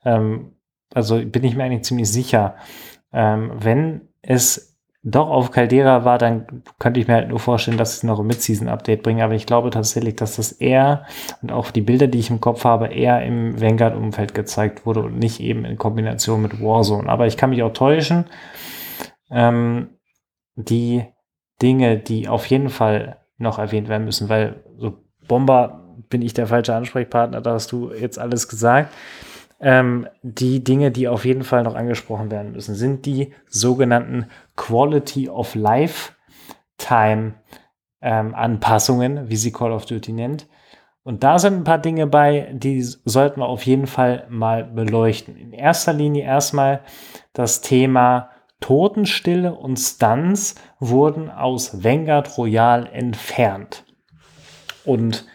Ähm, 0.05 0.53
also 0.93 1.23
bin 1.23 1.43
ich 1.43 1.55
mir 1.55 1.63
eigentlich 1.63 1.83
ziemlich 1.83 2.09
sicher. 2.09 2.55
Ähm, 3.11 3.51
wenn 3.59 4.01
es 4.21 4.68
doch 5.01 5.29
auf 5.29 5.51
Caldera 5.51 6.03
war, 6.03 6.17
dann 6.17 6.63
könnte 6.77 6.99
ich 6.99 7.07
mir 7.07 7.15
halt 7.15 7.29
nur 7.29 7.39
vorstellen, 7.39 7.77
dass 7.77 7.95
es 7.95 8.03
noch 8.03 8.19
ein 8.19 8.27
Mid-Season-Update 8.27 9.01
bringen. 9.01 9.21
Aber 9.21 9.33
ich 9.33 9.45
glaube 9.45 9.69
tatsächlich, 9.69 10.17
dass 10.17 10.35
das 10.35 10.51
eher 10.51 11.05
und 11.41 11.51
auch 11.51 11.71
die 11.71 11.81
Bilder, 11.81 12.07
die 12.07 12.19
ich 12.19 12.29
im 12.29 12.41
Kopf 12.41 12.65
habe, 12.65 12.87
eher 12.87 13.23
im 13.23 13.59
Vanguard-Umfeld 13.59 14.33
gezeigt 14.33 14.85
wurde 14.85 15.03
und 15.03 15.17
nicht 15.17 15.39
eben 15.39 15.63
in 15.63 15.77
Kombination 15.77 16.41
mit 16.41 16.61
Warzone. 16.61 17.07
Aber 17.07 17.27
ich 17.27 17.37
kann 17.37 17.51
mich 17.51 17.63
auch 17.63 17.71
täuschen. 17.71 18.25
Ähm, 19.31 19.89
die 20.55 21.05
Dinge, 21.61 21.97
die 21.97 22.27
auf 22.27 22.45
jeden 22.47 22.69
Fall 22.69 23.17
noch 23.37 23.57
erwähnt 23.57 23.87
werden 23.87 24.05
müssen, 24.05 24.27
weil 24.27 24.63
so 24.77 24.97
Bomber 25.27 25.85
bin 26.09 26.21
ich 26.21 26.33
der 26.33 26.47
falsche 26.47 26.75
Ansprechpartner, 26.75 27.39
da 27.41 27.53
hast 27.53 27.71
du 27.71 27.91
jetzt 27.93 28.19
alles 28.19 28.49
gesagt. 28.49 28.93
Ähm, 29.59 30.07
die 30.21 30.63
Dinge, 30.63 30.91
die 30.91 31.07
auf 31.07 31.25
jeden 31.25 31.43
Fall 31.43 31.63
noch 31.63 31.75
angesprochen 31.75 32.31
werden 32.31 32.53
müssen, 32.53 32.75
sind 32.75 33.05
die 33.05 33.33
sogenannten 33.47 34.27
Quality 34.55 35.29
of 35.29 35.55
Life 35.55 36.13
Time 36.77 37.33
ähm, 38.01 38.33
Anpassungen, 38.33 39.29
wie 39.29 39.35
sie 39.35 39.51
Call 39.51 39.71
of 39.71 39.85
Duty 39.85 40.13
nennt. 40.13 40.47
Und 41.03 41.23
da 41.23 41.39
sind 41.39 41.55
ein 41.55 41.63
paar 41.63 41.79
Dinge 41.79 42.07
bei, 42.07 42.51
die 42.53 42.81
sollten 42.81 43.41
wir 43.41 43.47
auf 43.47 43.65
jeden 43.65 43.87
Fall 43.87 44.27
mal 44.29 44.63
beleuchten. 44.63 45.35
In 45.35 45.53
erster 45.53 45.93
Linie 45.93 46.23
erstmal 46.23 46.81
das 47.33 47.61
Thema 47.61 48.29
Totenstille 48.59 49.53
und 49.53 49.77
Stunts 49.77 50.55
wurden 50.79 51.29
aus 51.29 51.83
Vanguard 51.83 52.37
Royal 52.37 52.87
entfernt. 52.91 53.85
Und 54.85 55.25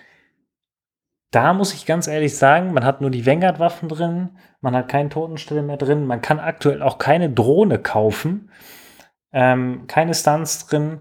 da 1.35 1.53
muss 1.53 1.75
ich 1.75 1.85
ganz 1.85 2.07
ehrlich 2.07 2.37
sagen, 2.37 2.73
man 2.73 2.85
hat 2.85 3.01
nur 3.01 3.11
die 3.11 3.27
Vanguard-Waffen 3.27 3.89
drin, 3.89 4.31
man 4.61 4.77
hat 4.77 4.89
keinen 4.89 5.11
Totenstille 5.11 5.63
mehr 5.63 5.77
drin, 5.77 6.07
man 6.07 6.21
kann 6.21 6.39
aktuell 6.39 6.81
auch 6.81 6.99
keine 6.99 7.29
Drohne 7.29 7.81
kaufen, 7.81 8.51
ähm, 9.33 9.87
keine 9.89 10.15
Stunts 10.15 10.67
drin. 10.67 11.01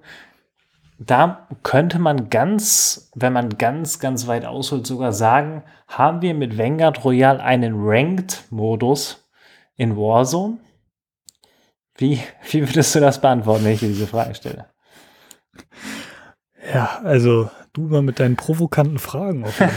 Da 0.98 1.48
könnte 1.62 2.00
man 2.00 2.30
ganz, 2.30 3.12
wenn 3.14 3.34
man 3.34 3.58
ganz, 3.58 4.00
ganz 4.00 4.26
weit 4.26 4.46
ausholt, 4.46 4.88
sogar 4.88 5.14
sagen, 5.14 5.64
haben 5.88 6.22
wir 6.22 6.34
mit 6.34 6.58
Vanguard 6.58 7.06
Royal 7.06 7.40
einen 7.40 7.76
Ranked-Modus 7.78 9.30
in 9.76 9.96
Warzone? 9.96 10.58
Wie, 11.96 12.20
wie 12.50 12.68
würdest 12.68 12.96
du 12.96 13.00
das 13.00 13.22
beantworten, 13.22 13.66
wenn 13.66 13.74
ich 13.74 13.82
dir 13.82 13.90
diese 13.90 14.08
Frage 14.08 14.34
stelle? 14.34 14.66
Ja, 16.74 17.02
also 17.04 17.50
du 17.74 17.82
mal 17.84 18.02
mit 18.02 18.20
deinen 18.20 18.36
provokanten 18.36 19.00
Fragen 19.00 19.44
auf 19.44 19.60
jeden 19.60 19.72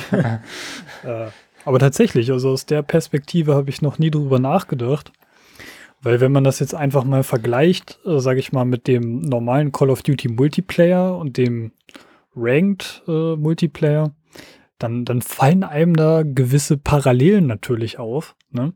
Fall. 0.00 0.42
äh, 1.04 1.26
aber 1.64 1.78
tatsächlich, 1.80 2.30
also 2.30 2.50
aus 2.50 2.66
der 2.66 2.82
Perspektive 2.82 3.54
habe 3.54 3.70
ich 3.70 3.82
noch 3.82 3.98
nie 3.98 4.10
drüber 4.10 4.38
nachgedacht. 4.38 5.12
Weil 6.00 6.20
wenn 6.20 6.30
man 6.30 6.44
das 6.44 6.60
jetzt 6.60 6.74
einfach 6.74 7.02
mal 7.04 7.24
vergleicht, 7.24 7.98
äh, 8.06 8.20
sage 8.20 8.38
ich 8.38 8.52
mal, 8.52 8.64
mit 8.64 8.86
dem 8.86 9.22
normalen 9.22 9.72
Call 9.72 9.90
of 9.90 10.02
Duty 10.02 10.28
Multiplayer 10.28 11.18
und 11.18 11.36
dem 11.36 11.72
Ranked 12.36 13.02
äh, 13.08 13.34
Multiplayer, 13.34 14.14
dann, 14.78 15.04
dann 15.04 15.22
fallen 15.22 15.64
einem 15.64 15.96
da 15.96 16.22
gewisse 16.22 16.76
Parallelen 16.76 17.46
natürlich 17.46 17.98
auf. 17.98 18.36
Ne? 18.50 18.74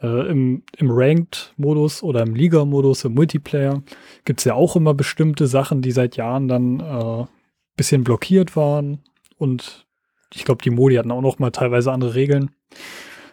Äh, 0.00 0.28
Im 0.28 0.62
im 0.76 0.90
Ranked-Modus 0.90 2.02
oder 2.02 2.22
im 2.22 2.34
Liga-Modus, 2.34 3.04
im 3.04 3.14
Multiplayer, 3.14 3.82
gibt 4.24 4.40
es 4.40 4.44
ja 4.44 4.54
auch 4.54 4.74
immer 4.74 4.94
bestimmte 4.94 5.46
Sachen, 5.46 5.82
die 5.82 5.92
seit 5.92 6.16
Jahren 6.16 6.48
dann 6.48 6.80
äh, 6.80 7.24
bisschen 7.76 8.04
blockiert 8.04 8.56
waren. 8.56 9.02
Und 9.38 9.86
ich 10.34 10.44
glaube, 10.44 10.62
die 10.62 10.70
Modi 10.70 10.96
hatten 10.96 11.10
auch 11.10 11.20
noch 11.20 11.38
mal 11.38 11.50
teilweise 11.50 11.92
andere 11.92 12.14
Regeln. 12.14 12.50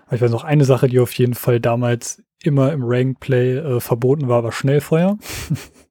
Aber 0.05 0.15
ich 0.15 0.21
weiß 0.21 0.31
noch, 0.31 0.43
eine 0.43 0.65
Sache, 0.65 0.87
die 0.87 0.99
auf 0.99 1.13
jeden 1.13 1.33
Fall 1.33 1.59
damals 1.59 2.23
immer 2.41 2.71
im 2.73 2.83
Ranked 2.83 3.19
Play 3.19 3.57
äh, 3.57 3.79
verboten 3.79 4.27
war, 4.27 4.43
war 4.43 4.51
Schnellfeuer. 4.51 5.17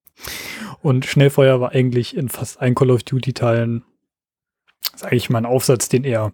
Und 0.83 1.07
Schnellfeuer 1.07 1.61
war 1.61 1.73
eigentlich 1.73 2.17
in 2.17 2.29
fast 2.29 2.61
allen 2.61 2.75
Call 2.75 2.91
of 2.91 3.05
Duty-Teilen, 3.05 3.85
sage 4.97 5.17
ich 5.17 5.31
mal, 5.31 5.39
ein 5.39 5.47
Aufsatz, 5.47 5.89
den 5.89 6.05
eher 6.05 6.33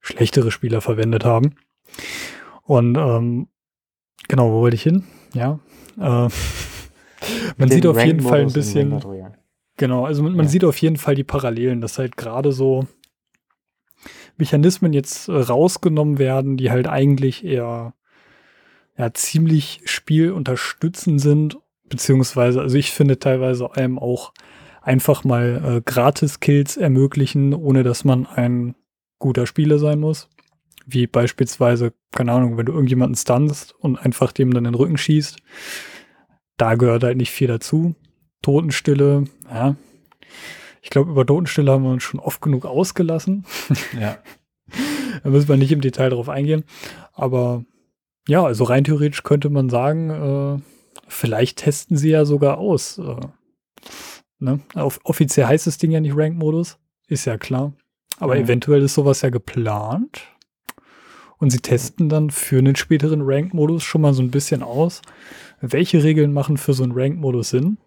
schlechtere 0.00 0.50
Spieler 0.50 0.80
verwendet 0.80 1.24
haben. 1.24 1.54
Und 2.64 2.96
ähm, 2.96 3.48
Genau, 4.28 4.50
wo 4.50 4.60
wollte 4.60 4.76
ich 4.76 4.82
hin? 4.82 5.04
Ja. 5.34 5.58
Äh, 5.98 6.28
man 7.56 7.68
sieht 7.68 7.86
auf 7.86 8.02
jeden 8.02 8.20
Fall 8.20 8.40
ein 8.40 8.52
bisschen. 8.52 9.00
Genau, 9.76 10.06
also 10.06 10.22
man, 10.22 10.32
man 10.34 10.46
ja. 10.46 10.50
sieht 10.50 10.64
auf 10.64 10.78
jeden 10.78 10.96
Fall 10.96 11.14
die 11.14 11.24
Parallelen, 11.24 11.80
dass 11.80 11.98
halt 11.98 12.16
gerade 12.16 12.52
so 12.52 12.86
Mechanismen 14.38 14.92
jetzt 14.92 15.28
äh, 15.28 15.32
rausgenommen 15.32 16.18
werden, 16.18 16.56
die 16.56 16.70
halt 16.70 16.88
eigentlich 16.88 17.44
eher 17.44 17.94
ja, 18.96 19.12
ziemlich 19.12 19.82
spielunterstützend 19.84 21.20
sind, 21.20 21.58
beziehungsweise, 21.88 22.60
also 22.60 22.76
ich 22.76 22.92
finde 22.92 23.18
teilweise 23.18 23.74
einem 23.76 23.98
auch 23.98 24.32
einfach 24.80 25.24
mal 25.24 25.62
äh, 25.64 25.82
Gratis-Kills 25.84 26.76
ermöglichen, 26.76 27.52
ohne 27.52 27.82
dass 27.82 28.04
man 28.04 28.26
ein 28.26 28.74
guter 29.18 29.46
Spieler 29.46 29.78
sein 29.78 29.98
muss. 30.00 30.28
wie 30.86 31.06
beispielsweise, 31.06 31.92
keine 32.12 32.32
Ahnung, 32.32 32.56
wenn 32.56 32.66
du 32.66 32.72
irgendjemanden 32.72 33.16
stunst 33.16 33.74
und 33.74 33.98
einfach 33.98 34.32
dem 34.32 34.54
dann 34.54 34.64
den 34.64 34.74
Rücken 34.74 34.96
schießt, 34.96 35.38
da 36.56 36.76
gehört 36.76 37.02
halt 37.02 37.16
nicht 37.16 37.32
viel 37.32 37.48
dazu. 37.48 37.94
Totenstille, 38.46 39.24
ja. 39.50 39.74
Ich 40.80 40.90
glaube, 40.90 41.10
über 41.10 41.26
Totenstille 41.26 41.72
haben 41.72 41.82
wir 41.82 41.90
uns 41.90 42.04
schon 42.04 42.20
oft 42.20 42.40
genug 42.40 42.64
ausgelassen. 42.64 43.44
Ja. 44.00 44.18
da 45.24 45.30
müssen 45.30 45.48
wir 45.48 45.56
nicht 45.56 45.72
im 45.72 45.80
Detail 45.80 46.10
darauf 46.10 46.28
eingehen. 46.28 46.62
Aber 47.12 47.64
ja, 48.28 48.44
also 48.44 48.62
rein 48.62 48.84
theoretisch 48.84 49.24
könnte 49.24 49.50
man 49.50 49.68
sagen, 49.68 50.10
äh, 50.10 50.62
vielleicht 51.08 51.58
testen 51.58 51.96
sie 51.96 52.10
ja 52.10 52.24
sogar 52.24 52.58
aus. 52.58 52.98
Äh, 52.98 53.16
ne? 54.38 54.60
Auf, 54.74 55.00
offiziell 55.02 55.46
heißt 55.46 55.66
das 55.66 55.78
Ding 55.78 55.90
ja 55.90 55.98
nicht 55.98 56.16
Rank-Modus, 56.16 56.78
ist 57.08 57.24
ja 57.24 57.38
klar. 57.38 57.72
Aber 58.20 58.36
Mhm. 58.36 58.42
eventuell 58.42 58.82
ist 58.82 58.94
sowas 58.94 59.22
ja 59.22 59.30
geplant. 59.30 60.22
Und 61.38 61.50
sie 61.50 61.58
testen 61.58 62.08
dann 62.08 62.30
für 62.30 62.58
einen 62.58 62.76
späteren 62.76 63.22
Rank-Modus 63.22 63.82
schon 63.82 64.02
mal 64.02 64.14
so 64.14 64.22
ein 64.22 64.30
bisschen 64.30 64.62
aus, 64.62 65.02
welche 65.60 66.04
Regeln 66.04 66.32
machen 66.32 66.56
für 66.58 66.74
so 66.74 66.84
einen 66.84 66.92
Rank-Modus 66.92 67.50
Sinn. 67.50 67.78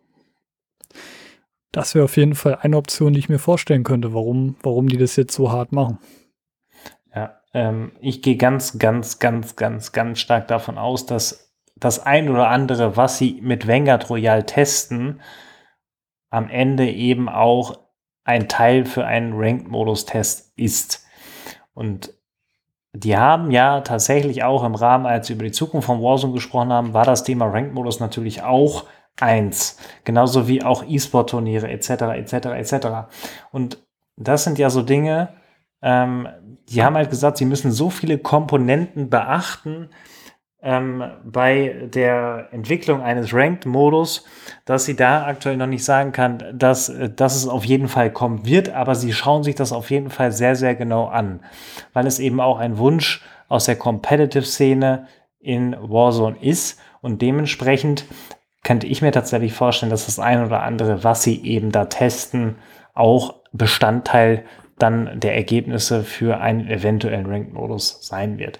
Das 1.72 1.93
wäre 1.93 2.05
auf 2.05 2.17
jeden 2.17 2.36
Fall 2.36 2.57
eine 2.61 2.78
Option, 2.78 3.13
die 3.13 3.20
ich 3.20 3.30
mir 3.30 3.39
vorstellen 3.39 3.84
könnte, 3.84 4.13
warum, 4.13 4.55
warum 4.63 4.88
die 4.88 4.97
das 4.97 5.15
jetzt 5.15 5.34
so 5.34 5.51
hart 5.51 5.72
machen. 5.72 5.99
Ja, 7.13 7.41
ähm, 7.53 7.91
ich 7.99 8.22
gehe 8.22 8.38
ganz, 8.38 8.80
ganz, 8.80 9.20
ganz, 9.20 9.55
ganz, 9.55 9.91
ganz 9.91 10.20
stark 10.20 10.47
davon 10.47 10.78
aus, 10.78 11.05
dass 11.05 11.53
das 11.76 12.05
ein 12.05 12.30
oder 12.30 12.49
andere, 12.49 12.97
was 12.97 13.17
sie 13.17 13.39
mit 13.41 13.67
Vanguard 13.67 14.09
Royal 14.09 14.43
testen, 14.43 15.22
am 16.30 16.49
Ende 16.49 16.89
eben 16.89 17.30
auch 17.30 17.80
ein 18.24 18.47
Teil 18.47 18.86
für 18.86 19.05
einen 19.05 19.34
Ranked-Modus-Test 19.34 20.53
ist. 20.57 21.05
Und 21.74 22.13
die 22.93 23.17
haben 23.17 23.51
ja 23.51 23.82
tatsächlich 23.82 24.43
auch 24.43 24.63
im 24.63 24.76
Rahmen, 24.76 25.05
als 25.05 25.28
sie 25.28 25.34
über 25.34 25.45
die 25.45 25.51
Zukunft 25.51 25.86
von 25.86 26.01
Warzone 26.01 26.34
gesprochen 26.34 26.74
haben, 26.74 26.93
war 26.93 27.05
das 27.05 27.24
Thema 27.24 27.45
Ranked-Modus 27.45 27.99
natürlich 27.99 28.41
auch 28.41 28.86
eins. 29.22 29.78
Genauso 30.03 30.47
wie 30.47 30.63
auch 30.63 30.84
E-Sport-Turniere 30.88 31.70
etc. 31.70 31.89
etc. 31.89 32.34
etc. 32.34 32.88
Und 33.51 33.78
das 34.15 34.43
sind 34.43 34.59
ja 34.59 34.70
so 34.70 34.82
Dinge, 34.82 35.30
ähm, 35.82 36.28
die 36.70 36.84
haben 36.84 36.95
halt 36.95 37.09
gesagt, 37.09 37.38
sie 37.38 37.45
müssen 37.45 37.72
so 37.72 37.89
viele 37.89 38.17
Komponenten 38.17 39.09
beachten 39.09 39.89
ähm, 40.61 41.03
bei 41.24 41.88
der 41.93 42.49
Entwicklung 42.51 43.01
eines 43.01 43.34
Ranked-Modus, 43.34 44.26
dass 44.65 44.86
sie 44.86 44.95
da 44.95 45.26
aktuell 45.26 45.55
noch 45.55 45.67
nicht 45.67 45.86
sagen 45.86 46.11
kann, 46.11 46.43
dass, 46.53 46.89
äh, 46.89 47.09
dass 47.09 47.36
es 47.36 47.47
auf 47.47 47.63
jeden 47.63 47.88
Fall 47.88 48.11
kommen 48.11 48.45
wird, 48.45 48.70
aber 48.70 48.95
sie 48.95 49.13
schauen 49.13 49.43
sich 49.43 49.55
das 49.55 49.72
auf 49.72 49.89
jeden 49.89 50.09
Fall 50.09 50.32
sehr, 50.32 50.55
sehr 50.55 50.76
genau 50.76 51.07
an, 51.07 51.39
weil 51.93 52.07
es 52.07 52.20
eben 52.20 52.41
auch 52.41 52.59
ein 52.59 52.78
Wunsch 52.78 53.24
aus 53.47 53.65
der 53.65 53.78
Competitive-Szene 53.78 55.07
in 55.39 55.76
Warzone 55.80 56.38
ist 56.41 56.80
und 57.01 57.22
dementsprechend 57.22 58.05
könnte 58.70 58.86
ich 58.86 59.01
mir 59.01 59.11
tatsächlich 59.11 59.53
vorstellen, 59.53 59.89
dass 59.89 60.05
das 60.05 60.20
ein 60.20 60.45
oder 60.45 60.61
andere, 60.61 61.03
was 61.03 61.24
sie 61.24 61.43
eben 61.43 61.72
da 61.72 61.86
testen, 61.86 62.57
auch 62.93 63.34
Bestandteil 63.51 64.43
dann 64.78 65.20
der 65.20 65.34
Ergebnisse 65.34 66.03
für 66.03 66.39
einen 66.39 66.67
eventuellen 66.67 67.26
Ranked-Modus 67.26 67.97
sein 68.01 68.38
wird. 68.38 68.59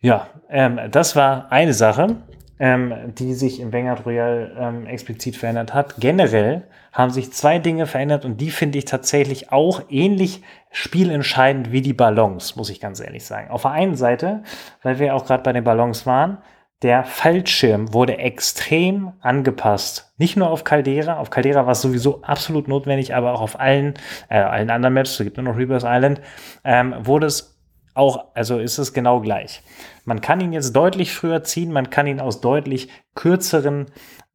Ja, 0.00 0.28
ähm, 0.48 0.80
das 0.90 1.16
war 1.16 1.52
eine 1.52 1.74
Sache, 1.74 2.16
ähm, 2.58 2.94
die 3.08 3.34
sich 3.34 3.60
im 3.60 3.74
Vanguard 3.74 4.06
Royal 4.06 4.56
ähm, 4.58 4.86
explizit 4.86 5.36
verändert 5.36 5.74
hat. 5.74 5.96
Generell 5.98 6.62
haben 6.90 7.10
sich 7.10 7.30
zwei 7.30 7.58
Dinge 7.58 7.84
verändert 7.84 8.24
und 8.24 8.40
die 8.40 8.50
finde 8.50 8.78
ich 8.78 8.86
tatsächlich 8.86 9.52
auch 9.52 9.82
ähnlich 9.90 10.42
spielentscheidend 10.70 11.72
wie 11.72 11.82
die 11.82 11.92
Ballons, 11.92 12.56
muss 12.56 12.70
ich 12.70 12.80
ganz 12.80 13.00
ehrlich 13.00 13.26
sagen. 13.26 13.50
Auf 13.50 13.62
der 13.62 13.72
einen 13.72 13.96
Seite, 13.96 14.44
weil 14.82 14.98
wir 14.98 15.14
auch 15.14 15.26
gerade 15.26 15.42
bei 15.42 15.52
den 15.52 15.64
Ballons 15.64 16.06
waren, 16.06 16.38
der 16.82 17.02
Fallschirm 17.04 17.92
wurde 17.92 18.18
extrem 18.18 19.12
angepasst. 19.20 20.12
Nicht 20.16 20.36
nur 20.36 20.48
auf 20.48 20.62
Caldera, 20.62 21.18
auf 21.18 21.30
Caldera 21.30 21.66
war 21.66 21.72
es 21.72 21.82
sowieso 21.82 22.22
absolut 22.22 22.68
notwendig, 22.68 23.14
aber 23.14 23.32
auch 23.32 23.40
auf 23.40 23.58
allen, 23.58 23.94
äh, 24.28 24.38
allen 24.38 24.70
anderen 24.70 24.94
Maps, 24.94 25.18
es 25.18 25.24
gibt 25.24 25.36
nur 25.36 25.44
noch 25.44 25.56
Rebirth 25.56 25.82
Island, 25.84 26.20
ähm, 26.64 26.94
wurde 27.00 27.26
es 27.26 27.58
auch, 27.94 28.26
also 28.34 28.60
ist 28.60 28.78
es 28.78 28.92
genau 28.92 29.20
gleich. 29.20 29.62
Man 30.04 30.20
kann 30.20 30.40
ihn 30.40 30.52
jetzt 30.52 30.74
deutlich 30.76 31.12
früher 31.12 31.42
ziehen, 31.42 31.72
man 31.72 31.90
kann 31.90 32.06
ihn 32.06 32.20
aus 32.20 32.40
deutlich 32.40 32.88
kürzeren 33.16 33.86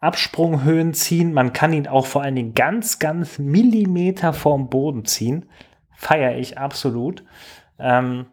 Absprunghöhen 0.01 0.93
ziehen, 0.93 1.31
man 1.31 1.53
kann 1.53 1.71
ihn 1.71 1.87
auch 1.87 2.05
vor 2.05 2.23
allen 2.23 2.35
Dingen 2.35 2.53
ganz, 2.53 2.99
ganz 2.99 3.39
Millimeter 3.39 4.33
vorm 4.33 4.69
Boden 4.69 5.05
ziehen. 5.05 5.49
Feiere 5.95 6.35
ich 6.35 6.57
absolut. 6.57 7.23
Ähm, 7.79 8.25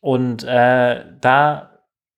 und 0.00 0.44
äh, 0.44 1.04
da 1.22 1.73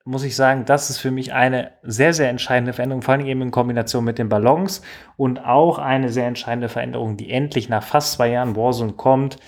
muss 0.06 0.22
ich 0.22 0.36
sagen, 0.36 0.64
das 0.64 0.88
ist 0.88 0.98
für 0.98 1.10
mich 1.10 1.32
eine 1.32 1.72
sehr, 1.82 2.14
sehr 2.14 2.30
entscheidende 2.30 2.72
Veränderung, 2.72 3.02
vor 3.02 3.14
allem 3.14 3.26
eben 3.26 3.42
in 3.42 3.50
Kombination 3.50 4.04
mit 4.04 4.18
den 4.18 4.28
Ballons 4.28 4.82
und 5.16 5.44
auch 5.44 5.78
eine 5.78 6.10
sehr 6.10 6.28
entscheidende 6.28 6.68
Veränderung, 6.68 7.16
die 7.16 7.30
endlich 7.30 7.68
nach 7.68 7.82
fast 7.82 8.12
zwei 8.12 8.28
Jahren 8.30 8.54
Warzone 8.54 8.92
kommt, 8.92 9.38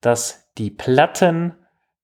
dass 0.00 0.52
die 0.56 0.70
Platten, 0.70 1.54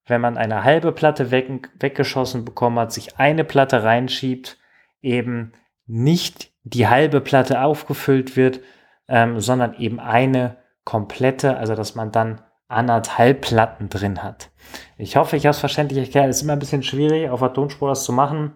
wenn 0.06 0.20
man 0.20 0.36
eine 0.36 0.64
halbe 0.64 0.90
Platte 0.90 1.30
weg, 1.30 1.70
weggeschossen 1.78 2.44
bekommen 2.44 2.80
hat, 2.80 2.92
sich 2.92 3.16
eine 3.18 3.44
Platte 3.44 3.84
reinschiebt, 3.84 4.58
eben 5.00 5.52
nicht 5.86 6.50
die 6.64 6.88
halbe 6.88 7.20
Platte 7.20 7.62
aufgefüllt 7.62 8.36
wird, 8.36 8.60
ähm, 9.06 9.38
sondern 9.38 9.74
eben 9.74 10.00
eine 10.00 10.56
komplette, 10.84 11.56
also 11.56 11.76
dass 11.76 11.94
man 11.94 12.10
dann 12.10 12.42
anderthalb 12.66 13.42
Platten 13.42 13.88
drin 13.88 14.22
hat. 14.22 14.50
Ich 14.96 15.16
hoffe, 15.16 15.36
ich 15.36 15.46
habe 15.46 15.52
es 15.52 15.58
verständlich 15.58 15.98
erklärt. 15.98 16.28
Es 16.28 16.36
ist 16.36 16.42
immer 16.42 16.54
ein 16.54 16.58
bisschen 16.58 16.82
schwierig, 16.82 17.30
auf 17.30 17.40
der 17.40 17.52
Tonspur 17.52 17.88
das 17.88 18.04
zu 18.04 18.12
machen. 18.12 18.52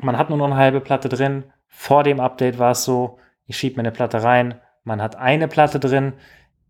Man 0.00 0.18
hat 0.18 0.28
nur 0.28 0.38
noch 0.38 0.46
eine 0.46 0.56
halbe 0.56 0.80
Platte 0.80 1.08
drin. 1.08 1.44
Vor 1.68 2.02
dem 2.02 2.20
Update 2.20 2.58
war 2.58 2.72
es 2.72 2.84
so, 2.84 3.18
ich 3.46 3.56
schiebe 3.56 3.76
mir 3.76 3.82
eine 3.82 3.92
Platte 3.92 4.22
rein, 4.22 4.60
man 4.84 5.02
hat 5.02 5.16
eine 5.16 5.48
Platte 5.48 5.80
drin. 5.80 6.14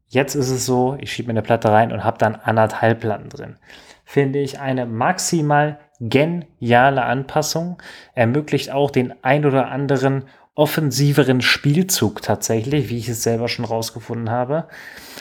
Jetzt 0.09 0.35
ist 0.35 0.51
es 0.51 0.66
so, 0.66 0.97
ich 1.01 1.12
schiebe 1.12 1.28
mir 1.28 1.33
eine 1.33 1.43
Platte 1.43 1.70
rein 1.70 1.93
und 1.93 2.05
habe 2.05 2.18
dann 2.18 2.35
anderthalb 2.37 3.01
Platten 3.01 3.28
drin. 3.28 3.57
Finde 4.05 4.41
ich 4.41 4.61
eine 4.61 4.87
maximal 4.87 5.78
geniale 6.01 7.03
Anpassung. 7.03 7.80
Ermöglicht 8.14 8.70
auch 8.70 8.91
den 8.91 9.14
ein 9.22 9.47
oder 9.47 9.68
anderen 9.68 10.24
offensiveren 10.55 11.40
Spielzug 11.40 12.20
tatsächlich, 12.20 12.90
wie 12.90 12.98
ich 12.98 13.09
es 13.09 13.22
selber 13.22 13.48
schon 13.48 13.64
rausgefunden 13.64 14.30
habe. 14.30 14.68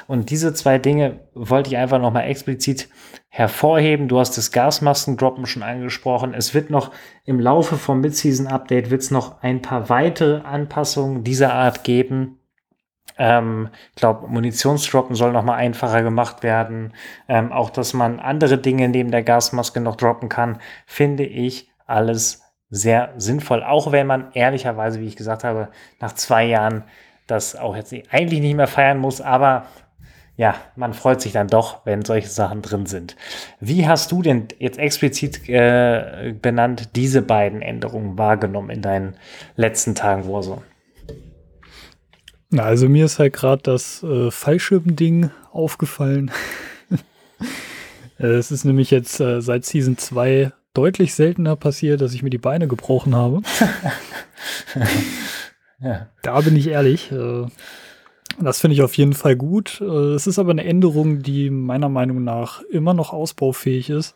Und 0.08 0.30
diese 0.30 0.54
zwei 0.54 0.78
Dinge 0.78 1.22
wollte 1.34 1.70
ich 1.70 1.78
einfach 1.78 2.00
nochmal 2.00 2.28
explizit 2.28 2.90
hervorheben. 3.30 4.10
Du 4.10 4.20
hast 4.20 4.38
das 4.38 4.52
Gasmasken-Droppen 4.52 5.46
schon 5.46 5.64
angesprochen. 5.64 6.34
Es 6.34 6.54
wird 6.54 6.70
noch 6.70 6.92
im 7.24 7.40
Laufe 7.40 7.78
vom 7.78 8.02
Mid-Season-Update 8.02 8.90
wird 8.90 9.02
es 9.04 9.12
noch 9.12 9.42
ein 9.42 9.62
paar 9.62 9.88
weitere 9.90 10.42
Anpassungen 10.42 11.24
dieser 11.24 11.54
Art 11.54 11.86
geben. 11.86 12.40
Ähm, 13.18 13.70
ich 13.92 13.96
glaube, 13.96 14.28
Munitionsdroppen 14.28 15.16
soll 15.16 15.32
nochmal 15.32 15.60
einfacher 15.60 16.04
gemacht 16.04 16.44
werden. 16.44 16.94
Ähm, 17.30 17.54
auch, 17.54 17.70
dass 17.70 17.94
man 17.94 18.20
andere 18.20 18.58
Dinge 18.58 18.90
neben 18.90 19.12
der 19.12 19.24
Gasmaske 19.24 19.80
noch 19.80 19.96
droppen 19.96 20.28
kann, 20.28 20.60
finde 20.86 21.24
ich 21.24 21.70
alles 21.86 22.42
sehr 22.72 23.14
sinnvoll. 23.18 23.64
Auch 23.64 23.92
wenn 23.92 24.08
man 24.08 24.32
ehrlicherweise, 24.34 25.00
wie 25.00 25.08
ich 25.08 25.16
gesagt 25.16 25.44
habe, 25.44 25.68
nach 26.00 26.14
zwei 26.14 26.46
Jahren 26.46 26.84
das 27.28 27.56
auch 27.56 27.76
jetzt 27.76 27.94
eigentlich 28.10 28.42
nicht 28.42 28.56
mehr 28.56 28.68
feiern 28.68 28.98
muss, 28.98 29.22
aber 29.22 29.66
ja, 30.38 30.56
man 30.76 30.94
freut 30.94 31.22
sich 31.22 31.34
dann 31.34 31.48
doch, 31.48 31.86
wenn 31.86 32.04
solche 32.04 32.30
Sachen 32.30 32.62
drin 32.62 32.86
sind. 32.88 33.16
Wie 33.60 33.88
hast 33.88 34.12
du 34.12 34.22
denn 34.22 34.48
jetzt 34.58 34.80
explizit 34.80 35.48
äh, 35.48 36.34
benannt 36.42 36.96
diese 36.96 37.22
beiden 37.22 37.62
Änderungen 37.62 38.18
wahrgenommen 38.18 38.70
in 38.72 38.82
deinen 38.82 39.16
letzten 39.56 39.94
Tagen 39.94 40.28
Warzone? 40.28 40.64
Na, 42.50 42.64
also 42.64 42.90
mir 42.90 43.06
ist 43.06 43.20
halt 43.20 43.34
gerade 43.34 43.62
das 43.62 44.04
äh, 44.04 44.32
Fallschirm-Ding 44.32 45.30
aufgefallen. 45.52 46.32
Äh, 48.20 48.36
es 48.36 48.52
ist 48.52 48.66
nämlich 48.66 48.92
jetzt 48.92 49.20
äh, 49.20 49.42
seit 49.42 49.66
Season 49.66 49.98
2 49.98 50.52
deutlich 50.74 51.14
seltener 51.14 51.56
passiert, 51.56 52.02
dass 52.02 52.14
ich 52.14 52.24
mir 52.24 52.30
die 52.30 52.38
Beine 52.38 52.68
gebrochen 52.68 53.16
habe. 53.16 53.42
ja. 55.80 56.08
Da 56.22 56.42
bin 56.42 56.56
ich 56.56 56.68
ehrlich. 56.68 57.12
Äh, 57.12 57.46
das 58.40 58.62
finde 58.62 58.76
ich 58.76 58.82
auf 58.82 58.96
jeden 58.96 59.14
Fall 59.14 59.36
gut. 59.36 59.82
Äh, 59.82 60.14
es 60.14 60.28
ist 60.28 60.40
aber 60.40 60.52
eine 60.52 60.64
Änderung, 60.64 61.22
die 61.22 61.50
meiner 61.50 61.90
Meinung 61.90 62.24
nach 62.24 62.62
immer 62.64 62.94
noch 62.94 63.14
ausbaufähig 63.14 63.90
ist. 63.90 64.16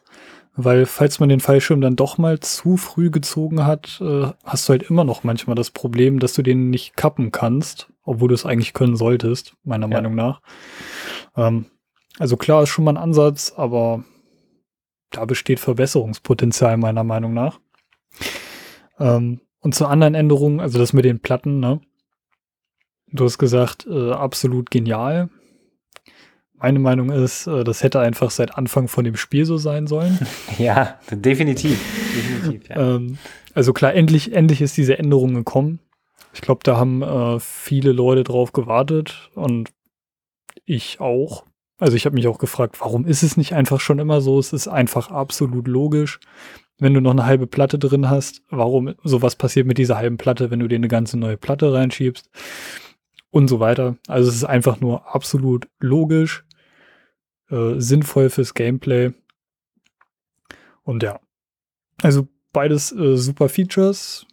Weil 0.58 0.86
falls 0.86 1.20
man 1.20 1.28
den 1.28 1.42
Fallschirm 1.42 1.82
dann 1.82 1.98
doch 1.98 2.18
mal 2.18 2.40
zu 2.40 2.78
früh 2.78 3.10
gezogen 3.12 3.66
hat, 3.66 4.00
äh, 4.02 4.28
hast 4.46 4.70
du 4.70 4.72
halt 4.72 4.84
immer 4.84 5.04
noch 5.04 5.26
manchmal 5.26 5.56
das 5.56 5.70
Problem, 5.70 6.20
dass 6.20 6.34
du 6.34 6.44
den 6.44 6.70
nicht 6.70 6.96
kappen 6.96 7.32
kannst, 7.32 7.90
obwohl 8.06 8.30
du 8.30 8.36
es 8.36 8.46
eigentlich 8.46 8.72
können 8.72 8.96
solltest, 8.96 9.56
meiner 9.66 9.90
Ja. 9.90 9.96
Meinung 9.96 10.16
nach. 10.16 10.42
Ähm, 11.36 11.66
also 12.20 12.38
klar 12.38 12.64
ist 12.64 12.70
schon 12.70 12.86
mal 12.86 12.92
ein 12.92 13.04
Ansatz, 13.04 13.54
aber 13.58 14.06
da 15.16 15.26
besteht 15.26 15.60
Verbesserungspotenzial 15.60 16.78
meiner 16.78 17.04
Meinung 17.04 17.34
nach. 17.34 17.60
Ähm, 19.00 19.42
und 19.62 19.74
zu 19.74 19.88
anderen 19.88 20.16
Änderungen, 20.16 20.60
also 20.60 20.78
das 20.78 20.94
mit 20.94 21.06
den 21.06 21.20
Platten, 21.20 21.60
ne? 21.60 21.82
Du 23.12 23.24
hast 23.24 23.38
gesagt, 23.38 23.88
äh, 23.90 24.12
absolut 24.12 24.72
genial. 24.72 25.30
Meine 26.54 26.80
Meinung 26.80 27.12
ist, 27.12 27.48
äh, 27.48 27.64
das 27.64 27.82
hätte 27.82 28.00
einfach 28.00 28.30
seit 28.30 28.58
Anfang 28.58 28.88
von 28.88 29.06
dem 29.06 29.16
Spiel 29.16 29.46
so 29.46 29.58
sein 29.58 29.88
sollen. 29.88 30.20
ja, 30.58 31.00
definitiv. 31.12 31.80
definitiv 32.16 32.70
ja. 32.70 32.96
ähm, 32.96 33.18
also 33.54 33.72
klar, 33.72 33.94
endlich, 33.94 34.34
endlich 34.34 34.62
ist 34.62 34.76
diese 34.76 34.98
Änderung 35.00 35.34
gekommen. 35.34 35.80
Ich 36.34 36.42
glaube, 36.42 36.62
da 36.64 36.78
haben 36.78 37.02
äh, 37.02 37.40
viele 37.40 37.94
Leute 37.94 38.26
drauf 38.26 38.52
gewartet 38.52 39.30
und 39.36 39.70
ich 40.66 41.00
auch. 41.00 41.46
Also 41.78 41.96
ich 41.96 42.06
habe 42.06 42.16
mich 42.16 42.28
auch 42.28 42.38
gefragt, 42.38 42.80
warum 42.80 43.06
ist 43.06 43.24
es 43.24 43.38
nicht 43.38 43.54
einfach 43.54 43.80
schon 43.80 44.00
immer 44.00 44.22
so? 44.22 44.40
Es 44.40 44.54
ist 44.54 44.68
einfach 44.68 45.12
absolut 45.12 45.68
logisch. 45.68 46.20
Wenn 46.78 46.94
du 46.94 47.02
noch 47.02 47.12
eine 47.12 47.26
halbe 47.26 47.48
Platte 47.48 47.80
drin 47.80 48.10
hast, 48.10 48.44
warum 48.50 48.96
sowas 49.04 49.36
passiert 49.36 49.66
mit 49.68 49.78
dieser 49.78 49.98
halben 49.98 50.18
Platte, 50.18 50.52
wenn 50.52 50.60
du 50.60 50.68
dir 50.68 50.76
eine 50.76 50.88
ganze 50.88 51.18
neue 51.18 51.38
Platte 51.38 51.74
reinschiebst 51.74 52.30
und 53.32 53.48
so 53.50 53.60
weiter. 53.60 53.98
Also 54.08 54.30
es 54.30 54.36
ist 54.36 54.44
einfach 54.46 54.80
nur 54.80 55.14
absolut 55.14 55.68
logisch, 55.80 56.46
äh, 57.50 57.80
sinnvoll 57.80 58.30
fürs 58.30 58.54
Gameplay. 58.54 59.12
Und 60.84 61.04
ja, 61.04 61.20
also 62.02 62.28
beides 62.54 62.92
äh, 62.94 63.18
super 63.18 63.50
Features. 63.50 64.26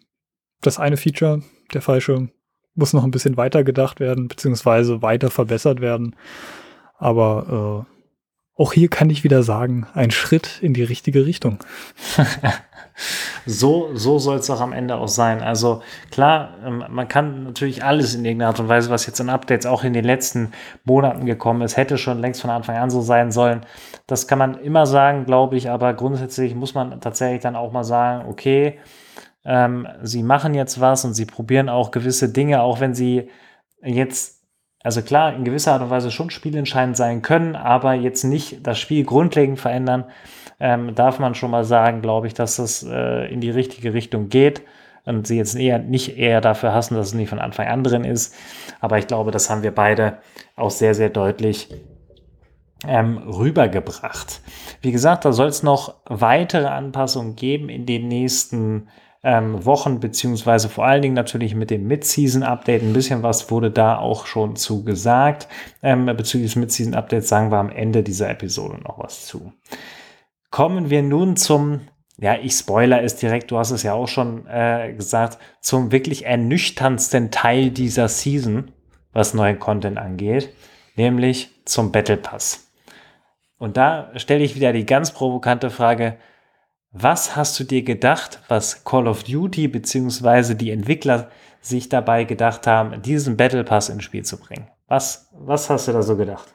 Das 0.60 0.78
eine 0.78 0.96
Feature, 0.96 1.42
der 1.74 1.82
falsche, 1.82 2.28
muss 2.74 2.92
noch 2.92 3.04
ein 3.04 3.10
bisschen 3.10 3.36
weiter 3.36 3.64
gedacht 3.64 4.00
werden, 4.00 4.28
beziehungsweise 4.28 5.02
weiter 5.02 5.30
verbessert 5.30 5.80
werden. 5.80 6.14
Aber 7.02 7.84
äh, 7.88 8.60
auch 8.62 8.72
hier 8.72 8.88
kann 8.88 9.10
ich 9.10 9.24
wieder 9.24 9.42
sagen, 9.42 9.88
ein 9.92 10.12
Schritt 10.12 10.60
in 10.62 10.72
die 10.72 10.84
richtige 10.84 11.26
Richtung. 11.26 11.58
so 13.46 13.90
so 13.94 14.20
soll 14.20 14.38
es 14.38 14.48
auch 14.50 14.60
am 14.60 14.72
Ende 14.72 14.94
auch 14.94 15.08
sein. 15.08 15.42
Also 15.42 15.82
klar, 16.12 16.58
ähm, 16.64 16.84
man 16.88 17.08
kann 17.08 17.42
natürlich 17.42 17.82
alles 17.82 18.14
in 18.14 18.24
irgendeiner 18.24 18.50
Art 18.50 18.60
und 18.60 18.68
Weise, 18.68 18.88
was 18.88 19.06
jetzt 19.06 19.18
in 19.18 19.30
Updates 19.30 19.66
auch 19.66 19.82
in 19.82 19.94
den 19.94 20.04
letzten 20.04 20.52
Monaten 20.84 21.26
gekommen 21.26 21.62
ist, 21.62 21.76
hätte 21.76 21.98
schon 21.98 22.20
längst 22.20 22.40
von 22.40 22.50
Anfang 22.50 22.76
an 22.76 22.90
so 22.90 23.00
sein 23.00 23.32
sollen. 23.32 23.62
Das 24.06 24.28
kann 24.28 24.38
man 24.38 24.60
immer 24.60 24.86
sagen, 24.86 25.24
glaube 25.24 25.56
ich, 25.56 25.68
aber 25.68 25.94
grundsätzlich 25.94 26.54
muss 26.54 26.74
man 26.74 27.00
tatsächlich 27.00 27.42
dann 27.42 27.56
auch 27.56 27.72
mal 27.72 27.84
sagen, 27.84 28.28
okay, 28.28 28.78
ähm, 29.44 29.88
sie 30.02 30.22
machen 30.22 30.54
jetzt 30.54 30.80
was 30.80 31.04
und 31.04 31.14
sie 31.14 31.26
probieren 31.26 31.68
auch 31.68 31.90
gewisse 31.90 32.28
Dinge, 32.28 32.62
auch 32.62 32.78
wenn 32.78 32.94
sie 32.94 33.28
jetzt, 33.82 34.41
also 34.82 35.02
klar, 35.02 35.34
in 35.34 35.44
gewisser 35.44 35.72
Art 35.72 35.82
und 35.82 35.90
Weise 35.90 36.10
schon 36.10 36.30
spielentscheidend 36.30 36.96
sein 36.96 37.22
können, 37.22 37.56
aber 37.56 37.94
jetzt 37.94 38.24
nicht 38.24 38.66
das 38.66 38.78
Spiel 38.78 39.04
grundlegend 39.04 39.60
verändern, 39.60 40.04
ähm, 40.60 40.94
darf 40.94 41.18
man 41.18 41.34
schon 41.34 41.50
mal 41.50 41.64
sagen, 41.64 42.02
glaube 42.02 42.26
ich, 42.26 42.34
dass 42.34 42.56
das 42.56 42.82
äh, 42.82 43.32
in 43.32 43.40
die 43.40 43.50
richtige 43.50 43.94
Richtung 43.94 44.28
geht 44.28 44.62
und 45.04 45.26
sie 45.26 45.36
jetzt 45.36 45.56
eher 45.56 45.78
nicht 45.78 46.16
eher 46.18 46.40
dafür 46.40 46.72
hassen, 46.72 46.94
dass 46.94 47.08
es 47.08 47.14
nicht 47.14 47.28
von 47.28 47.40
Anfang 47.40 47.66
an 47.66 47.82
drin 47.82 48.04
ist. 48.04 48.34
Aber 48.80 48.98
ich 48.98 49.06
glaube, 49.06 49.30
das 49.30 49.50
haben 49.50 49.62
wir 49.62 49.74
beide 49.74 50.18
auch 50.56 50.70
sehr, 50.70 50.94
sehr 50.94 51.10
deutlich 51.10 51.68
ähm, 52.86 53.18
rübergebracht. 53.18 54.40
Wie 54.80 54.92
gesagt, 54.92 55.24
da 55.24 55.32
soll 55.32 55.48
es 55.48 55.62
noch 55.62 55.94
weitere 56.06 56.66
Anpassungen 56.66 57.36
geben 57.36 57.68
in 57.68 57.86
den 57.86 58.08
nächsten 58.08 58.88
ähm, 59.22 59.64
Wochen, 59.64 60.00
beziehungsweise 60.00 60.68
vor 60.68 60.84
allen 60.84 61.02
Dingen 61.02 61.14
natürlich 61.14 61.54
mit 61.54 61.70
dem 61.70 61.86
Mid-Season-Update. 61.86 62.82
Ein 62.82 62.92
bisschen 62.92 63.22
was 63.22 63.50
wurde 63.50 63.70
da 63.70 63.98
auch 63.98 64.26
schon 64.26 64.56
zu 64.56 64.84
gesagt. 64.84 65.48
Ähm, 65.82 66.06
bezüglich 66.06 66.52
des 66.52 66.56
Mid-Season-Updates 66.56 67.28
sagen 67.28 67.52
wir 67.52 67.58
am 67.58 67.70
Ende 67.70 68.02
dieser 68.02 68.30
Episode 68.30 68.78
noch 68.82 68.98
was 68.98 69.26
zu. 69.26 69.52
Kommen 70.50 70.90
wir 70.90 71.02
nun 71.02 71.36
zum, 71.36 71.82
ja, 72.18 72.34
ich 72.34 72.52
spoiler 72.52 73.02
es 73.02 73.16
direkt, 73.16 73.50
du 73.50 73.58
hast 73.58 73.70
es 73.70 73.84
ja 73.84 73.94
auch 73.94 74.08
schon 74.08 74.46
äh, 74.46 74.92
gesagt, 74.92 75.38
zum 75.60 75.92
wirklich 75.92 76.26
ernüchterndsten 76.26 77.30
Teil 77.30 77.70
dieser 77.70 78.08
Season, 78.08 78.72
was 79.12 79.34
neuen 79.34 79.58
Content 79.58 79.98
angeht, 79.98 80.52
nämlich 80.96 81.50
zum 81.64 81.92
Battle 81.92 82.16
Pass. 82.16 82.68
Und 83.56 83.76
da 83.76 84.10
stelle 84.16 84.42
ich 84.42 84.56
wieder 84.56 84.72
die 84.72 84.84
ganz 84.84 85.12
provokante 85.12 85.70
Frage, 85.70 86.16
was 86.92 87.36
hast 87.36 87.58
du 87.58 87.64
dir 87.64 87.82
gedacht, 87.82 88.42
was 88.48 88.84
Call 88.84 89.08
of 89.08 89.24
Duty 89.24 89.68
bzw. 89.68 90.54
die 90.54 90.70
Entwickler 90.70 91.30
sich 91.60 91.88
dabei 91.88 92.24
gedacht 92.24 92.66
haben, 92.66 93.00
diesen 93.02 93.36
Battle 93.36 93.64
Pass 93.64 93.88
ins 93.88 94.04
Spiel 94.04 94.24
zu 94.24 94.38
bringen? 94.38 94.68
Was, 94.88 95.30
was 95.32 95.70
hast 95.70 95.88
du 95.88 95.92
da 95.92 96.02
so 96.02 96.16
gedacht? 96.16 96.54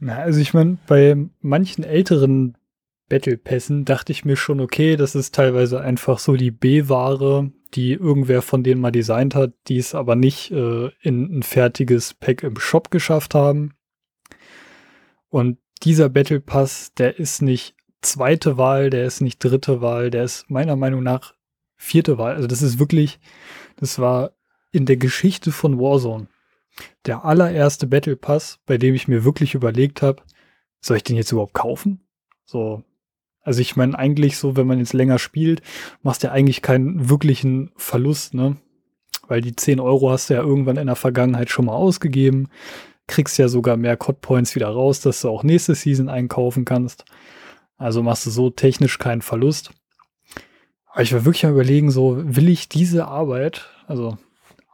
Na, 0.00 0.18
also 0.18 0.40
ich 0.40 0.54
meine, 0.54 0.78
bei 0.86 1.16
manchen 1.40 1.84
älteren 1.84 2.56
Battle 3.08 3.36
Pässen 3.36 3.84
dachte 3.84 4.12
ich 4.12 4.24
mir 4.24 4.36
schon, 4.36 4.60
okay, 4.60 4.96
das 4.96 5.14
ist 5.14 5.34
teilweise 5.34 5.80
einfach 5.80 6.18
so 6.18 6.36
die 6.36 6.50
B-Ware, 6.50 7.50
die 7.74 7.92
irgendwer 7.92 8.42
von 8.42 8.62
denen 8.62 8.80
mal 8.80 8.92
designt 8.92 9.34
hat, 9.34 9.52
die 9.68 9.78
es 9.78 9.94
aber 9.94 10.14
nicht 10.14 10.50
äh, 10.52 10.90
in 11.00 11.38
ein 11.38 11.42
fertiges 11.42 12.14
Pack 12.14 12.42
im 12.42 12.58
Shop 12.58 12.90
geschafft 12.90 13.34
haben. 13.34 13.74
Und 15.28 15.58
dieser 15.82 16.08
Battle 16.08 16.40
Pass, 16.40 16.92
der 16.94 17.18
ist 17.18 17.42
nicht 17.42 17.74
zweite 18.02 18.56
Wahl, 18.56 18.90
der 18.90 19.04
ist 19.04 19.20
nicht 19.20 19.42
dritte 19.42 19.80
Wahl, 19.80 20.10
der 20.10 20.24
ist 20.24 20.50
meiner 20.50 20.76
Meinung 20.76 21.02
nach 21.02 21.34
vierte 21.76 22.18
Wahl. 22.18 22.34
Also 22.34 22.46
das 22.46 22.62
ist 22.62 22.78
wirklich, 22.78 23.20
das 23.76 23.98
war 23.98 24.32
in 24.72 24.86
der 24.86 24.96
Geschichte 24.96 25.52
von 25.52 25.78
Warzone 25.78 26.28
der 27.06 27.24
allererste 27.24 27.86
Battle 27.86 28.16
Pass, 28.16 28.58
bei 28.66 28.78
dem 28.78 28.94
ich 28.94 29.08
mir 29.08 29.24
wirklich 29.24 29.54
überlegt 29.54 30.02
habe, 30.02 30.22
soll 30.80 30.96
ich 30.96 31.04
den 31.04 31.16
jetzt 31.16 31.32
überhaupt 31.32 31.54
kaufen? 31.54 32.00
So, 32.44 32.82
also 33.42 33.60
ich 33.60 33.76
meine 33.76 33.98
eigentlich 33.98 34.38
so, 34.38 34.56
wenn 34.56 34.66
man 34.66 34.78
jetzt 34.78 34.92
länger 34.92 35.18
spielt, 35.18 35.62
machst 36.02 36.22
du 36.22 36.28
ja 36.28 36.32
eigentlich 36.32 36.62
keinen 36.62 37.08
wirklichen 37.08 37.70
Verlust, 37.76 38.34
ne? 38.34 38.56
Weil 39.28 39.40
die 39.40 39.54
10 39.54 39.80
Euro 39.80 40.10
hast 40.10 40.28
du 40.28 40.34
ja 40.34 40.42
irgendwann 40.42 40.76
in 40.76 40.88
der 40.88 40.96
Vergangenheit 40.96 41.50
schon 41.50 41.66
mal 41.66 41.74
ausgegeben, 41.74 42.48
kriegst 43.06 43.38
ja 43.38 43.48
sogar 43.48 43.76
mehr 43.76 43.96
Cod 43.96 44.20
Points 44.20 44.54
wieder 44.54 44.68
raus, 44.68 45.00
dass 45.00 45.20
du 45.20 45.28
auch 45.28 45.42
nächste 45.42 45.74
Season 45.74 46.08
einkaufen 46.08 46.64
kannst. 46.64 47.04
Also 47.80 48.02
machst 48.02 48.26
du 48.26 48.30
so 48.30 48.50
technisch 48.50 48.98
keinen 48.98 49.22
Verlust. 49.22 49.70
Aber 50.92 51.00
ich 51.00 51.14
war 51.14 51.24
wirklich 51.24 51.46
am 51.46 51.52
überlegen, 51.52 51.90
so 51.90 52.20
will 52.22 52.50
ich 52.50 52.68
diese 52.68 53.06
Arbeit, 53.06 53.70
also 53.86 54.18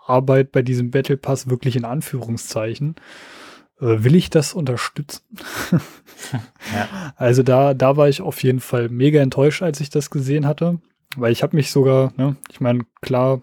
Arbeit 0.06 0.50
bei 0.50 0.62
diesem 0.62 0.90
Battle 0.90 1.16
Pass 1.16 1.48
wirklich 1.48 1.76
in 1.76 1.84
Anführungszeichen, 1.84 2.96
äh, 3.80 4.02
will 4.02 4.16
ich 4.16 4.28
das 4.28 4.54
unterstützen? 4.54 5.22
ja. 6.74 7.12
Also 7.14 7.44
da, 7.44 7.74
da 7.74 7.96
war 7.96 8.08
ich 8.08 8.22
auf 8.22 8.42
jeden 8.42 8.58
Fall 8.58 8.88
mega 8.88 9.20
enttäuscht, 9.20 9.62
als 9.62 9.80
ich 9.80 9.88
das 9.88 10.10
gesehen 10.10 10.44
hatte, 10.44 10.80
weil 11.14 11.30
ich 11.30 11.44
habe 11.44 11.54
mich 11.54 11.70
sogar, 11.70 12.12
ne, 12.16 12.34
ich 12.50 12.60
meine, 12.60 12.86
klar, 13.02 13.40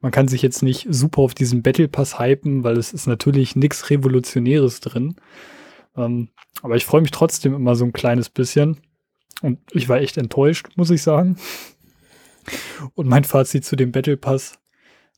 man 0.00 0.12
kann 0.12 0.28
sich 0.28 0.40
jetzt 0.40 0.62
nicht 0.62 0.86
super 0.88 1.20
auf 1.20 1.34
diesen 1.34 1.62
Battle 1.62 1.88
Pass 1.88 2.18
hypen, 2.18 2.64
weil 2.64 2.78
es 2.78 2.94
ist 2.94 3.06
natürlich 3.06 3.54
nichts 3.54 3.90
Revolutionäres 3.90 4.80
drin. 4.80 5.16
Ähm, 5.96 6.28
aber 6.62 6.76
ich 6.76 6.84
freue 6.84 7.02
mich 7.02 7.10
trotzdem 7.10 7.54
immer 7.54 7.74
so 7.74 7.84
ein 7.84 7.92
kleines 7.92 8.28
bisschen. 8.30 8.80
Und 9.42 9.58
ich 9.72 9.88
war 9.88 9.98
echt 9.98 10.16
enttäuscht, 10.16 10.68
muss 10.76 10.90
ich 10.90 11.02
sagen. 11.02 11.36
Und 12.94 13.08
mein 13.08 13.24
Fazit 13.24 13.64
zu 13.64 13.76
dem 13.76 13.92
Battle 13.92 14.16
Pass, 14.16 14.58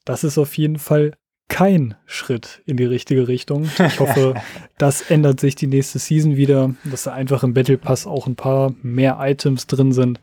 das 0.05 0.25
ist 0.25 0.39
auf 0.39 0.57
jeden 0.57 0.79
Fall 0.79 1.13
kein 1.49 1.95
Schritt 2.07 2.63
in 2.67 2.77
die 2.77 2.85
richtige 2.85 3.29
Richtung. 3.29 3.71
Ich 3.79 4.01
hoffe, 4.01 4.35
das 4.79 5.11
ändert 5.11 5.41
sich 5.41 5.55
die 5.55 5.67
nächste 5.67 5.99
Season 5.99 6.37
wieder, 6.37 6.75
dass 6.85 7.05
da 7.05 7.13
einfach 7.13 7.43
im 7.43 7.55
Battle 7.55 7.79
Pass 7.79 8.07
auch 8.07 8.27
ein 8.27 8.37
paar 8.37 8.75
mehr 8.83 9.19
Items 9.21 9.67
drin 9.67 9.93
sind, 9.93 10.21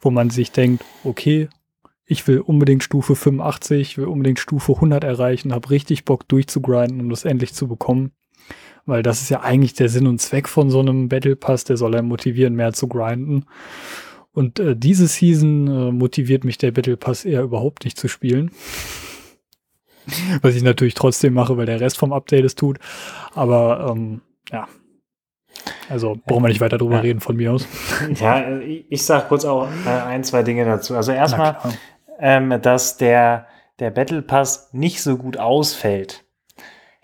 wo 0.00 0.10
man 0.10 0.30
sich 0.30 0.52
denkt, 0.52 0.84
okay, 1.04 1.48
ich 2.06 2.26
will 2.26 2.40
unbedingt 2.40 2.82
Stufe 2.82 3.16
85, 3.16 3.96
will 3.96 4.06
unbedingt 4.06 4.38
Stufe 4.38 4.74
100 4.74 5.04
erreichen, 5.04 5.54
habe 5.54 5.70
richtig 5.70 6.04
Bock 6.04 6.28
durchzugrinden, 6.28 7.00
um 7.00 7.08
das 7.08 7.24
endlich 7.24 7.54
zu 7.54 7.66
bekommen. 7.66 8.12
Weil 8.86 9.02
das 9.02 9.22
ist 9.22 9.30
ja 9.30 9.40
eigentlich 9.40 9.74
der 9.74 9.88
Sinn 9.88 10.06
und 10.06 10.20
Zweck 10.20 10.48
von 10.48 10.70
so 10.70 10.80
einem 10.80 11.08
Battle 11.08 11.36
Pass, 11.36 11.64
der 11.64 11.76
soll 11.76 11.94
ja 11.94 12.02
motivieren, 12.02 12.54
mehr 12.54 12.72
zu 12.72 12.86
grinden. 12.86 13.46
Und 14.32 14.58
äh, 14.58 14.76
diese 14.76 15.06
Season 15.06 15.66
äh, 15.68 15.92
motiviert 15.92 16.44
mich 16.44 16.58
der 16.58 16.72
Battle 16.72 16.96
Pass 16.96 17.24
eher 17.24 17.42
überhaupt 17.42 17.84
nicht 17.84 17.98
zu 17.98 18.08
spielen. 18.08 18.50
Was 20.42 20.54
ich 20.54 20.62
natürlich 20.62 20.94
trotzdem 20.94 21.32
mache, 21.32 21.56
weil 21.56 21.64
der 21.64 21.80
Rest 21.80 21.96
vom 21.96 22.12
Update 22.12 22.44
es 22.44 22.54
tut. 22.54 22.78
Aber 23.32 23.90
ähm, 23.90 24.20
ja. 24.50 24.68
Also 25.88 26.18
brauchen 26.26 26.42
wir 26.42 26.48
nicht 26.48 26.60
weiter 26.60 26.78
drüber 26.78 26.96
ja. 26.96 27.00
reden 27.00 27.20
von 27.20 27.36
mir 27.36 27.52
aus. 27.52 27.66
Ja, 28.16 28.58
ich 28.60 29.04
sage 29.04 29.26
kurz 29.28 29.44
auch 29.44 29.68
äh, 29.86 29.88
ein, 29.88 30.24
zwei 30.24 30.42
Dinge 30.42 30.64
dazu. 30.64 30.94
Also 30.94 31.12
erstmal, 31.12 31.56
ähm, 32.18 32.60
dass 32.60 32.98
der, 32.98 33.46
der 33.78 33.90
Battle 33.90 34.20
Pass 34.20 34.70
nicht 34.72 35.00
so 35.00 35.16
gut 35.16 35.38
ausfällt 35.38 36.23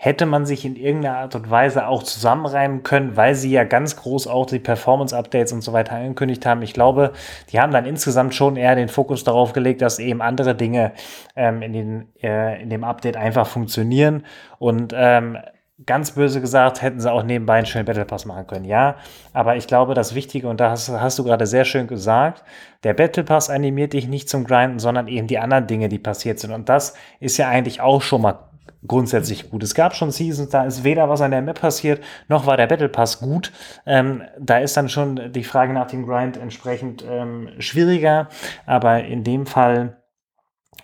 hätte 0.02 0.24
man 0.24 0.46
sich 0.46 0.64
in 0.64 0.76
irgendeiner 0.76 1.18
Art 1.18 1.34
und 1.34 1.50
Weise 1.50 1.86
auch 1.86 2.02
zusammenreimen 2.02 2.82
können, 2.82 3.18
weil 3.18 3.34
sie 3.34 3.50
ja 3.50 3.64
ganz 3.64 3.96
groß 3.96 4.28
auch 4.28 4.46
die 4.46 4.58
Performance-Updates 4.58 5.52
und 5.52 5.60
so 5.60 5.74
weiter 5.74 5.94
angekündigt 5.96 6.46
haben. 6.46 6.62
Ich 6.62 6.72
glaube, 6.72 7.12
die 7.52 7.60
haben 7.60 7.70
dann 7.70 7.84
insgesamt 7.84 8.34
schon 8.34 8.56
eher 8.56 8.74
den 8.76 8.88
Fokus 8.88 9.24
darauf 9.24 9.52
gelegt, 9.52 9.82
dass 9.82 9.98
eben 9.98 10.22
andere 10.22 10.54
Dinge 10.54 10.92
ähm, 11.36 11.60
in, 11.60 11.74
den, 11.74 12.08
äh, 12.22 12.62
in 12.62 12.70
dem 12.70 12.82
Update 12.82 13.18
einfach 13.18 13.46
funktionieren 13.46 14.24
und 14.58 14.94
ähm, 14.96 15.36
ganz 15.84 16.12
böse 16.12 16.40
gesagt, 16.40 16.80
hätten 16.80 17.00
sie 17.00 17.12
auch 17.12 17.22
nebenbei 17.22 17.56
einen 17.56 17.66
schönen 17.66 17.84
Battle 17.84 18.06
Pass 18.06 18.24
machen 18.24 18.46
können, 18.46 18.64
ja. 18.64 18.96
Aber 19.34 19.56
ich 19.56 19.66
glaube, 19.66 19.92
das 19.92 20.14
Wichtige, 20.14 20.48
und 20.48 20.60
da 20.60 20.70
hast, 20.70 20.88
hast, 20.88 21.18
du 21.18 21.24
gerade 21.24 21.46
sehr 21.46 21.66
schön 21.66 21.86
gesagt, 21.86 22.42
der 22.84 22.94
Battle 22.94 23.24
Pass 23.24 23.50
animiert 23.50 23.92
dich 23.92 24.08
nicht 24.08 24.30
zum 24.30 24.44
Grinden, 24.44 24.78
sondern 24.78 25.08
eben 25.08 25.26
die 25.26 25.38
anderen 25.38 25.66
Dinge, 25.66 25.90
die 25.90 25.98
passiert 25.98 26.38
sind. 26.38 26.52
Und 26.52 26.70
das 26.70 26.94
ist 27.18 27.36
ja 27.36 27.48
eigentlich 27.48 27.82
auch 27.82 28.00
schon 28.00 28.22
mal 28.22 28.49
grundsätzlich 28.86 29.50
gut. 29.50 29.62
Es 29.62 29.74
gab 29.74 29.94
schon 29.94 30.10
Seasons, 30.10 30.50
da 30.50 30.64
ist 30.64 30.84
weder 30.84 31.08
was 31.08 31.20
an 31.20 31.30
der 31.30 31.42
Map 31.42 31.60
passiert, 31.60 32.02
noch 32.28 32.46
war 32.46 32.56
der 32.56 32.66
Battle 32.66 32.88
Pass 32.88 33.20
gut. 33.20 33.52
Ähm, 33.86 34.22
da 34.38 34.58
ist 34.58 34.76
dann 34.76 34.88
schon 34.88 35.32
die 35.32 35.44
Frage 35.44 35.72
nach 35.72 35.88
dem 35.88 36.06
Grind 36.06 36.36
entsprechend 36.36 37.04
ähm, 37.08 37.50
schwieriger, 37.58 38.28
aber 38.66 39.04
in 39.04 39.24
dem 39.24 39.46
Fall 39.46 40.00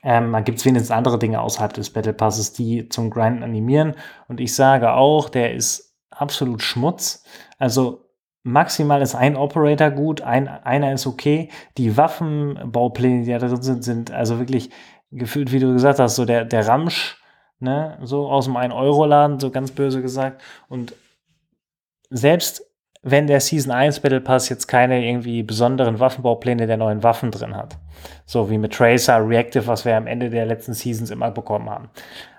ähm, 0.03 0.37
gibt 0.45 0.59
es 0.59 0.65
wenigstens 0.65 0.91
andere 0.91 1.19
Dinge 1.19 1.41
außerhalb 1.41 1.73
des 1.73 1.91
Battle 1.91 2.13
Passes, 2.13 2.53
die 2.53 2.89
zum 2.89 3.11
Grinden 3.11 3.43
animieren. 3.43 3.95
Und 4.29 4.41
ich 4.41 4.55
sage 4.55 4.93
auch, 4.93 5.29
der 5.29 5.55
ist 5.55 5.97
absolut 6.11 6.63
Schmutz. 6.63 7.25
Also 7.59 8.07
maximal 8.43 9.03
ist 9.03 9.15
ein 9.15 9.37
Operator 9.37 9.91
gut, 9.91 10.21
ein, 10.21 10.49
einer 10.49 10.93
ist 10.93 11.07
okay. 11.07 11.51
Die 11.77 11.97
Waffenbaupläne, 11.97 13.25
die 13.25 13.33
da 13.33 13.39
drin 13.39 13.63
sind, 13.63 13.85
sind 13.85 14.11
also 14.13 14.39
wirklich 14.39 14.71
gefühlt, 15.11 15.53
wie 15.53 15.59
du 15.59 15.73
gesagt 15.73 15.99
hast, 15.99 16.17
so 16.17 16.25
der, 16.25 16.45
der 16.45 16.67
Ramsch, 16.67 17.21
ne, 17.59 17.99
so 18.03 18.29
aus 18.29 18.47
dem 18.47 18.57
1-Euro-Laden, 18.57 19.41
so 19.41 19.51
ganz 19.51 19.71
böse 19.71 20.03
gesagt. 20.03 20.43
Und 20.69 20.95
selbst 22.11 22.63
wenn 23.09 23.29
der 23.29 23.41
Season 23.41 23.71
1 23.71 24.01
Battle 24.01 24.21
Pass 24.21 24.49
jetzt 24.49 24.67
keine 24.67 25.07
irgendwie 25.07 25.45
besonderen 25.45 26.01
Waffenbaupläne 26.01 26.67
der 26.67 26.77
neuen 26.77 27.05
Waffen 27.05 27.31
drin 27.31 27.57
hat. 27.57 27.79
So 28.25 28.51
wie 28.51 28.59
mit 28.59 28.73
Tracer, 28.73 29.27
Reactive, 29.27 29.69
was 29.69 29.85
wir 29.85 29.97
am 29.97 30.09
Ende 30.09 30.29
der 30.29 30.45
letzten 30.45 30.75
Seasons 30.75 31.11
immer 31.11 31.31
bekommen 31.31 31.71
haben. 31.71 31.89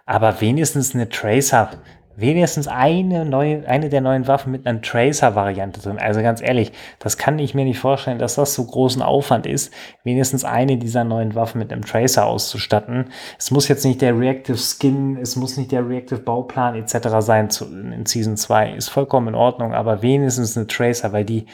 Aber 0.05 0.41
wenigstens 0.41 0.93
eine 0.93 1.07
Tracer 1.07 1.72
wenigstens 2.18 2.68
eine 2.68 3.26
neue, 3.26 3.68
eine 3.68 3.89
der 3.89 4.01
neuen 4.01 4.28
Waffen 4.28 4.51
mit 4.51 4.65
einer 4.65 4.82
Tracer-Variante 4.82 5.80
drin. 5.80 5.99
Also 5.99 6.22
ganz 6.22 6.41
ehrlich, 6.41 6.72
das 6.97 7.18
kann 7.18 7.38
ich 7.38 7.53
mir 7.53 7.63
nicht 7.63 7.78
vorstellen, 7.78 8.18
dass 8.18 8.36
das 8.36 8.55
so 8.55 8.65
großen 8.65 9.03
Aufwand 9.03 9.45
ist, 9.45 9.72
wenigstens 10.03 10.43
eine 10.43 10.78
dieser 10.78 11.03
neuen 11.03 11.36
Waffen 11.36 11.59
mit 11.59 11.72
einem 11.72 11.86
Tracer 11.86 12.26
auszustatten. 12.26 13.11
Es 13.38 13.51
muss 13.51 13.68
jetzt 13.68 13.86
nicht 13.86 14.01
der 14.01 14.18
Reactive 14.18 14.57
Skin, 14.57 15.18
es 15.22 15.36
muss 15.36 15.57
nicht 15.57 15.72
der 15.72 15.88
Reactive 15.88 16.20
Bauplan 16.20 16.76
etc. 16.76 17.07
sein 17.20 17.51
zu, 17.51 17.65
in 17.65 18.05
Season 18.07 18.36
2. 18.36 18.72
Ist 18.74 18.89
vollkommen 18.89 19.30
in 19.30 19.36
Ordnung, 19.36 19.76
aber 19.76 20.01
wenigstens 20.01 20.57
eine 20.57 20.65
Tracer, 20.65 21.13
weil 21.13 21.24
die, 21.24 21.45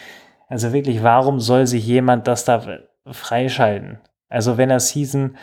also 0.48 0.72
wirklich, 0.72 1.04
warum 1.04 1.42
soll 1.42 1.68
sich 1.68 1.86
jemand 1.86 2.26
das 2.28 2.46
da 2.46 2.66
freischalten? 3.12 4.00
Also 4.30 4.58
wenn 4.58 4.70
er 4.70 4.80
Season 4.80 5.36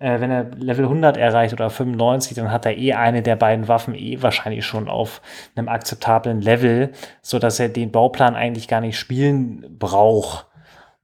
äh, 0.00 0.20
wenn 0.20 0.30
er 0.30 0.44
Level 0.56 0.86
100 0.86 1.16
erreicht 1.16 1.52
oder 1.52 1.70
95, 1.70 2.34
dann 2.34 2.50
hat 2.50 2.66
er 2.66 2.76
eh 2.76 2.94
eine 2.94 3.22
der 3.22 3.36
beiden 3.36 3.68
Waffen 3.68 3.94
eh 3.94 4.20
wahrscheinlich 4.22 4.64
schon 4.64 4.88
auf 4.88 5.20
einem 5.54 5.68
akzeptablen 5.68 6.40
Level, 6.40 6.90
so 7.22 7.38
dass 7.38 7.60
er 7.60 7.68
den 7.68 7.92
Bauplan 7.92 8.34
eigentlich 8.34 8.66
gar 8.66 8.80
nicht 8.80 8.98
spielen 8.98 9.76
braucht. 9.78 10.46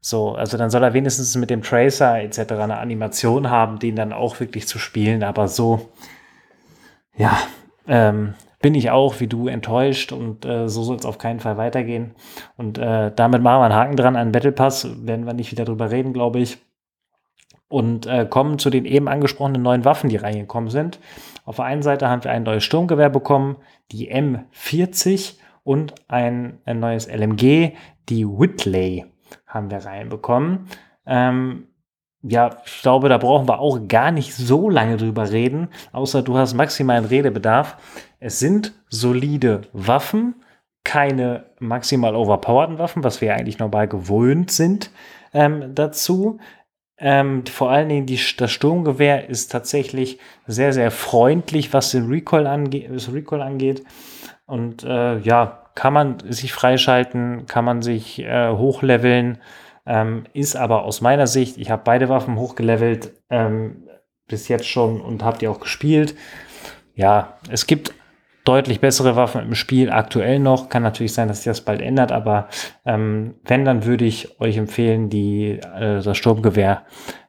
So, 0.01 0.35
also 0.35 0.57
dann 0.57 0.71
soll 0.71 0.83
er 0.83 0.95
wenigstens 0.95 1.37
mit 1.37 1.51
dem 1.51 1.63
Tracer 1.63 2.21
etc. 2.21 2.53
eine 2.53 2.79
Animation 2.79 3.51
haben, 3.51 3.79
den 3.79 3.97
dann 3.97 4.13
auch 4.13 4.41
wirklich 4.41 4.67
zu 4.67 4.79
spielen. 4.79 5.23
Aber 5.23 5.49
so, 5.49 5.91
ja, 7.17 7.39
ähm, 7.89 8.35
bin 8.63 8.75
ich 8.75 8.91
auch 8.91 9.21
wie 9.21 9.27
du 9.27 9.49
enttäuscht 9.49 10.13
und 10.13 10.47
äh, 10.47 10.69
so 10.69 10.85
soll 10.85 10.97
es 10.97 11.05
auf 11.05 11.19
keinen 11.19 11.41
Fall 11.41 11.59
weitergehen. 11.59 12.15
Und 12.57 12.79
äh, 12.79 13.13
damit 13.15 13.43
machen 13.43 13.61
wir 13.61 13.65
einen 13.67 13.75
Haken 13.75 13.97
dran 13.97 14.17
an 14.17 14.33
Battle 14.33 14.53
Pass. 14.53 14.89
Werden 15.07 15.27
wir 15.27 15.35
nicht 15.35 15.53
wieder 15.53 15.65
drüber 15.65 15.91
reden, 15.91 16.13
glaube 16.15 16.39
ich 16.39 16.66
und 17.69 18.07
äh, 18.07 18.27
kommen 18.29 18.59
zu 18.59 18.71
den 18.71 18.85
eben 18.85 19.09
angesprochenen 19.09 19.63
neuen 19.63 19.85
Waffen, 19.85 20.09
die 20.09 20.17
reingekommen 20.17 20.71
sind. 20.71 21.01
Auf 21.45 21.57
der 21.57 21.65
einen 21.65 21.83
Seite 21.83 22.09
haben 22.09 22.25
wir 22.25 22.31
ein 22.31 22.45
neues 22.45 22.65
Sturmgewehr 22.65 23.11
bekommen, 23.11 23.57
die 23.93 24.13
M40 24.13 25.35
und 25.65 25.95
ein, 26.09 26.59
ein 26.65 26.81
neues 26.81 27.09
LMG, 27.09 27.73
die 28.09 28.27
Whitley 28.27 29.07
haben 29.47 29.71
wir 29.71 29.79
reinbekommen. 29.79 30.69
Ähm, 31.07 31.69
ja, 32.23 32.57
ich 32.65 32.83
glaube, 32.83 33.09
da 33.09 33.19
brauchen 33.19 33.49
wir 33.49 33.61
auch 33.61 33.87
gar 33.87 34.11
nicht 34.11 34.35
so 34.35 34.69
lange 34.69 34.97
drüber 34.97 35.31
reden, 35.31 35.69
außer 35.93 36.23
du 36.23 36.37
hast 36.37 36.55
maximalen 36.55 37.05
Redebedarf. 37.05 37.77
Es 38.19 38.39
sind 38.39 38.73
solide 38.89 39.63
Waffen, 39.73 40.37
keine 40.85 41.47
maximal 41.59 42.15
overpowerten 42.15 42.79
Waffen, 42.79 43.05
was 43.05 43.21
wir 43.21 43.35
eigentlich 43.35 43.59
normal 43.59 43.89
gewöhnt 43.89 44.51
sind 44.51 44.91
ähm, 45.33 45.75
dazu. 45.75 46.39
Ähm, 46.99 47.45
vor 47.47 47.71
allen 47.71 47.89
Dingen 47.89 48.07
die, 48.07 48.19
das 48.39 48.51
Sturmgewehr 48.51 49.29
ist 49.29 49.53
tatsächlich 49.53 50.19
sehr, 50.47 50.73
sehr 50.73 50.91
freundlich, 50.91 51.73
was 51.73 51.91
den 51.91 52.07
Recoil, 52.07 52.47
ange 52.47 52.89
Recoil 53.13 53.43
angeht. 53.43 53.85
Und 54.47 54.85
äh, 54.85 55.19
ja, 55.19 55.67
kann 55.75 55.93
man 55.93 56.19
sich 56.31 56.53
freischalten, 56.53 57.47
kann 57.47 57.65
man 57.65 57.83
sich 57.83 58.21
äh, 58.21 58.51
hochleveln. 58.51 59.39
Ähm, 59.85 60.25
ist 60.33 60.57
aber 60.57 60.85
aus 60.85 61.01
meiner 61.01 61.27
Sicht, 61.27 61.59
ich 61.59 61.71
habe 61.71 61.83
beide 61.85 62.09
Waffen 62.09 62.37
hochgelevelt 62.37 63.13
ähm, 63.31 63.85
bis 64.27 64.49
jetzt 64.49 64.67
schon 64.67 65.01
und 65.01 65.23
habe 65.23 65.39
die 65.39 65.49
auch 65.49 65.61
gespielt. 65.61 66.17
Ja, 66.95 67.35
es 67.51 67.67
gibt 67.67 67.95
deutlich 68.47 68.81
bessere 68.81 69.17
Waffen 69.17 69.43
im 69.43 69.55
Spiel 69.55 69.91
aktuell 69.91 70.39
noch. 70.39 70.69
Kann 70.69 70.83
natürlich 70.83 71.13
sein, 71.13 71.29
dass 71.29 71.39
sich 71.39 71.47
das 71.51 71.61
bald 71.61 71.81
ändert, 71.81 72.13
aber 72.13 72.49
ähm, 72.85 73.35
wenn, 73.45 73.65
dann 73.65 73.85
würde 73.85 74.05
ich 74.05 74.41
euch 74.41 74.57
empfehlen, 74.57 75.11
die, 75.11 75.59
äh, 75.59 76.03
das 76.03 76.17
Sturmgewehr 76.17 76.85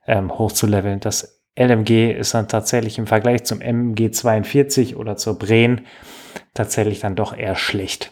ähm, 0.05 0.38
hochzuleveln. 0.38 0.99
Das 0.99 1.41
LMG 1.57 2.11
ist 2.11 2.34
dann 2.34 2.47
tatsächlich 2.47 2.97
im 2.99 3.07
Vergleich 3.07 3.43
zum 3.43 3.61
MG 3.61 4.11
42 4.11 4.95
oder 4.95 5.18
zur 5.18 5.39
Bren 5.39 5.82
tatsächlich 6.53 6.99
dann 6.99 7.15
doch 7.15 7.36
eher 7.36 7.55
schlecht. 7.55 8.11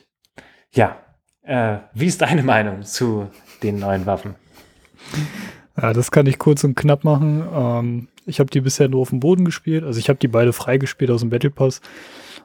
Ja, 0.73 0.97
äh, 1.43 1.77
wie 1.93 2.07
ist 2.07 2.21
deine 2.21 2.43
Meinung 2.43 2.81
zu 2.81 3.27
den 3.61 3.77
neuen 3.77 4.07
Waffen? 4.07 4.35
Ja, 5.79 5.93
das 5.93 6.09
kann 6.09 6.25
ich 6.25 6.39
kurz 6.39 6.63
und 6.63 6.75
knapp 6.75 7.03
machen. 7.03 7.47
Ähm, 7.53 8.07
ich 8.25 8.39
habe 8.39 8.49
die 8.49 8.61
bisher 8.61 8.87
nur 8.87 9.01
auf 9.01 9.09
dem 9.09 9.19
Boden 9.19 9.45
gespielt. 9.45 9.83
Also 9.83 9.99
ich 9.99 10.09
habe 10.09 10.17
die 10.17 10.27
beide 10.27 10.53
freigespielt 10.53 11.11
aus 11.11 11.21
dem 11.21 11.29
Battle 11.29 11.51
Pass. 11.51 11.81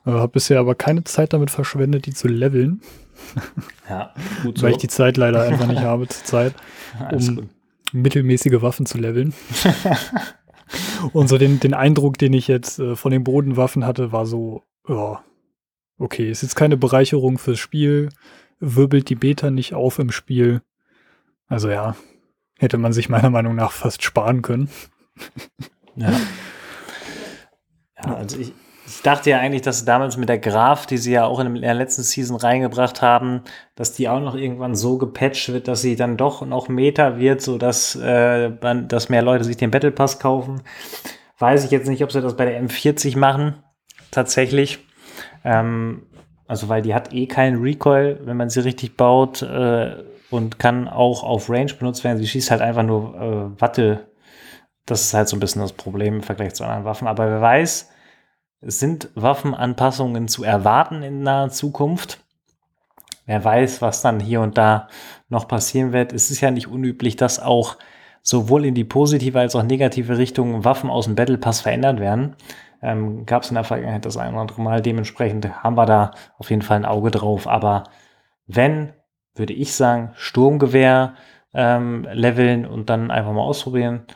Äh, 0.07 0.11
habe 0.11 0.33
bisher 0.33 0.61
aber 0.61 0.75
keine 0.75 1.05
Zeit 1.05 1.33
damit 1.33 1.51
verschwendet, 1.51 2.07
die 2.07 2.15
zu 2.15 2.29
leveln. 2.29 2.81
Ja, 3.89 4.15
gut 4.43 4.59
so. 4.59 4.65
Weil 4.65 4.73
ich 4.73 4.79
die 4.79 4.89
Zeit 4.89 5.17
leider 5.17 5.43
einfach 5.43 5.67
nicht 5.67 5.83
habe 5.83 6.09
zur 6.09 6.25
Zeit, 6.25 6.55
um 7.13 7.37
gut. 7.37 7.49
mittelmäßige 7.93 8.63
Waffen 8.63 8.87
zu 8.87 8.99
leveln. 8.99 9.35
Und 11.13 11.29
so 11.29 11.37
den, 11.37 11.59
den 11.61 11.75
Eindruck, 11.75 12.19
den 12.19 12.33
ich 12.33 12.47
jetzt 12.47 12.79
äh, 12.79 12.95
von 12.95 13.11
den 13.11 13.25
Bodenwaffen 13.25 13.85
hatte, 13.85 14.13
war 14.13 14.27
so, 14.27 14.63
ja, 14.89 15.23
okay, 15.99 16.31
ist 16.31 16.43
jetzt 16.43 16.55
keine 16.55 16.77
Bereicherung 16.77 17.39
fürs 17.39 17.59
Spiel, 17.59 18.11
wirbelt 18.61 19.09
die 19.09 19.17
Beta 19.17 19.51
nicht 19.51 19.75
auf 19.75 19.99
im 19.99 20.13
Spiel. 20.13 20.63
Also 21.49 21.69
ja, 21.69 21.97
hätte 22.59 22.79
man 22.79 22.93
sich 22.93 23.09
meiner 23.09 23.31
Meinung 23.31 23.57
nach 23.57 23.73
fast 23.73 24.03
sparen 24.05 24.43
können. 24.43 24.71
Ja. 25.97 26.13
Ja, 28.03 28.15
also 28.15 28.39
ich, 28.39 28.55
ich 28.91 29.03
dachte 29.03 29.31
ja 29.31 29.39
eigentlich, 29.39 29.63
dass 29.63 29.85
damals 29.85 30.17
mit 30.17 30.29
der 30.29 30.41
Graph, 30.41 30.85
die 30.85 30.99
sie 30.99 31.13
ja 31.13 31.25
auch 31.25 31.39
in 31.39 31.55
der 31.61 31.75
letzten 31.75 32.03
Season 32.03 32.37
reingebracht 32.37 33.03
haben, 33.03 33.43
dass 33.77 33.93
die 33.93 34.09
auch 34.09 34.19
noch 34.19 34.35
irgendwann 34.35 34.75
so 34.75 34.99
gepatcht 34.99 35.53
wird, 35.53 35.69
dass 35.69 35.81
sie 35.81 35.95
dann 35.95 36.17
doch 36.17 36.45
noch 36.45 36.69
Meta 36.69 37.17
wird, 37.17 37.41
sodass 37.41 37.95
äh, 37.95 38.51
dass 38.89 39.09
mehr 39.09 39.23
Leute 39.23 39.45
sich 39.45 39.57
den 39.57 39.71
Battle 39.71 39.93
Pass 39.93 40.19
kaufen. 40.19 40.63
Weiß 41.39 41.65
ich 41.65 41.71
jetzt 41.71 41.87
nicht, 41.87 42.03
ob 42.03 42.11
sie 42.11 42.21
das 42.21 42.37
bei 42.37 42.45
der 42.47 42.61
M40 42.61 43.17
machen. 43.17 43.63
Tatsächlich. 44.11 44.81
Ähm, 45.45 46.03
also, 46.49 46.69
weil 46.69 46.83
die 46.83 46.95
hat 46.95 47.13
eh 47.15 47.29
keinen 47.29 47.63
Recoil, 47.63 48.19
wenn 48.25 48.37
man 48.37 48.51
sie 48.51 48.65
richtig 48.65 48.97
baut 48.97 49.41
äh, 49.43 50.03
und 50.31 50.59
kann 50.59 50.89
auch 50.89 51.23
auf 51.23 51.49
Range 51.49 51.73
benutzt 51.75 52.03
werden. 52.03 52.19
Sie 52.19 52.27
schießt 52.27 52.51
halt 52.51 52.61
einfach 52.61 52.83
nur 52.83 53.55
äh, 53.57 53.61
Watte. 53.61 54.09
Das 54.85 55.03
ist 55.03 55.15
halt 55.15 55.29
so 55.29 55.37
ein 55.37 55.41
bisschen 55.41 55.63
das 55.63 55.75
Problem 55.75 56.15
im 56.15 56.23
Vergleich 56.25 56.55
zu 56.55 56.65
anderen 56.65 56.85
Waffen. 56.85 57.07
Aber 57.07 57.29
wer 57.29 57.41
weiß, 57.41 57.90
sind 58.61 59.09
Waffenanpassungen 59.15 60.29
zu 60.29 60.45
erwarten 60.45 61.03
in 61.03 61.23
naher 61.23 61.51
Zukunft. 61.51 62.21
Wer 63.27 63.45
weiß, 63.45 63.81
was 63.81 64.03
dann 64.03 64.21
hier 64.21 64.41
und 64.41 64.59
da 64.59 64.89
noch 65.29 65.49
passieren 65.49 65.93
wird. 65.93 66.13
Es 66.13 66.31
ist 66.31 66.41
ja 66.41 66.51
nicht 66.51 66.67
unüblich, 66.67 67.17
dass 67.17 67.41
auch 67.41 67.77
sowohl 68.23 68.67
in 68.67 68.75
die 68.75 68.85
positive 68.85 69.39
als 69.39 69.55
auch 69.55 69.63
negative 69.63 70.19
Richtung 70.19 70.65
Waffen 70.65 70.91
aus 70.91 71.07
dem 71.07 71.15
Battle 71.15 71.39
Pass 71.39 71.61
verändert 71.61 72.01
werden. 72.01 72.37
Ähm, 72.83 73.25
Gab 73.27 73.43
es 73.43 73.51
in 73.51 73.55
der 73.55 73.65
Vergangenheit 73.65 74.05
das 74.05 74.17
ein 74.17 74.33
oder 74.33 74.43
andere 74.43 74.61
Mal. 74.61 74.83
Dementsprechend 74.83 75.63
haben 75.63 75.77
wir 75.77 75.87
da 75.87 76.11
auf 76.39 76.51
jeden 76.51 76.63
Fall 76.63 76.79
ein 76.79 76.85
Auge 76.85 77.11
drauf. 77.11 77.47
Aber 77.47 77.85
wenn, 78.47 78.93
würde 79.35 79.53
ich 79.53 79.75
sagen, 79.75 80.11
Sturmgewehr 80.15 81.15
ähm, 81.55 82.07
leveln 82.13 82.67
und 82.67 82.91
dann 82.91 83.11
einfach 83.11 83.33
mal 83.33 83.43
ausprobieren. 83.43 84.07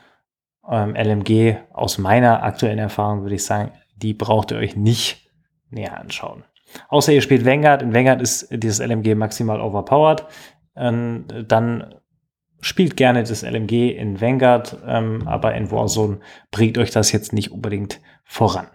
Ähm, 0.68 0.94
LMG 0.94 1.56
aus 1.72 1.98
meiner 1.98 2.42
aktuellen 2.42 2.78
Erfahrung 2.78 3.22
würde 3.22 3.34
ich 3.34 3.44
sagen, 3.44 3.72
die 4.04 4.12
braucht 4.12 4.50
ihr 4.50 4.58
euch 4.58 4.76
nicht 4.76 5.30
näher 5.70 5.98
anschauen. 5.98 6.44
Außer 6.88 7.12
ihr 7.12 7.22
spielt 7.22 7.46
Vanguard. 7.46 7.82
In 7.82 7.94
Vanguard 7.94 8.20
ist 8.20 8.48
dieses 8.50 8.84
LMG 8.84 9.14
maximal 9.14 9.60
overpowered. 9.60 10.26
Ähm, 10.76 11.24
dann 11.48 11.94
spielt 12.60 12.96
gerne 12.96 13.22
das 13.22 13.42
LMG 13.42 13.96
in 13.96 14.20
Vanguard, 14.20 14.76
ähm, 14.86 15.26
aber 15.26 15.54
in 15.54 15.70
Warzone 15.70 16.20
bringt 16.50 16.76
euch 16.76 16.90
das 16.90 17.12
jetzt 17.12 17.32
nicht 17.32 17.50
unbedingt 17.50 18.00
voran. 18.24 18.66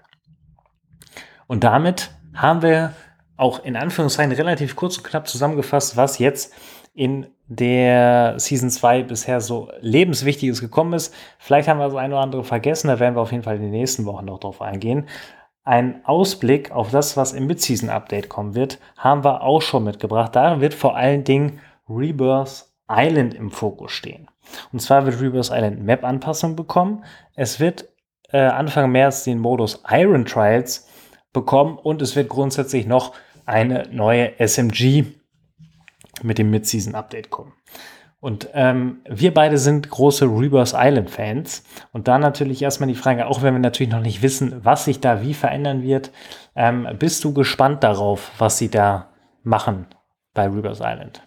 Und 1.48 1.64
damit 1.64 2.12
haben 2.34 2.62
wir 2.62 2.94
auch 3.38 3.64
in 3.64 3.76
Anführungszeichen 3.76 4.32
relativ 4.34 4.76
kurz 4.76 4.98
und 4.98 5.04
knapp 5.04 5.28
zusammengefasst, 5.28 5.96
was 5.96 6.20
jetzt 6.20 6.54
in 6.94 7.28
der 7.50 8.36
Season 8.38 8.70
2 8.70 9.04
bisher 9.04 9.42
so 9.42 9.70
lebenswichtiges 9.82 10.62
gekommen 10.62 10.94
ist. 10.94 11.14
Vielleicht 11.40 11.68
haben 11.68 11.80
wir 11.80 11.88
das 11.88 11.96
eine 11.96 12.14
oder 12.14 12.24
andere 12.24 12.44
vergessen, 12.44 12.88
da 12.88 13.00
werden 13.00 13.16
wir 13.16 13.22
auf 13.22 13.32
jeden 13.32 13.44
Fall 13.44 13.56
in 13.56 13.64
den 13.64 13.72
nächsten 13.72 14.06
Wochen 14.06 14.26
noch 14.26 14.40
drauf 14.40 14.62
eingehen. 14.62 15.08
einen 15.66 16.04
Ausblick 16.06 16.72
auf 16.72 16.90
das, 16.90 17.16
was 17.16 17.34
im 17.34 17.46
Mid-Season-Update 17.46 18.28
kommen 18.30 18.56
wird, 18.56 18.80
haben 18.98 19.24
wir 19.24 19.44
auch 19.44 19.62
schon 19.62 19.84
mitgebracht. 19.84 20.36
Da 20.36 20.62
wird 20.62 20.74
vor 20.74 20.96
allen 20.96 21.24
Dingen 21.24 21.60
Rebirth 21.88 22.66
Island 22.90 23.36
im 23.36 23.52
Fokus 23.52 23.92
stehen. 23.92 24.28
Und 24.72 24.80
zwar 24.80 25.06
wird 25.06 25.22
Rebirth 25.22 25.52
Island 25.52 25.84
Map-Anpassung 25.84 26.56
bekommen. 26.56 27.04
Es 27.36 27.60
wird 27.60 27.88
äh, 28.32 28.40
Anfang 28.40 28.92
März 28.92 29.26
den 29.26 29.38
Modus 29.38 29.84
Iron 29.90 30.26
Trials 30.26 30.88
bekommen 31.34 31.78
und 31.78 32.02
es 32.02 32.16
wird 32.16 32.30
grundsätzlich 32.30 32.88
noch 32.88 33.14
eine 33.46 33.88
neue 33.92 34.40
SMG 34.40 35.19
mit 36.24 36.38
dem 36.38 36.50
Mid-Season-Update 36.50 37.30
kommen. 37.30 37.54
Und 38.22 38.50
ähm, 38.54 38.98
wir 39.08 39.34
beide 39.34 39.58
sind 39.58 39.90
große 39.90 40.26
Rebirth 40.26 40.74
Island 40.76 41.10
Fans. 41.10 41.64
Und 41.94 42.08
da 42.08 42.20
natürlich 42.20 42.62
erstmal 42.62 42.90
die 42.90 42.96
Frage, 42.96 43.28
auch 43.28 43.42
wenn 43.42 43.54
wir 43.54 43.60
natürlich 43.60 43.92
noch 43.92 44.02
nicht 44.02 44.22
wissen, 44.22 44.60
was 44.64 44.86
sich 44.86 45.00
da 45.00 45.22
wie 45.22 45.34
verändern 45.34 45.84
wird, 45.84 46.12
ähm, 46.56 46.88
bist 47.00 47.24
du 47.24 47.34
gespannt 47.34 47.84
darauf, 47.84 48.32
was 48.38 48.58
sie 48.58 48.70
da 48.70 49.08
machen 49.44 49.86
bei 50.34 50.48
Rebirth 50.48 50.82
Island? 50.82 51.24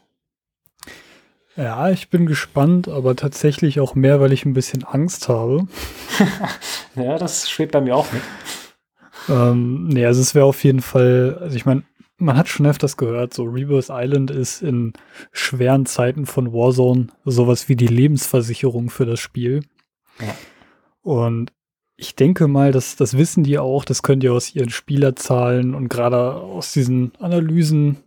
Ja, 1.57 1.91
ich 1.91 2.09
bin 2.09 2.27
gespannt, 2.27 2.89
aber 2.89 3.15
tatsächlich 3.15 3.81
auch 3.81 3.95
mehr, 3.95 4.21
weil 4.21 4.33
ich 4.33 4.45
ein 4.45 4.55
bisschen 4.55 4.85
Angst 4.85 5.29
habe. 5.29 5.67
ja, 6.95 7.19
das 7.19 7.51
schwebt 7.51 7.73
bei 7.73 7.81
mir 7.81 7.97
auch 7.97 8.11
mit. 8.13 8.23
Ähm, 9.29 9.89
nee, 9.89 10.05
also 10.05 10.21
es 10.21 10.35
wäre 10.35 10.47
auf 10.47 10.65
jeden 10.65 10.81
Fall, 10.81 11.39
also 11.41 11.55
ich 11.57 11.67
meine, 11.67 11.85
man 12.23 12.37
hat 12.37 12.49
schon 12.49 12.67
öfters 12.67 12.97
gehört, 12.97 13.35
so 13.35 13.45
Rebirth 13.45 13.89
Island 13.91 14.31
ist 14.31 14.63
in 14.63 14.93
schweren 15.33 15.87
Zeiten 15.87 16.27
von 16.27 16.53
Warzone 16.53 17.09
sowas 17.25 17.69
wie 17.69 17.77
die 17.77 17.89
Lebensversicherung 17.89 18.91
für 18.91 19.07
das 19.07 19.21
Spiel. 19.21 19.65
Ja. 20.21 20.35
Und 21.03 21.53
ich 21.97 22.15
denke 22.15 22.49
mal, 22.49 22.73
dass 22.73 22.97
das 22.97 23.17
wissen 23.17 23.45
die 23.45 23.59
auch, 23.59 23.85
das 23.85 24.03
könnt 24.03 24.25
ihr 24.25 24.33
aus 24.33 24.55
ihren 24.55 24.71
Spielerzahlen 24.71 25.75
und 25.75 25.89
gerade 25.89 26.35
aus 26.35 26.73
diesen 26.73 27.13
Analysen 27.19 27.99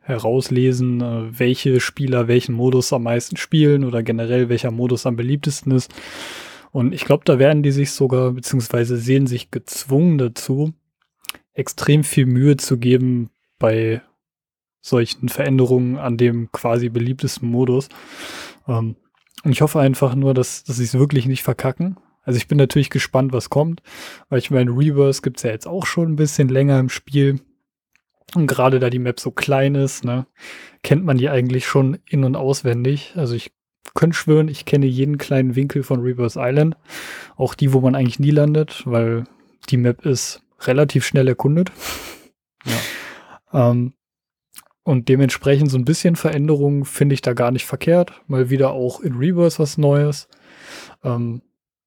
herauslesen, 0.00 1.00
äh, 1.00 1.38
welche 1.38 1.80
Spieler 1.80 2.28
welchen 2.28 2.54
Modus 2.54 2.92
am 2.92 3.02
meisten 3.02 3.36
spielen 3.36 3.84
oder 3.84 4.02
generell 4.02 4.48
welcher 4.48 4.70
Modus 4.70 5.04
am 5.04 5.16
beliebtesten 5.16 5.72
ist. 5.72 5.92
Und 6.70 6.92
ich 6.92 7.04
glaube, 7.04 7.24
da 7.24 7.38
werden 7.38 7.62
die 7.62 7.72
sich 7.72 7.90
sogar, 7.90 8.32
beziehungsweise 8.32 8.96
sehen 8.96 9.26
sich 9.26 9.50
gezwungen 9.50 10.18
dazu, 10.18 10.74
extrem 11.56 12.04
viel 12.04 12.26
Mühe 12.26 12.56
zu 12.56 12.78
geben 12.78 13.30
bei 13.58 14.02
solchen 14.80 15.28
Veränderungen 15.28 15.96
an 15.96 16.16
dem 16.16 16.52
quasi 16.52 16.88
beliebtesten 16.88 17.48
Modus. 17.48 17.88
Ähm, 18.68 18.96
und 19.42 19.52
ich 19.52 19.62
hoffe 19.62 19.80
einfach 19.80 20.14
nur, 20.14 20.34
dass, 20.34 20.64
dass 20.64 20.76
sie 20.76 20.84
es 20.84 20.98
wirklich 20.98 21.26
nicht 21.26 21.42
verkacken. 21.42 21.96
Also 22.22 22.36
ich 22.38 22.48
bin 22.48 22.58
natürlich 22.58 22.90
gespannt, 22.90 23.32
was 23.32 23.50
kommt, 23.50 23.82
weil 24.28 24.38
ich 24.38 24.50
meine, 24.50 24.70
Reverse 24.70 25.22
gibt 25.22 25.38
es 25.38 25.44
ja 25.44 25.50
jetzt 25.50 25.66
auch 25.66 25.86
schon 25.86 26.12
ein 26.12 26.16
bisschen 26.16 26.48
länger 26.48 26.78
im 26.78 26.88
Spiel. 26.88 27.40
Und 28.34 28.48
gerade 28.48 28.80
da 28.80 28.90
die 28.90 28.98
Map 28.98 29.20
so 29.20 29.30
klein 29.30 29.76
ist, 29.76 30.04
ne, 30.04 30.26
kennt 30.82 31.04
man 31.04 31.18
die 31.18 31.28
eigentlich 31.28 31.66
schon 31.66 31.98
in- 32.06 32.24
und 32.24 32.36
auswendig. 32.36 33.12
Also 33.16 33.34
ich 33.34 33.52
könnte 33.94 34.16
schwören, 34.16 34.48
ich 34.48 34.64
kenne 34.64 34.86
jeden 34.86 35.18
kleinen 35.18 35.54
Winkel 35.54 35.84
von 35.84 36.00
Reverse 36.00 36.38
Island. 36.42 36.76
Auch 37.36 37.54
die, 37.54 37.72
wo 37.72 37.80
man 37.80 37.94
eigentlich 37.94 38.18
nie 38.18 38.32
landet, 38.32 38.82
weil 38.84 39.24
die 39.70 39.76
Map 39.76 40.04
ist 40.04 40.42
relativ 40.60 41.06
schnell 41.06 41.28
erkundet. 41.28 41.72
Ja. 42.64 43.70
Ähm, 43.70 43.92
und 44.82 45.08
dementsprechend 45.08 45.70
so 45.70 45.78
ein 45.78 45.84
bisschen 45.84 46.14
Veränderungen 46.14 46.84
finde 46.84 47.14
ich 47.14 47.20
da 47.20 47.32
gar 47.32 47.50
nicht 47.50 47.66
verkehrt. 47.66 48.12
Mal 48.28 48.50
wieder 48.50 48.70
auch 48.70 49.00
in 49.00 49.16
Reverse 49.16 49.58
was 49.58 49.78
Neues. 49.78 50.28
Ähm, 51.02 51.42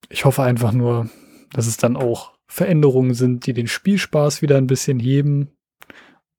ich 0.10 0.26
hoffe 0.26 0.44
einfach 0.44 0.74
nur, 0.74 1.10
dass 1.54 1.68
es 1.68 1.78
dann 1.78 1.96
auch 1.96 2.34
Veränderungen 2.48 3.14
sind, 3.14 3.46
die 3.46 3.54
den 3.54 3.68
Spielspaß 3.68 4.42
wieder 4.42 4.58
ein 4.58 4.68
bisschen 4.68 5.00
heben. 5.00 5.52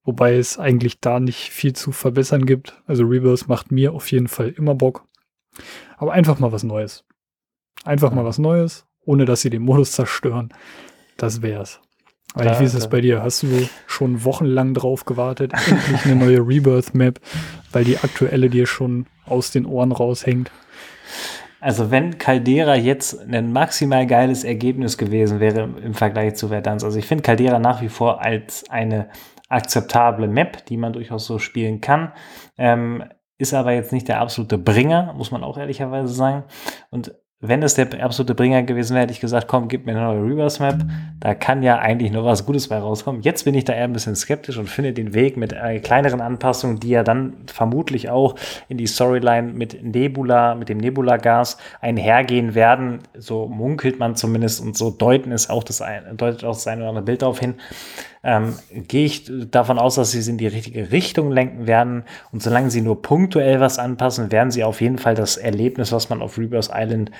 Wobei 0.03 0.35
es 0.37 0.59
eigentlich 0.59 1.01
da 1.01 1.21
nicht 1.21 1.51
viel 1.51 1.73
zu 1.73 1.93
verbessern 1.93 2.45
gibt. 2.45 2.83
Also 2.87 3.05
Reverse 3.05 3.47
macht 3.49 3.71
mir 3.71 3.93
auf 3.93 4.11
jeden 4.11 4.29
Fall 4.29 4.49
immer 4.51 4.75
Bock. 4.75 5.07
Aber 5.97 6.13
einfach 6.13 6.39
mal 6.41 6.53
was 6.53 6.63
Neues. 6.63 7.05
Einfach 7.85 8.13
mal 8.13 8.25
was 8.25 8.39
Neues, 8.39 8.87
ohne 9.01 9.25
dass 9.25 9.41
sie 9.41 9.51
den 9.51 9.63
Modus 9.63 9.93
zerstören. 9.93 10.53
Das 11.17 11.41
wär's. 11.41 11.81
Eigentlich, 12.35 12.61
wie 12.61 12.65
ist 12.65 12.75
es 12.75 12.89
bei 12.89 13.01
dir? 13.01 13.23
Hast 13.23 13.43
du 13.43 13.69
schon 13.87 14.25
wochenlang 14.25 14.75
drauf 14.75 15.05
gewartet, 15.05 15.53
endlich 15.67 16.05
eine 16.05 16.17
neue 16.17 16.39
Rebirth-Map, 16.39 17.21
weil 17.73 17.85
die 17.85 17.99
aktuelle 17.99 18.49
dir 18.49 18.67
schon 18.67 19.07
aus 19.27 19.51
den 19.51 19.67
Ohren 19.67 19.93
raushängt? 19.93 20.51
Also 21.61 21.91
wenn 21.91 22.17
Caldera 22.19 22.75
jetzt 22.75 23.21
ein 23.29 23.53
maximal 23.53 24.07
geiles 24.07 24.45
Ergebnis 24.45 24.97
gewesen 24.97 25.41
wäre 25.41 25.69
im 25.83 25.93
Vergleich 25.93 26.37
zu 26.37 26.49
Verdansk, 26.49 26.87
also 26.87 26.99
ich 26.99 27.07
finde 27.07 27.23
Caldera 27.23 27.59
nach 27.59 27.83
wie 27.83 27.91
vor 27.91 28.23
als 28.23 28.65
eine 28.71 29.11
akzeptable 29.49 30.29
Map, 30.29 30.65
die 30.67 30.79
man 30.79 30.93
durchaus 30.93 31.27
so 31.27 31.39
spielen 31.39 31.81
kann, 31.81 32.13
ähm, 32.57 33.05
ist 33.37 33.53
aber 33.53 33.73
jetzt 33.73 33.93
nicht 33.93 34.09
der 34.09 34.21
absolute 34.21 34.59
Bringer, 34.59 35.13
muss 35.15 35.31
man 35.31 35.43
auch 35.43 35.59
ehrlicherweise 35.59 36.13
sagen. 36.13 36.45
Und 36.91 37.15
wenn 37.43 37.63
es 37.63 37.73
der 37.73 37.89
absolute 38.05 38.35
Bringer 38.35 38.63
gewesen 38.63 38.95
wäre, 38.95 39.05
hätte 39.05 39.15
ich 39.15 39.21
gesagt, 39.21 39.49
komm, 39.49 39.69
gib 39.69 39.87
mir 39.87 39.93
eine 39.93 40.03
neue 40.03 40.23
Reverse 40.23 40.63
Map. 40.63 40.85
Da 41.21 41.35
kann 41.35 41.63
ja 41.63 41.79
eigentlich 41.79 42.13
nur 42.13 42.23
was 42.27 42.45
Gutes 42.45 42.69
bei 42.69 42.79
rauskommen. 42.79 43.23
Jetzt 43.23 43.45
bin 43.45 43.55
ich 43.55 43.65
da 43.65 43.73
eher 43.73 43.85
ein 43.85 43.95
bisschen 43.95 44.15
skeptisch 44.15 44.59
und 44.59 44.69
finde 44.69 44.93
den 44.93 45.15
Weg 45.15 45.39
mit 45.39 45.55
äh, 45.55 45.79
kleineren 45.81 46.21
Anpassungen, 46.21 46.81
die 46.81 46.91
ja 46.91 47.03
dann 47.03 47.33
vermutlich 47.47 48.11
auch 48.11 48.35
in 48.69 48.77
die 48.77 48.87
Storyline 48.87 49.55
mit 49.55 49.83
Nebula, 49.83 50.55
mit 50.55 50.69
dem 50.69 50.79
Nebula-Gas 50.79 51.57
einhergehen 51.81 52.55
werden. 52.55 52.99
So 53.17 53.47
munkelt 53.47 53.99
man 53.99 54.17
zumindest 54.17 54.61
und 54.61 54.77
so 54.77 54.91
deuten 54.91 55.33
es 55.33 55.49
auch 55.49 55.65
das 55.65 55.81
ein, 55.81 56.19
deutet 56.19 56.45
auch 56.45 56.53
das 56.53 56.67
oder 56.67 56.89
andere 56.89 57.03
Bild 57.03 57.23
darauf 57.23 57.41
hin 57.41 57.55
ähm, 58.23 58.55
gehe 58.71 59.07
ich 59.07 59.31
davon 59.51 59.79
aus, 59.79 59.95
dass 59.95 60.11
sie 60.11 60.19
es 60.19 60.29
in 60.29 60.39
die 60.39 60.47
richtige 60.47 60.93
Richtung 60.93 61.33
lenken 61.33 61.67
werden. 61.67 62.05
Und 62.33 62.43
solange 62.43 62.71
sie 62.71 62.83
nur 62.83 63.03
punktuell 63.03 63.61
was 63.61 63.79
anpassen, 63.79 64.31
werden 64.31 64.51
sie 64.51 64.65
auf 64.65 64.81
jeden 64.81 64.99
Fall 64.99 65.15
das 65.15 65.37
Erlebnis, 65.37 65.93
was 65.93 66.11
man 66.11 66.23
auf 66.23 66.39
Rebirth 66.39 66.71
Island 66.75 67.11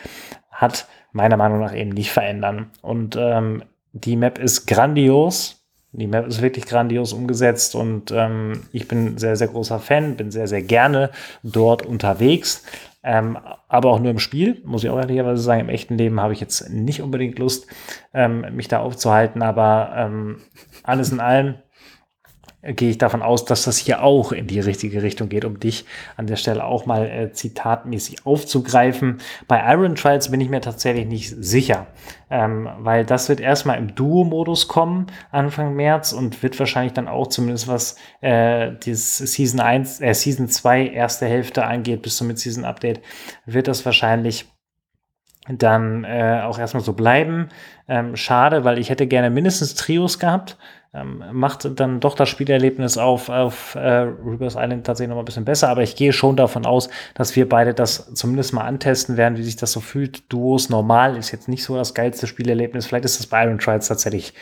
hat, 0.51 0.87
meiner 1.13 1.37
Meinung 1.37 1.61
nach 1.61 1.75
eben 1.75 1.91
nicht 1.91 2.13
verändern. 2.13 2.71
Und 2.83 3.17
ähm, 3.19 3.63
die 3.93 4.17
Map 4.17 4.39
ist 4.39 4.67
grandios. 4.67 5.57
Die 5.93 6.07
Map 6.07 6.27
ist 6.29 6.41
wirklich 6.41 6.67
grandios 6.67 7.13
umgesetzt 7.13 7.75
und 7.75 8.13
ähm, 8.13 8.63
ich 8.71 8.87
bin 8.87 9.19
sehr, 9.19 9.35
sehr 9.35 9.49
großer 9.49 9.81
Fan, 9.81 10.15
bin 10.15 10.31
sehr, 10.31 10.47
sehr 10.47 10.63
gerne 10.63 11.11
dort 11.43 11.85
unterwegs. 11.85 12.63
Ähm, 13.03 13.39
aber 13.67 13.91
auch 13.91 13.99
nur 13.99 14.11
im 14.11 14.21
Spiel, 14.21 14.61
muss 14.65 14.85
ich 14.85 14.91
auch 14.91 14.99
ehrlicherweise 14.99 15.43
sagen. 15.43 15.63
Im 15.63 15.69
echten 15.69 15.97
Leben 15.97 16.21
habe 16.21 16.33
ich 16.33 16.41
jetzt 16.41 16.71
nicht 16.71 17.03
unbedingt 17.03 17.39
Lust, 17.41 17.67
ähm, 18.15 18.45
mich 18.53 18.69
da 18.69 18.81
aufzuhalten, 18.81 19.43
aber 19.43 19.93
ähm, 19.97 20.37
alles 20.83 21.13
in 21.13 21.21
allem 21.21 21.57
gehe 22.63 22.91
ich 22.91 22.99
davon 22.99 23.23
aus, 23.23 23.47
dass 23.47 23.65
das 23.65 23.79
hier 23.79 24.03
auch 24.03 24.33
in 24.33 24.47
die 24.47 24.61
richtige 24.61 25.03
Richtung 25.03 25.31
geht, 25.31 25.47
um 25.47 25.59
dich 25.59 25.87
an 26.17 26.27
der 26.27 26.37
Stelle 26.37 26.65
auch 26.65 26.85
mal 26.85 27.07
äh, 27.07 27.33
zitatmäßig 27.33 28.27
aufzugreifen. 28.27 29.19
Bei 29.49 29.63
Iron 29.73 29.95
Trials 29.95 30.31
bin 30.31 30.43
ich 30.43 30.51
mir 30.51 30.61
tatsächlich 30.61 31.07
nicht 31.07 31.35
sicher, 31.39 31.87
ähm, 32.29 32.69
weil 32.79 33.07
das 33.07 33.31
wird 33.31 33.41
erstmal 33.41 33.79
im 33.79 33.95
Duo-Modus 33.95 34.69
kommen 34.69 35.07
Anfang 35.31 35.75
März 35.75 36.13
und 36.13 36.43
wird 36.43 36.59
wahrscheinlich 36.59 36.93
dann 36.93 37.09
auch 37.09 37.29
zumindest 37.29 37.67
was 37.67 37.97
äh, 38.21 38.73
dieses 38.83 39.17
Season 39.33 39.61
1, 39.61 40.03
äh, 40.03 40.13
Season 40.13 40.49
2 40.49 40.89
erste 40.89 41.27
Hälfte 41.27 41.65
angeht, 41.65 42.03
bis 42.03 42.17
zum 42.17 42.27
Mid-Season 42.27 42.67
Update, 42.67 43.01
wird 43.47 43.69
das 43.69 43.87
wahrscheinlich 43.87 44.47
dann 45.49 46.05
äh, 46.05 46.43
auch 46.45 46.59
erstmal 46.59 46.83
so 46.83 46.93
bleiben. 46.93 47.49
Ähm, 47.91 48.15
schade, 48.15 48.63
weil 48.63 48.79
ich 48.79 48.89
hätte 48.89 49.09
gerne 49.09 49.31
mindestens 49.31 49.75
Trios 49.75 50.21
gehabt. 50.21 50.57
Ähm, 50.95 51.25
macht 51.33 51.69
dann 51.81 51.99
doch 51.99 52.15
das 52.15 52.29
Spielerlebnis 52.29 52.99
auf, 52.99 53.29
auf 53.29 53.75
äh, 53.75 53.81
Rebirth 53.81 54.55
Island 54.57 54.87
tatsächlich 54.87 55.09
noch 55.09 55.17
mal 55.17 55.23
ein 55.23 55.25
bisschen 55.25 55.45
besser, 55.45 55.69
aber 55.69 55.83
ich 55.83 55.97
gehe 55.97 56.13
schon 56.13 56.37
davon 56.37 56.67
aus, 56.67 56.89
dass 57.15 57.35
wir 57.35 57.49
beide 57.49 57.75
das 57.75 58.15
zumindest 58.15 58.53
mal 58.53 58.65
antesten 58.65 59.17
werden, 59.17 59.37
wie 59.39 59.43
sich 59.43 59.57
das 59.57 59.73
so 59.73 59.81
fühlt. 59.81 60.33
Duos 60.33 60.69
normal 60.69 61.17
ist 61.17 61.33
jetzt 61.33 61.49
nicht 61.49 61.65
so 61.65 61.75
das 61.77 61.93
geilste 61.93 62.29
Spielerlebnis. 62.29 62.87
Vielleicht 62.87 63.07
ist 63.07 63.19
das 63.19 63.27
bei 63.27 63.45
Iron 63.45 63.59
Trials 63.59 63.89
tatsächlich 63.89 64.35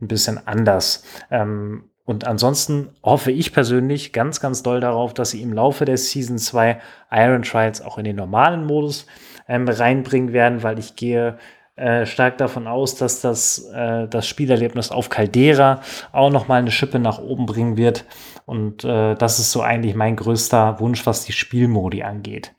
ein 0.00 0.08
bisschen 0.08 0.40
anders. 0.46 1.04
Ähm, 1.30 1.90
und 2.06 2.26
ansonsten 2.26 2.88
hoffe 3.02 3.30
ich 3.30 3.52
persönlich 3.52 4.14
ganz, 4.14 4.40
ganz 4.40 4.62
doll 4.62 4.80
darauf, 4.80 5.12
dass 5.12 5.32
sie 5.32 5.42
im 5.42 5.52
Laufe 5.52 5.84
der 5.84 5.98
Season 5.98 6.38
2 6.38 6.80
Iron 7.10 7.42
Trials 7.42 7.82
auch 7.82 7.98
in 7.98 8.04
den 8.04 8.16
normalen 8.16 8.64
Modus 8.64 9.06
ähm, 9.48 9.68
reinbringen 9.68 10.32
werden, 10.32 10.62
weil 10.62 10.78
ich 10.78 10.96
gehe 10.96 11.36
äh, 11.76 12.06
stark 12.06 12.38
davon 12.38 12.66
aus, 12.66 12.94
dass 12.96 13.20
das, 13.20 13.70
äh, 13.74 14.08
das 14.08 14.26
Spielerlebnis 14.26 14.90
auf 14.90 15.10
Caldera 15.10 15.82
auch 16.10 16.30
noch 16.30 16.48
mal 16.48 16.56
eine 16.56 16.70
Schippe 16.70 16.98
nach 16.98 17.18
oben 17.18 17.44
bringen 17.44 17.76
wird. 17.76 18.06
Und 18.46 18.84
äh, 18.84 19.14
das 19.14 19.38
ist 19.38 19.52
so 19.52 19.60
eigentlich 19.60 19.94
mein 19.94 20.16
größter 20.16 20.80
Wunsch, 20.80 21.04
was 21.04 21.24
die 21.24 21.32
Spielmodi 21.32 22.02
angeht. 22.02 22.54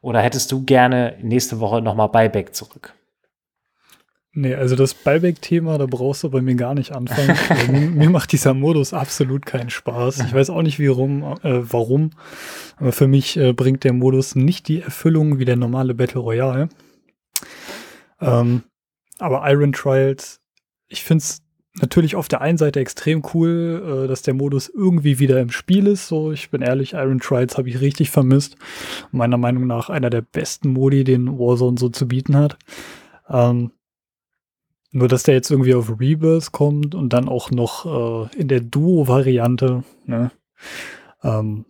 Oder 0.00 0.20
hättest 0.20 0.52
du 0.52 0.64
gerne 0.64 1.16
nächste 1.20 1.60
Woche 1.60 1.82
noch 1.82 1.94
mal 1.94 2.06
Buyback 2.06 2.54
zurück? 2.54 2.94
Nee, 4.32 4.54
also 4.54 4.76
das 4.76 4.94
Buyback-Thema, 4.94 5.76
da 5.76 5.86
brauchst 5.86 6.22
du 6.22 6.30
bei 6.30 6.40
mir 6.40 6.54
gar 6.54 6.74
nicht 6.74 6.92
anfangen. 6.92 7.36
mir, 7.72 7.90
mir, 7.90 8.10
macht 8.10 8.30
dieser 8.30 8.54
Modus 8.54 8.94
absolut 8.94 9.44
keinen 9.44 9.70
Spaß. 9.70 10.20
Ich 10.20 10.32
weiß 10.32 10.50
auch 10.50 10.62
nicht, 10.62 10.78
wie 10.78 10.86
rum, 10.86 11.24
äh, 11.42 11.60
warum, 11.62 12.10
aber 12.76 12.92
für 12.92 13.08
mich 13.08 13.36
äh, 13.36 13.52
bringt 13.52 13.82
der 13.82 13.92
Modus 13.92 14.36
nicht 14.36 14.68
die 14.68 14.82
Erfüllung 14.82 15.40
wie 15.40 15.44
der 15.44 15.56
normale 15.56 15.94
Battle 15.94 16.20
Royale. 16.20 16.68
Ähm, 18.20 18.62
aber 19.18 19.48
Iron 19.50 19.72
Trials, 19.72 20.40
ich 20.88 21.04
finde 21.04 21.22
es 21.22 21.42
natürlich 21.74 22.16
auf 22.16 22.28
der 22.28 22.40
einen 22.40 22.58
Seite 22.58 22.80
extrem 22.80 23.22
cool, 23.34 24.04
äh, 24.04 24.08
dass 24.08 24.22
der 24.22 24.34
Modus 24.34 24.68
irgendwie 24.68 25.18
wieder 25.18 25.40
im 25.40 25.50
Spiel 25.50 25.86
ist. 25.86 26.08
So, 26.08 26.32
ich 26.32 26.50
bin 26.50 26.62
ehrlich, 26.62 26.94
Iron 26.94 27.20
Trials 27.20 27.56
habe 27.56 27.68
ich 27.68 27.80
richtig 27.80 28.10
vermisst. 28.10 28.56
Meiner 29.12 29.36
Meinung 29.36 29.66
nach 29.66 29.90
einer 29.90 30.10
der 30.10 30.22
besten 30.22 30.72
Modi, 30.72 31.04
den 31.04 31.38
Warzone 31.38 31.78
so 31.78 31.88
zu 31.88 32.08
bieten 32.08 32.36
hat. 32.36 32.58
Ähm, 33.28 33.72
nur, 34.92 35.06
dass 35.06 35.22
der 35.22 35.34
jetzt 35.34 35.50
irgendwie 35.50 35.74
auf 35.74 36.00
Rebirth 36.00 36.50
kommt 36.50 36.94
und 36.96 37.12
dann 37.12 37.28
auch 37.28 37.50
noch 37.52 38.30
äh, 38.32 38.36
in 38.36 38.48
der 38.48 38.60
Duo-Variante, 38.60 39.84
ne? 40.04 40.32
ähm, 41.22 41.64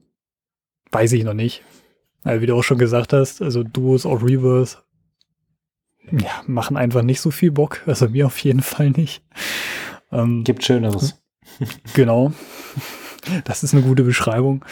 weiß 0.90 1.12
ich 1.12 1.24
noch 1.24 1.34
nicht. 1.34 1.62
Wie 2.22 2.44
du 2.44 2.54
auch 2.54 2.62
schon 2.62 2.76
gesagt 2.76 3.14
hast, 3.14 3.40
also 3.40 3.62
Duos 3.62 4.04
auf 4.04 4.22
Rebirth 4.22 4.82
ja, 6.10 6.42
machen 6.46 6.76
einfach 6.76 7.02
nicht 7.02 7.20
so 7.20 7.30
viel 7.30 7.50
Bock. 7.50 7.82
Also 7.86 8.08
mir 8.08 8.26
auf 8.26 8.38
jeden 8.38 8.62
Fall 8.62 8.90
nicht. 8.90 9.22
Ähm, 10.12 10.44
Gibt 10.44 10.64
Schöneres. 10.64 11.16
Genau. 11.94 12.32
Das 13.44 13.62
ist 13.62 13.74
eine 13.74 13.82
gute 13.82 14.02
Beschreibung. 14.02 14.64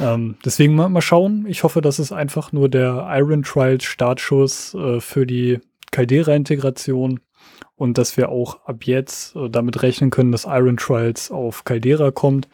Ähm, 0.00 0.36
deswegen 0.44 0.74
mal, 0.74 0.88
mal 0.88 1.02
schauen. 1.02 1.46
Ich 1.46 1.62
hoffe, 1.62 1.80
dass 1.80 2.00
es 2.00 2.10
einfach 2.10 2.50
nur 2.50 2.68
der 2.68 3.06
Iron 3.12 3.44
Trials 3.44 3.84
Startschuss 3.84 4.74
äh, 4.74 5.00
für 5.00 5.24
die 5.24 5.60
Caldera-Integration 5.92 7.20
und 7.76 7.98
dass 7.98 8.16
wir 8.16 8.28
auch 8.30 8.64
ab 8.66 8.84
jetzt 8.84 9.36
äh, 9.36 9.48
damit 9.48 9.82
rechnen 9.82 10.10
können, 10.10 10.32
dass 10.32 10.46
Iron 10.46 10.76
Trials 10.76 11.30
auf 11.30 11.64
Caldera 11.64 12.10
kommt. 12.10 12.48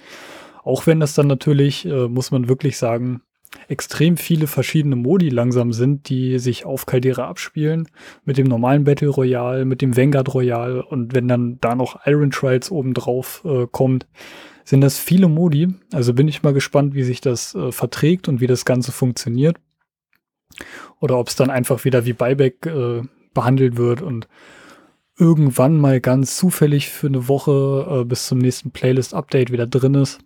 Auch 0.64 0.86
wenn 0.86 1.00
das 1.00 1.14
dann 1.14 1.28
natürlich, 1.28 1.86
äh, 1.86 2.08
muss 2.08 2.30
man 2.30 2.48
wirklich 2.48 2.76
sagen, 2.76 3.22
extrem 3.68 4.16
viele 4.16 4.46
verschiedene 4.46 4.96
Modi 4.96 5.28
langsam 5.28 5.72
sind, 5.72 6.08
die 6.08 6.38
sich 6.38 6.66
auf 6.66 6.86
Caldera 6.86 7.28
abspielen. 7.28 7.88
Mit 8.24 8.38
dem 8.38 8.46
normalen 8.46 8.84
Battle 8.84 9.08
Royale, 9.08 9.64
mit 9.64 9.82
dem 9.82 9.96
Vanguard 9.96 10.32
Royale 10.34 10.84
und 10.84 11.14
wenn 11.14 11.28
dann 11.28 11.58
da 11.60 11.74
noch 11.74 12.06
Iron 12.06 12.30
Trials 12.30 12.70
obendrauf 12.70 13.42
äh, 13.44 13.66
kommt, 13.70 14.06
sind 14.64 14.82
das 14.82 14.98
viele 14.98 15.28
Modi. 15.28 15.68
Also 15.92 16.12
bin 16.12 16.28
ich 16.28 16.42
mal 16.42 16.52
gespannt, 16.52 16.94
wie 16.94 17.02
sich 17.02 17.20
das 17.20 17.54
äh, 17.54 17.72
verträgt 17.72 18.28
und 18.28 18.40
wie 18.40 18.46
das 18.46 18.64
Ganze 18.64 18.92
funktioniert. 18.92 19.56
Oder 21.00 21.18
ob 21.18 21.28
es 21.28 21.36
dann 21.36 21.50
einfach 21.50 21.84
wieder 21.84 22.04
wie 22.04 22.12
Buyback 22.12 22.66
äh, 22.66 23.02
behandelt 23.32 23.76
wird 23.76 24.02
und 24.02 24.28
irgendwann 25.18 25.78
mal 25.78 26.00
ganz 26.00 26.36
zufällig 26.36 26.88
für 26.88 27.08
eine 27.08 27.28
Woche 27.28 28.00
äh, 28.00 28.04
bis 28.04 28.26
zum 28.26 28.38
nächsten 28.38 28.70
Playlist-Update 28.70 29.50
wieder 29.50 29.66
drin 29.66 29.94
ist. 29.94 30.20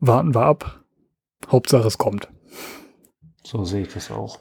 Warten 0.00 0.34
wir 0.34 0.42
ab. 0.42 0.77
Hauptsache 1.50 1.86
es 1.86 1.98
kommt. 1.98 2.28
So 3.44 3.64
sehe 3.64 3.82
ich 3.82 3.94
das 3.94 4.10
auch. 4.10 4.40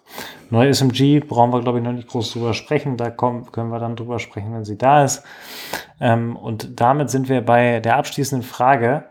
Neue 0.50 0.74
SMG 0.74 1.22
brauchen 1.22 1.54
wir, 1.54 1.62
glaube 1.62 1.78
ich, 1.78 1.84
noch 1.84 1.94
nicht 1.94 2.10
groß 2.10 2.34
drüber 2.34 2.54
sprechen. 2.54 2.98
Da 2.98 3.10
kommen, 3.10 3.50
können 3.52 3.70
wir 3.70 3.80
dann 3.80 3.96
drüber 3.96 4.20
sprechen, 4.20 4.54
wenn 4.54 4.66
sie 4.66 4.78
da 4.78 5.06
ist. 5.06 5.24
Ähm, 6.02 6.36
und 6.36 6.82
damit 6.82 7.10
sind 7.10 7.30
wir 7.30 7.40
bei 7.42 7.80
der 7.80 7.96
abschließenden 7.96 8.46
Frage. 8.46 9.06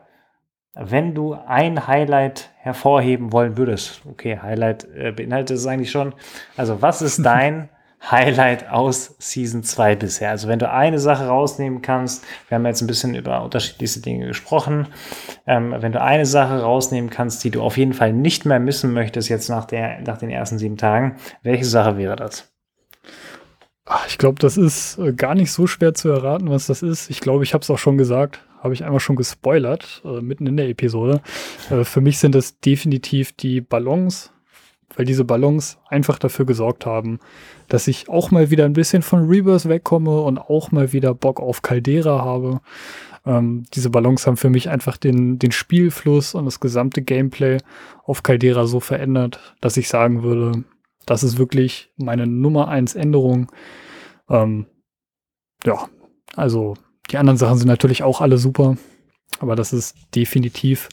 Wenn 0.74 1.14
du 1.14 1.32
ein 1.32 1.87
Highlight 1.87 2.51
hervorheben 2.59 3.32
wollen 3.32 3.57
würdest, 3.57 4.03
okay, 4.05 4.39
Highlight 4.43 4.84
äh, 4.95 5.12
beinhaltet 5.12 5.57
es 5.57 5.66
eigentlich 5.66 5.91
schon. 5.91 6.14
Also, 6.59 6.82
was 6.82 7.01
ist 7.01 7.18
dein 7.24 7.70
Highlight 8.11 8.68
aus 8.68 9.16
Season 9.18 9.62
2 9.62 9.96
bisher. 9.96 10.30
Also 10.30 10.48
wenn 10.48 10.59
du 10.59 10.70
eine 10.70 10.98
Sache 10.98 11.26
rausnehmen 11.26 11.82
kannst, 11.82 12.24
wir 12.48 12.57
haben 12.57 12.66
jetzt 12.66 12.82
ein 12.82 12.86
bisschen 12.86 13.14
über 13.14 13.42
unterschiedlichste 13.42 14.00
Dinge 14.00 14.26
gesprochen, 14.26 14.86
ähm, 15.46 15.74
wenn 15.78 15.92
du 15.92 16.00
eine 16.00 16.26
Sache 16.26 16.61
rausnehmen 16.62 17.11
kannst, 17.11 17.42
die 17.44 17.50
du 17.50 17.62
auf 17.62 17.76
jeden 17.76 17.94
Fall 17.94 18.12
nicht 18.12 18.44
mehr 18.46 18.61
missen 18.61 18.92
möchtest 18.92 19.28
jetzt 19.28 19.48
nach, 19.48 19.64
der, 19.64 20.00
nach 20.02 20.18
den 20.18 20.30
ersten 20.30 20.59
sieben 20.59 20.76
Tagen, 20.76 21.16
welche 21.42 21.64
Sache 21.64 21.96
wäre 21.96 22.16
das? 22.16 22.52
Ich 24.09 24.18
glaube, 24.18 24.40
das 24.40 24.57
ist 24.57 24.98
äh, 24.98 25.12
gar 25.12 25.34
nicht 25.34 25.52
so 25.52 25.66
schwer 25.66 25.94
zu 25.94 26.09
erraten, 26.09 26.50
was 26.50 26.66
das 26.66 26.82
ist. 26.82 27.09
Ich 27.09 27.20
glaube, 27.20 27.44
ich 27.44 27.54
habe 27.54 27.62
es 27.62 27.70
auch 27.70 27.78
schon 27.78 27.96
gesagt, 27.96 28.40
habe 28.61 28.74
ich 28.74 28.84
einmal 28.84 29.00
schon 29.00 29.16
gespoilert, 29.16 30.02
äh, 30.04 30.20
mitten 30.20 30.46
in 30.46 30.57
der 30.57 30.68
Episode. 30.68 31.20
Äh, 31.70 31.84
für 31.84 32.00
mich 32.00 32.18
sind 32.18 32.34
das 32.34 32.59
definitiv 32.59 33.32
die 33.32 33.61
Ballons, 33.61 34.32
weil 34.97 35.05
diese 35.05 35.24
Ballons 35.24 35.78
einfach 35.86 36.18
dafür 36.18 36.47
gesorgt 36.47 36.86
haben, 36.86 37.20
dass 37.68 37.86
ich 37.86 38.09
auch 38.09 38.30
mal 38.30 38.51
wieder 38.51 38.64
ein 38.64 38.72
bisschen 38.72 39.03
von 39.03 39.28
Rebirth 39.28 39.68
wegkomme 39.68 40.20
und 40.22 40.38
auch 40.38 40.72
mal 40.72 40.92
wieder 40.92 41.14
Bock 41.14 41.40
auf 41.40 41.62
Caldera 41.62 42.24
habe. 42.24 42.61
Ähm, 43.24 43.64
diese 43.74 43.90
Ballons 43.90 44.26
haben 44.26 44.36
für 44.36 44.51
mich 44.51 44.68
einfach 44.68 44.97
den, 44.97 45.38
den 45.38 45.53
Spielfluss 45.53 46.34
und 46.34 46.44
das 46.44 46.61
gesamte 46.61 47.03
Gameplay 47.03 47.59
auf 48.05 48.22
Caldera 48.22 48.66
so 48.66 48.80
verändert, 48.80 49.55
dass 49.61 49.76
ich 49.76 49.88
sagen 49.88 50.22
würde, 50.22 50.64
das 51.07 51.22
ist 51.22 51.38
wirklich 51.38 51.92
meine 51.97 52.26
Nummer 52.26 52.68
eins 52.68 52.94
Änderung. 52.94 53.53
Ähm, 54.28 54.66
ja, 55.64 55.88
also 56.34 56.74
die 57.11 57.18
anderen 57.18 57.36
Sachen 57.36 57.59
sind 57.59 57.68
natürlich 57.68 58.03
auch 58.03 58.20
alle 58.20 58.38
super, 58.38 58.76
aber 59.38 59.57
das 59.57 59.72
ist 59.72 59.97
definitiv 60.14 60.88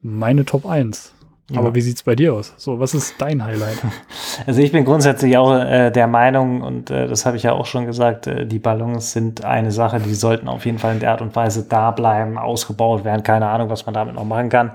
meine 0.00 0.44
Top 0.44 0.66
1. 0.66 1.14
Ja. 1.52 1.58
Aber 1.58 1.74
wie 1.74 1.80
sieht 1.80 1.96
es 1.96 2.02
bei 2.02 2.14
dir 2.16 2.34
aus? 2.34 2.54
So, 2.56 2.80
was 2.80 2.94
ist 2.94 3.20
dein 3.20 3.44
Highlight? 3.44 3.78
Also 4.46 4.62
ich 4.62 4.72
bin 4.72 4.86
grundsätzlich 4.86 5.36
auch 5.36 5.54
äh, 5.54 5.90
der 5.90 6.06
Meinung, 6.06 6.62
und 6.62 6.90
äh, 6.90 7.06
das 7.06 7.26
habe 7.26 7.36
ich 7.36 7.42
ja 7.42 7.52
auch 7.52 7.66
schon 7.66 7.84
gesagt, 7.84 8.26
äh, 8.26 8.46
die 8.46 8.58
Ballons 8.58 9.12
sind 9.12 9.44
eine 9.44 9.70
Sache, 9.70 10.00
die 10.00 10.14
sollten 10.14 10.48
auf 10.48 10.64
jeden 10.64 10.78
Fall 10.78 10.94
in 10.94 11.00
der 11.00 11.10
Art 11.10 11.20
und 11.20 11.36
Weise 11.36 11.66
da 11.68 11.90
bleiben, 11.90 12.38
ausgebaut 12.38 13.04
werden. 13.04 13.22
Keine 13.22 13.48
Ahnung, 13.48 13.68
was 13.68 13.84
man 13.84 13.94
damit 13.94 14.14
noch 14.14 14.24
machen 14.24 14.48
kann. 14.48 14.72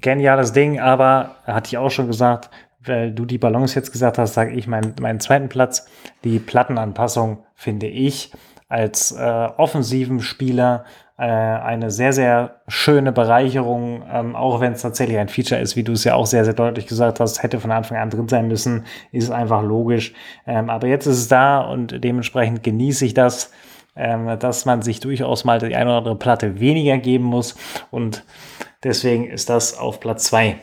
Geniales 0.00 0.52
Ding, 0.52 0.78
aber 0.78 1.36
hatte 1.46 1.66
ich 1.66 1.78
auch 1.78 1.90
schon 1.90 2.06
gesagt, 2.06 2.50
weil 2.84 3.10
du 3.10 3.24
die 3.24 3.38
Ballons 3.38 3.74
jetzt 3.74 3.90
gesagt 3.90 4.18
hast, 4.18 4.34
sage 4.34 4.52
ich 4.52 4.66
meinen, 4.66 4.94
meinen 5.00 5.18
zweiten 5.18 5.48
Platz. 5.48 5.86
Die 6.22 6.38
Plattenanpassung 6.38 7.38
finde 7.54 7.86
ich 7.86 8.30
als 8.68 9.12
äh, 9.12 9.48
offensiven 9.56 10.20
Spieler 10.20 10.84
äh, 11.16 11.22
eine 11.22 11.90
sehr, 11.90 12.12
sehr 12.12 12.60
schöne 12.66 13.12
Bereicherung, 13.12 14.02
ähm, 14.10 14.34
auch 14.34 14.60
wenn 14.60 14.72
es 14.72 14.82
tatsächlich 14.82 15.18
ein 15.18 15.28
Feature 15.28 15.60
ist, 15.60 15.76
wie 15.76 15.84
du 15.84 15.92
es 15.92 16.04
ja 16.04 16.14
auch 16.14 16.26
sehr, 16.26 16.44
sehr 16.44 16.54
deutlich 16.54 16.86
gesagt 16.86 17.20
hast, 17.20 17.42
hätte 17.42 17.60
von 17.60 17.70
Anfang 17.70 17.98
an 17.98 18.10
drin 18.10 18.28
sein 18.28 18.48
müssen, 18.48 18.84
ist 19.12 19.30
einfach 19.30 19.62
logisch. 19.62 20.12
Ähm, 20.46 20.70
aber 20.70 20.88
jetzt 20.88 21.06
ist 21.06 21.18
es 21.18 21.28
da 21.28 21.60
und 21.60 22.02
dementsprechend 22.02 22.64
genieße 22.64 23.06
ich 23.06 23.14
das, 23.14 23.52
ähm, 23.94 24.38
dass 24.40 24.64
man 24.64 24.82
sich 24.82 24.98
durchaus 24.98 25.44
mal 25.44 25.60
die 25.60 25.76
eine 25.76 25.90
oder 25.90 25.98
andere 25.98 26.18
Platte 26.18 26.58
weniger 26.58 26.98
geben 26.98 27.24
muss 27.24 27.54
und 27.92 28.24
deswegen 28.82 29.28
ist 29.28 29.48
das 29.48 29.78
auf 29.78 30.00
Platz 30.00 30.24
zwei 30.24 30.56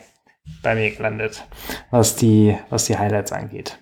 bei 0.62 0.74
mir 0.74 0.90
gelandet, 0.90 1.46
was 1.90 2.16
die, 2.16 2.58
was 2.68 2.84
die 2.84 2.98
Highlights 2.98 3.32
angeht. 3.32 3.78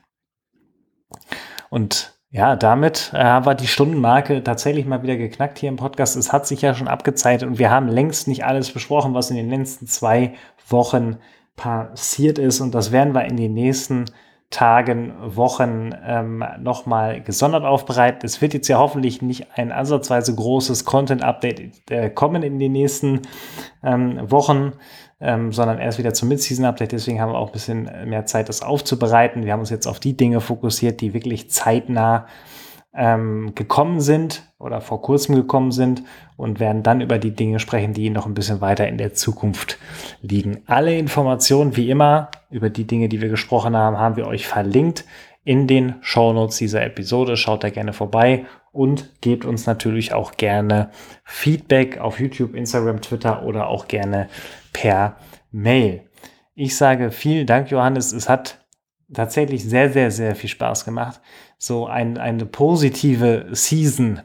Und 1.68 2.19
ja, 2.30 2.54
damit 2.54 3.10
äh, 3.12 3.18
war 3.18 3.54
die 3.54 3.66
Stundenmarke 3.66 4.42
tatsächlich 4.44 4.86
mal 4.86 5.02
wieder 5.02 5.16
geknackt 5.16 5.58
hier 5.58 5.68
im 5.68 5.76
Podcast. 5.76 6.16
Es 6.16 6.32
hat 6.32 6.46
sich 6.46 6.62
ja 6.62 6.74
schon 6.74 6.88
abgezeichnet 6.88 7.50
und 7.50 7.58
wir 7.58 7.70
haben 7.70 7.88
längst 7.88 8.28
nicht 8.28 8.44
alles 8.44 8.70
besprochen, 8.70 9.14
was 9.14 9.30
in 9.30 9.36
den 9.36 9.50
letzten 9.50 9.86
zwei 9.86 10.34
Wochen 10.68 11.16
passiert 11.56 12.38
ist. 12.38 12.60
Und 12.60 12.72
das 12.74 12.92
werden 12.92 13.14
wir 13.14 13.24
in 13.24 13.36
den 13.36 13.54
nächsten 13.54 14.04
Tagen, 14.50 15.14
Wochen 15.22 15.94
ähm, 16.04 16.44
nochmal 16.58 17.20
gesondert 17.20 17.64
aufbereiten. 17.64 18.20
Es 18.24 18.40
wird 18.42 18.52
jetzt 18.52 18.66
ja 18.66 18.78
hoffentlich 18.78 19.22
nicht 19.22 19.46
ein 19.56 19.70
ansatzweise 19.70 20.34
großes 20.34 20.84
Content-Update 20.84 21.90
äh, 21.90 22.10
kommen 22.10 22.42
in 22.42 22.58
den 22.58 22.72
nächsten 22.72 23.22
ähm, 23.84 24.18
Wochen, 24.28 24.72
ähm, 25.20 25.52
sondern 25.52 25.78
erst 25.78 25.98
wieder 25.98 26.14
zum 26.14 26.28
Mid-Season-Update. 26.28 26.92
Deswegen 26.92 27.20
haben 27.20 27.32
wir 27.32 27.38
auch 27.38 27.48
ein 27.48 27.52
bisschen 27.52 27.90
mehr 28.06 28.26
Zeit, 28.26 28.48
das 28.48 28.62
aufzubereiten. 28.62 29.44
Wir 29.44 29.52
haben 29.52 29.60
uns 29.60 29.70
jetzt 29.70 29.86
auf 29.86 30.00
die 30.00 30.16
Dinge 30.16 30.40
fokussiert, 30.40 31.00
die 31.00 31.14
wirklich 31.14 31.50
zeitnah 31.50 32.26
ähm, 32.92 33.52
gekommen 33.54 34.00
sind 34.00 34.42
oder 34.58 34.80
vor 34.80 35.00
kurzem 35.00 35.36
gekommen 35.36 35.70
sind 35.70 36.02
und 36.36 36.58
werden 36.58 36.82
dann 36.82 37.00
über 37.00 37.18
die 37.18 37.34
Dinge 37.34 37.60
sprechen, 37.60 37.92
die 37.92 38.10
noch 38.10 38.26
ein 38.26 38.34
bisschen 38.34 38.60
weiter 38.60 38.88
in 38.88 38.98
der 38.98 39.14
Zukunft 39.14 39.78
liegen. 40.22 40.62
Alle 40.66 40.98
Informationen, 40.98 41.76
wie 41.76 41.90
immer, 41.90 42.30
über 42.50 42.68
die 42.70 42.86
Dinge, 42.86 43.08
die 43.08 43.20
wir 43.20 43.28
gesprochen 43.28 43.76
haben, 43.76 43.98
haben 43.98 44.16
wir 44.16 44.26
euch 44.26 44.46
verlinkt 44.46 45.04
in 45.44 45.66
den 45.66 45.94
Show 46.00 46.32
Notes 46.32 46.56
dieser 46.56 46.82
Episode. 46.82 47.36
Schaut 47.36 47.62
da 47.64 47.70
gerne 47.70 47.92
vorbei 47.92 48.44
und 48.72 49.10
gebt 49.20 49.44
uns 49.44 49.66
natürlich 49.66 50.12
auch 50.12 50.32
gerne 50.32 50.90
Feedback 51.24 51.98
auf 51.98 52.20
YouTube, 52.20 52.54
Instagram, 52.54 53.00
Twitter 53.00 53.44
oder 53.44 53.68
auch 53.68 53.88
gerne 53.88 54.28
per 54.72 55.16
Mail. 55.50 56.08
Ich 56.54 56.76
sage 56.76 57.10
vielen 57.10 57.46
Dank, 57.46 57.70
Johannes. 57.70 58.12
Es 58.12 58.28
hat 58.28 58.64
tatsächlich 59.12 59.64
sehr, 59.64 59.90
sehr, 59.90 60.10
sehr 60.10 60.34
viel 60.34 60.50
Spaß 60.50 60.84
gemacht. 60.84 61.20
So 61.58 61.86
ein, 61.86 62.18
eine 62.18 62.46
positive 62.46 63.48
Season, 63.52 64.20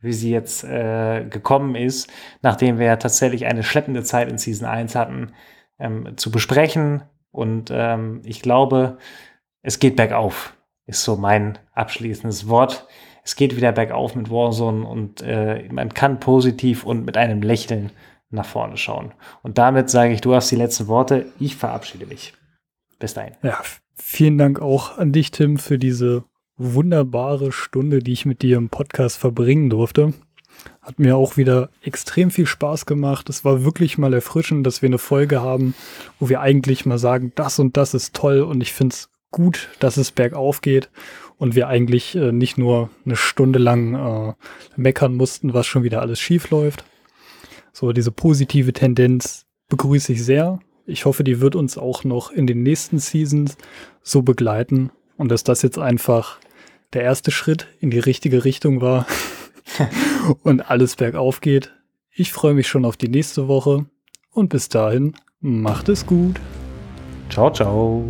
wie 0.00 0.12
sie 0.12 0.30
jetzt 0.30 0.64
äh, 0.64 1.24
gekommen 1.28 1.74
ist, 1.74 2.10
nachdem 2.42 2.78
wir 2.78 2.86
ja 2.86 2.96
tatsächlich 2.96 3.46
eine 3.46 3.62
schleppende 3.62 4.02
Zeit 4.02 4.30
in 4.30 4.38
Season 4.38 4.66
1 4.66 4.94
hatten, 4.94 5.32
ähm, 5.78 6.16
zu 6.16 6.30
besprechen. 6.30 7.02
Und 7.30 7.70
ähm, 7.72 8.22
ich 8.24 8.42
glaube, 8.42 8.98
es 9.62 9.78
geht 9.78 9.96
bergauf, 9.96 10.56
ist 10.86 11.02
so 11.02 11.16
mein 11.16 11.58
abschließendes 11.72 12.48
Wort. 12.48 12.86
Es 13.24 13.34
geht 13.34 13.56
wieder 13.56 13.72
bergauf 13.72 14.14
mit 14.14 14.30
Warzone 14.30 14.86
und 14.86 15.20
äh, 15.20 15.68
man 15.70 15.92
kann 15.92 16.20
positiv 16.20 16.84
und 16.84 17.04
mit 17.04 17.16
einem 17.16 17.42
Lächeln 17.42 17.90
nach 18.30 18.46
vorne 18.46 18.76
schauen. 18.76 19.12
Und 19.42 19.58
damit 19.58 19.90
sage 19.90 20.12
ich, 20.12 20.20
du 20.20 20.34
hast 20.34 20.50
die 20.50 20.56
letzten 20.56 20.88
Worte. 20.88 21.26
Ich 21.38 21.56
verabschiede 21.56 22.06
mich. 22.06 22.34
Bis 22.98 23.14
dahin. 23.14 23.34
Ja, 23.42 23.60
vielen 23.94 24.38
Dank 24.38 24.60
auch 24.60 24.98
an 24.98 25.12
dich, 25.12 25.30
Tim, 25.30 25.58
für 25.58 25.78
diese 25.78 26.24
wunderbare 26.56 27.52
Stunde, 27.52 28.00
die 28.00 28.12
ich 28.12 28.26
mit 28.26 28.42
dir 28.42 28.56
im 28.56 28.70
Podcast 28.70 29.18
verbringen 29.18 29.70
durfte. 29.70 30.14
Hat 30.80 30.98
mir 30.98 31.16
auch 31.16 31.36
wieder 31.36 31.68
extrem 31.82 32.30
viel 32.30 32.46
Spaß 32.46 32.86
gemacht. 32.86 33.28
Es 33.28 33.44
war 33.44 33.64
wirklich 33.64 33.98
mal 33.98 34.14
erfrischend, 34.14 34.66
dass 34.66 34.80
wir 34.80 34.88
eine 34.88 34.98
Folge 34.98 35.42
haben, 35.42 35.74
wo 36.18 36.28
wir 36.28 36.40
eigentlich 36.40 36.86
mal 36.86 36.98
sagen, 36.98 37.32
das 37.34 37.58
und 37.58 37.76
das 37.76 37.92
ist 37.92 38.14
toll 38.14 38.40
und 38.40 38.62
ich 38.62 38.72
finde 38.72 38.94
es 38.94 39.10
gut, 39.30 39.68
dass 39.80 39.98
es 39.98 40.12
bergauf 40.12 40.62
geht 40.62 40.88
und 41.36 41.54
wir 41.54 41.68
eigentlich 41.68 42.14
äh, 42.14 42.32
nicht 42.32 42.56
nur 42.56 42.88
eine 43.04 43.16
Stunde 43.16 43.58
lang 43.58 43.94
äh, 43.94 44.34
meckern 44.76 45.14
mussten, 45.14 45.52
was 45.52 45.66
schon 45.66 45.82
wieder 45.82 46.00
alles 46.00 46.20
schief 46.20 46.50
läuft. 46.50 46.84
So, 47.78 47.92
diese 47.92 48.10
positive 48.10 48.72
Tendenz 48.72 49.44
begrüße 49.68 50.14
ich 50.14 50.24
sehr. 50.24 50.60
Ich 50.86 51.04
hoffe, 51.04 51.24
die 51.24 51.42
wird 51.42 51.54
uns 51.54 51.76
auch 51.76 52.04
noch 52.04 52.30
in 52.30 52.46
den 52.46 52.62
nächsten 52.62 52.98
Seasons 52.98 53.58
so 54.02 54.22
begleiten 54.22 54.90
und 55.18 55.30
dass 55.30 55.44
das 55.44 55.60
jetzt 55.60 55.78
einfach 55.78 56.38
der 56.94 57.02
erste 57.02 57.30
Schritt 57.30 57.66
in 57.78 57.90
die 57.90 57.98
richtige 57.98 58.46
Richtung 58.46 58.80
war 58.80 59.06
und 60.42 60.70
alles 60.70 60.96
bergauf 60.96 61.42
geht. 61.42 61.74
Ich 62.10 62.32
freue 62.32 62.54
mich 62.54 62.66
schon 62.66 62.86
auf 62.86 62.96
die 62.96 63.10
nächste 63.10 63.46
Woche 63.46 63.84
und 64.30 64.48
bis 64.48 64.70
dahin, 64.70 65.14
macht 65.40 65.90
es 65.90 66.06
gut. 66.06 66.40
Ciao, 67.28 67.52
ciao. 67.52 68.02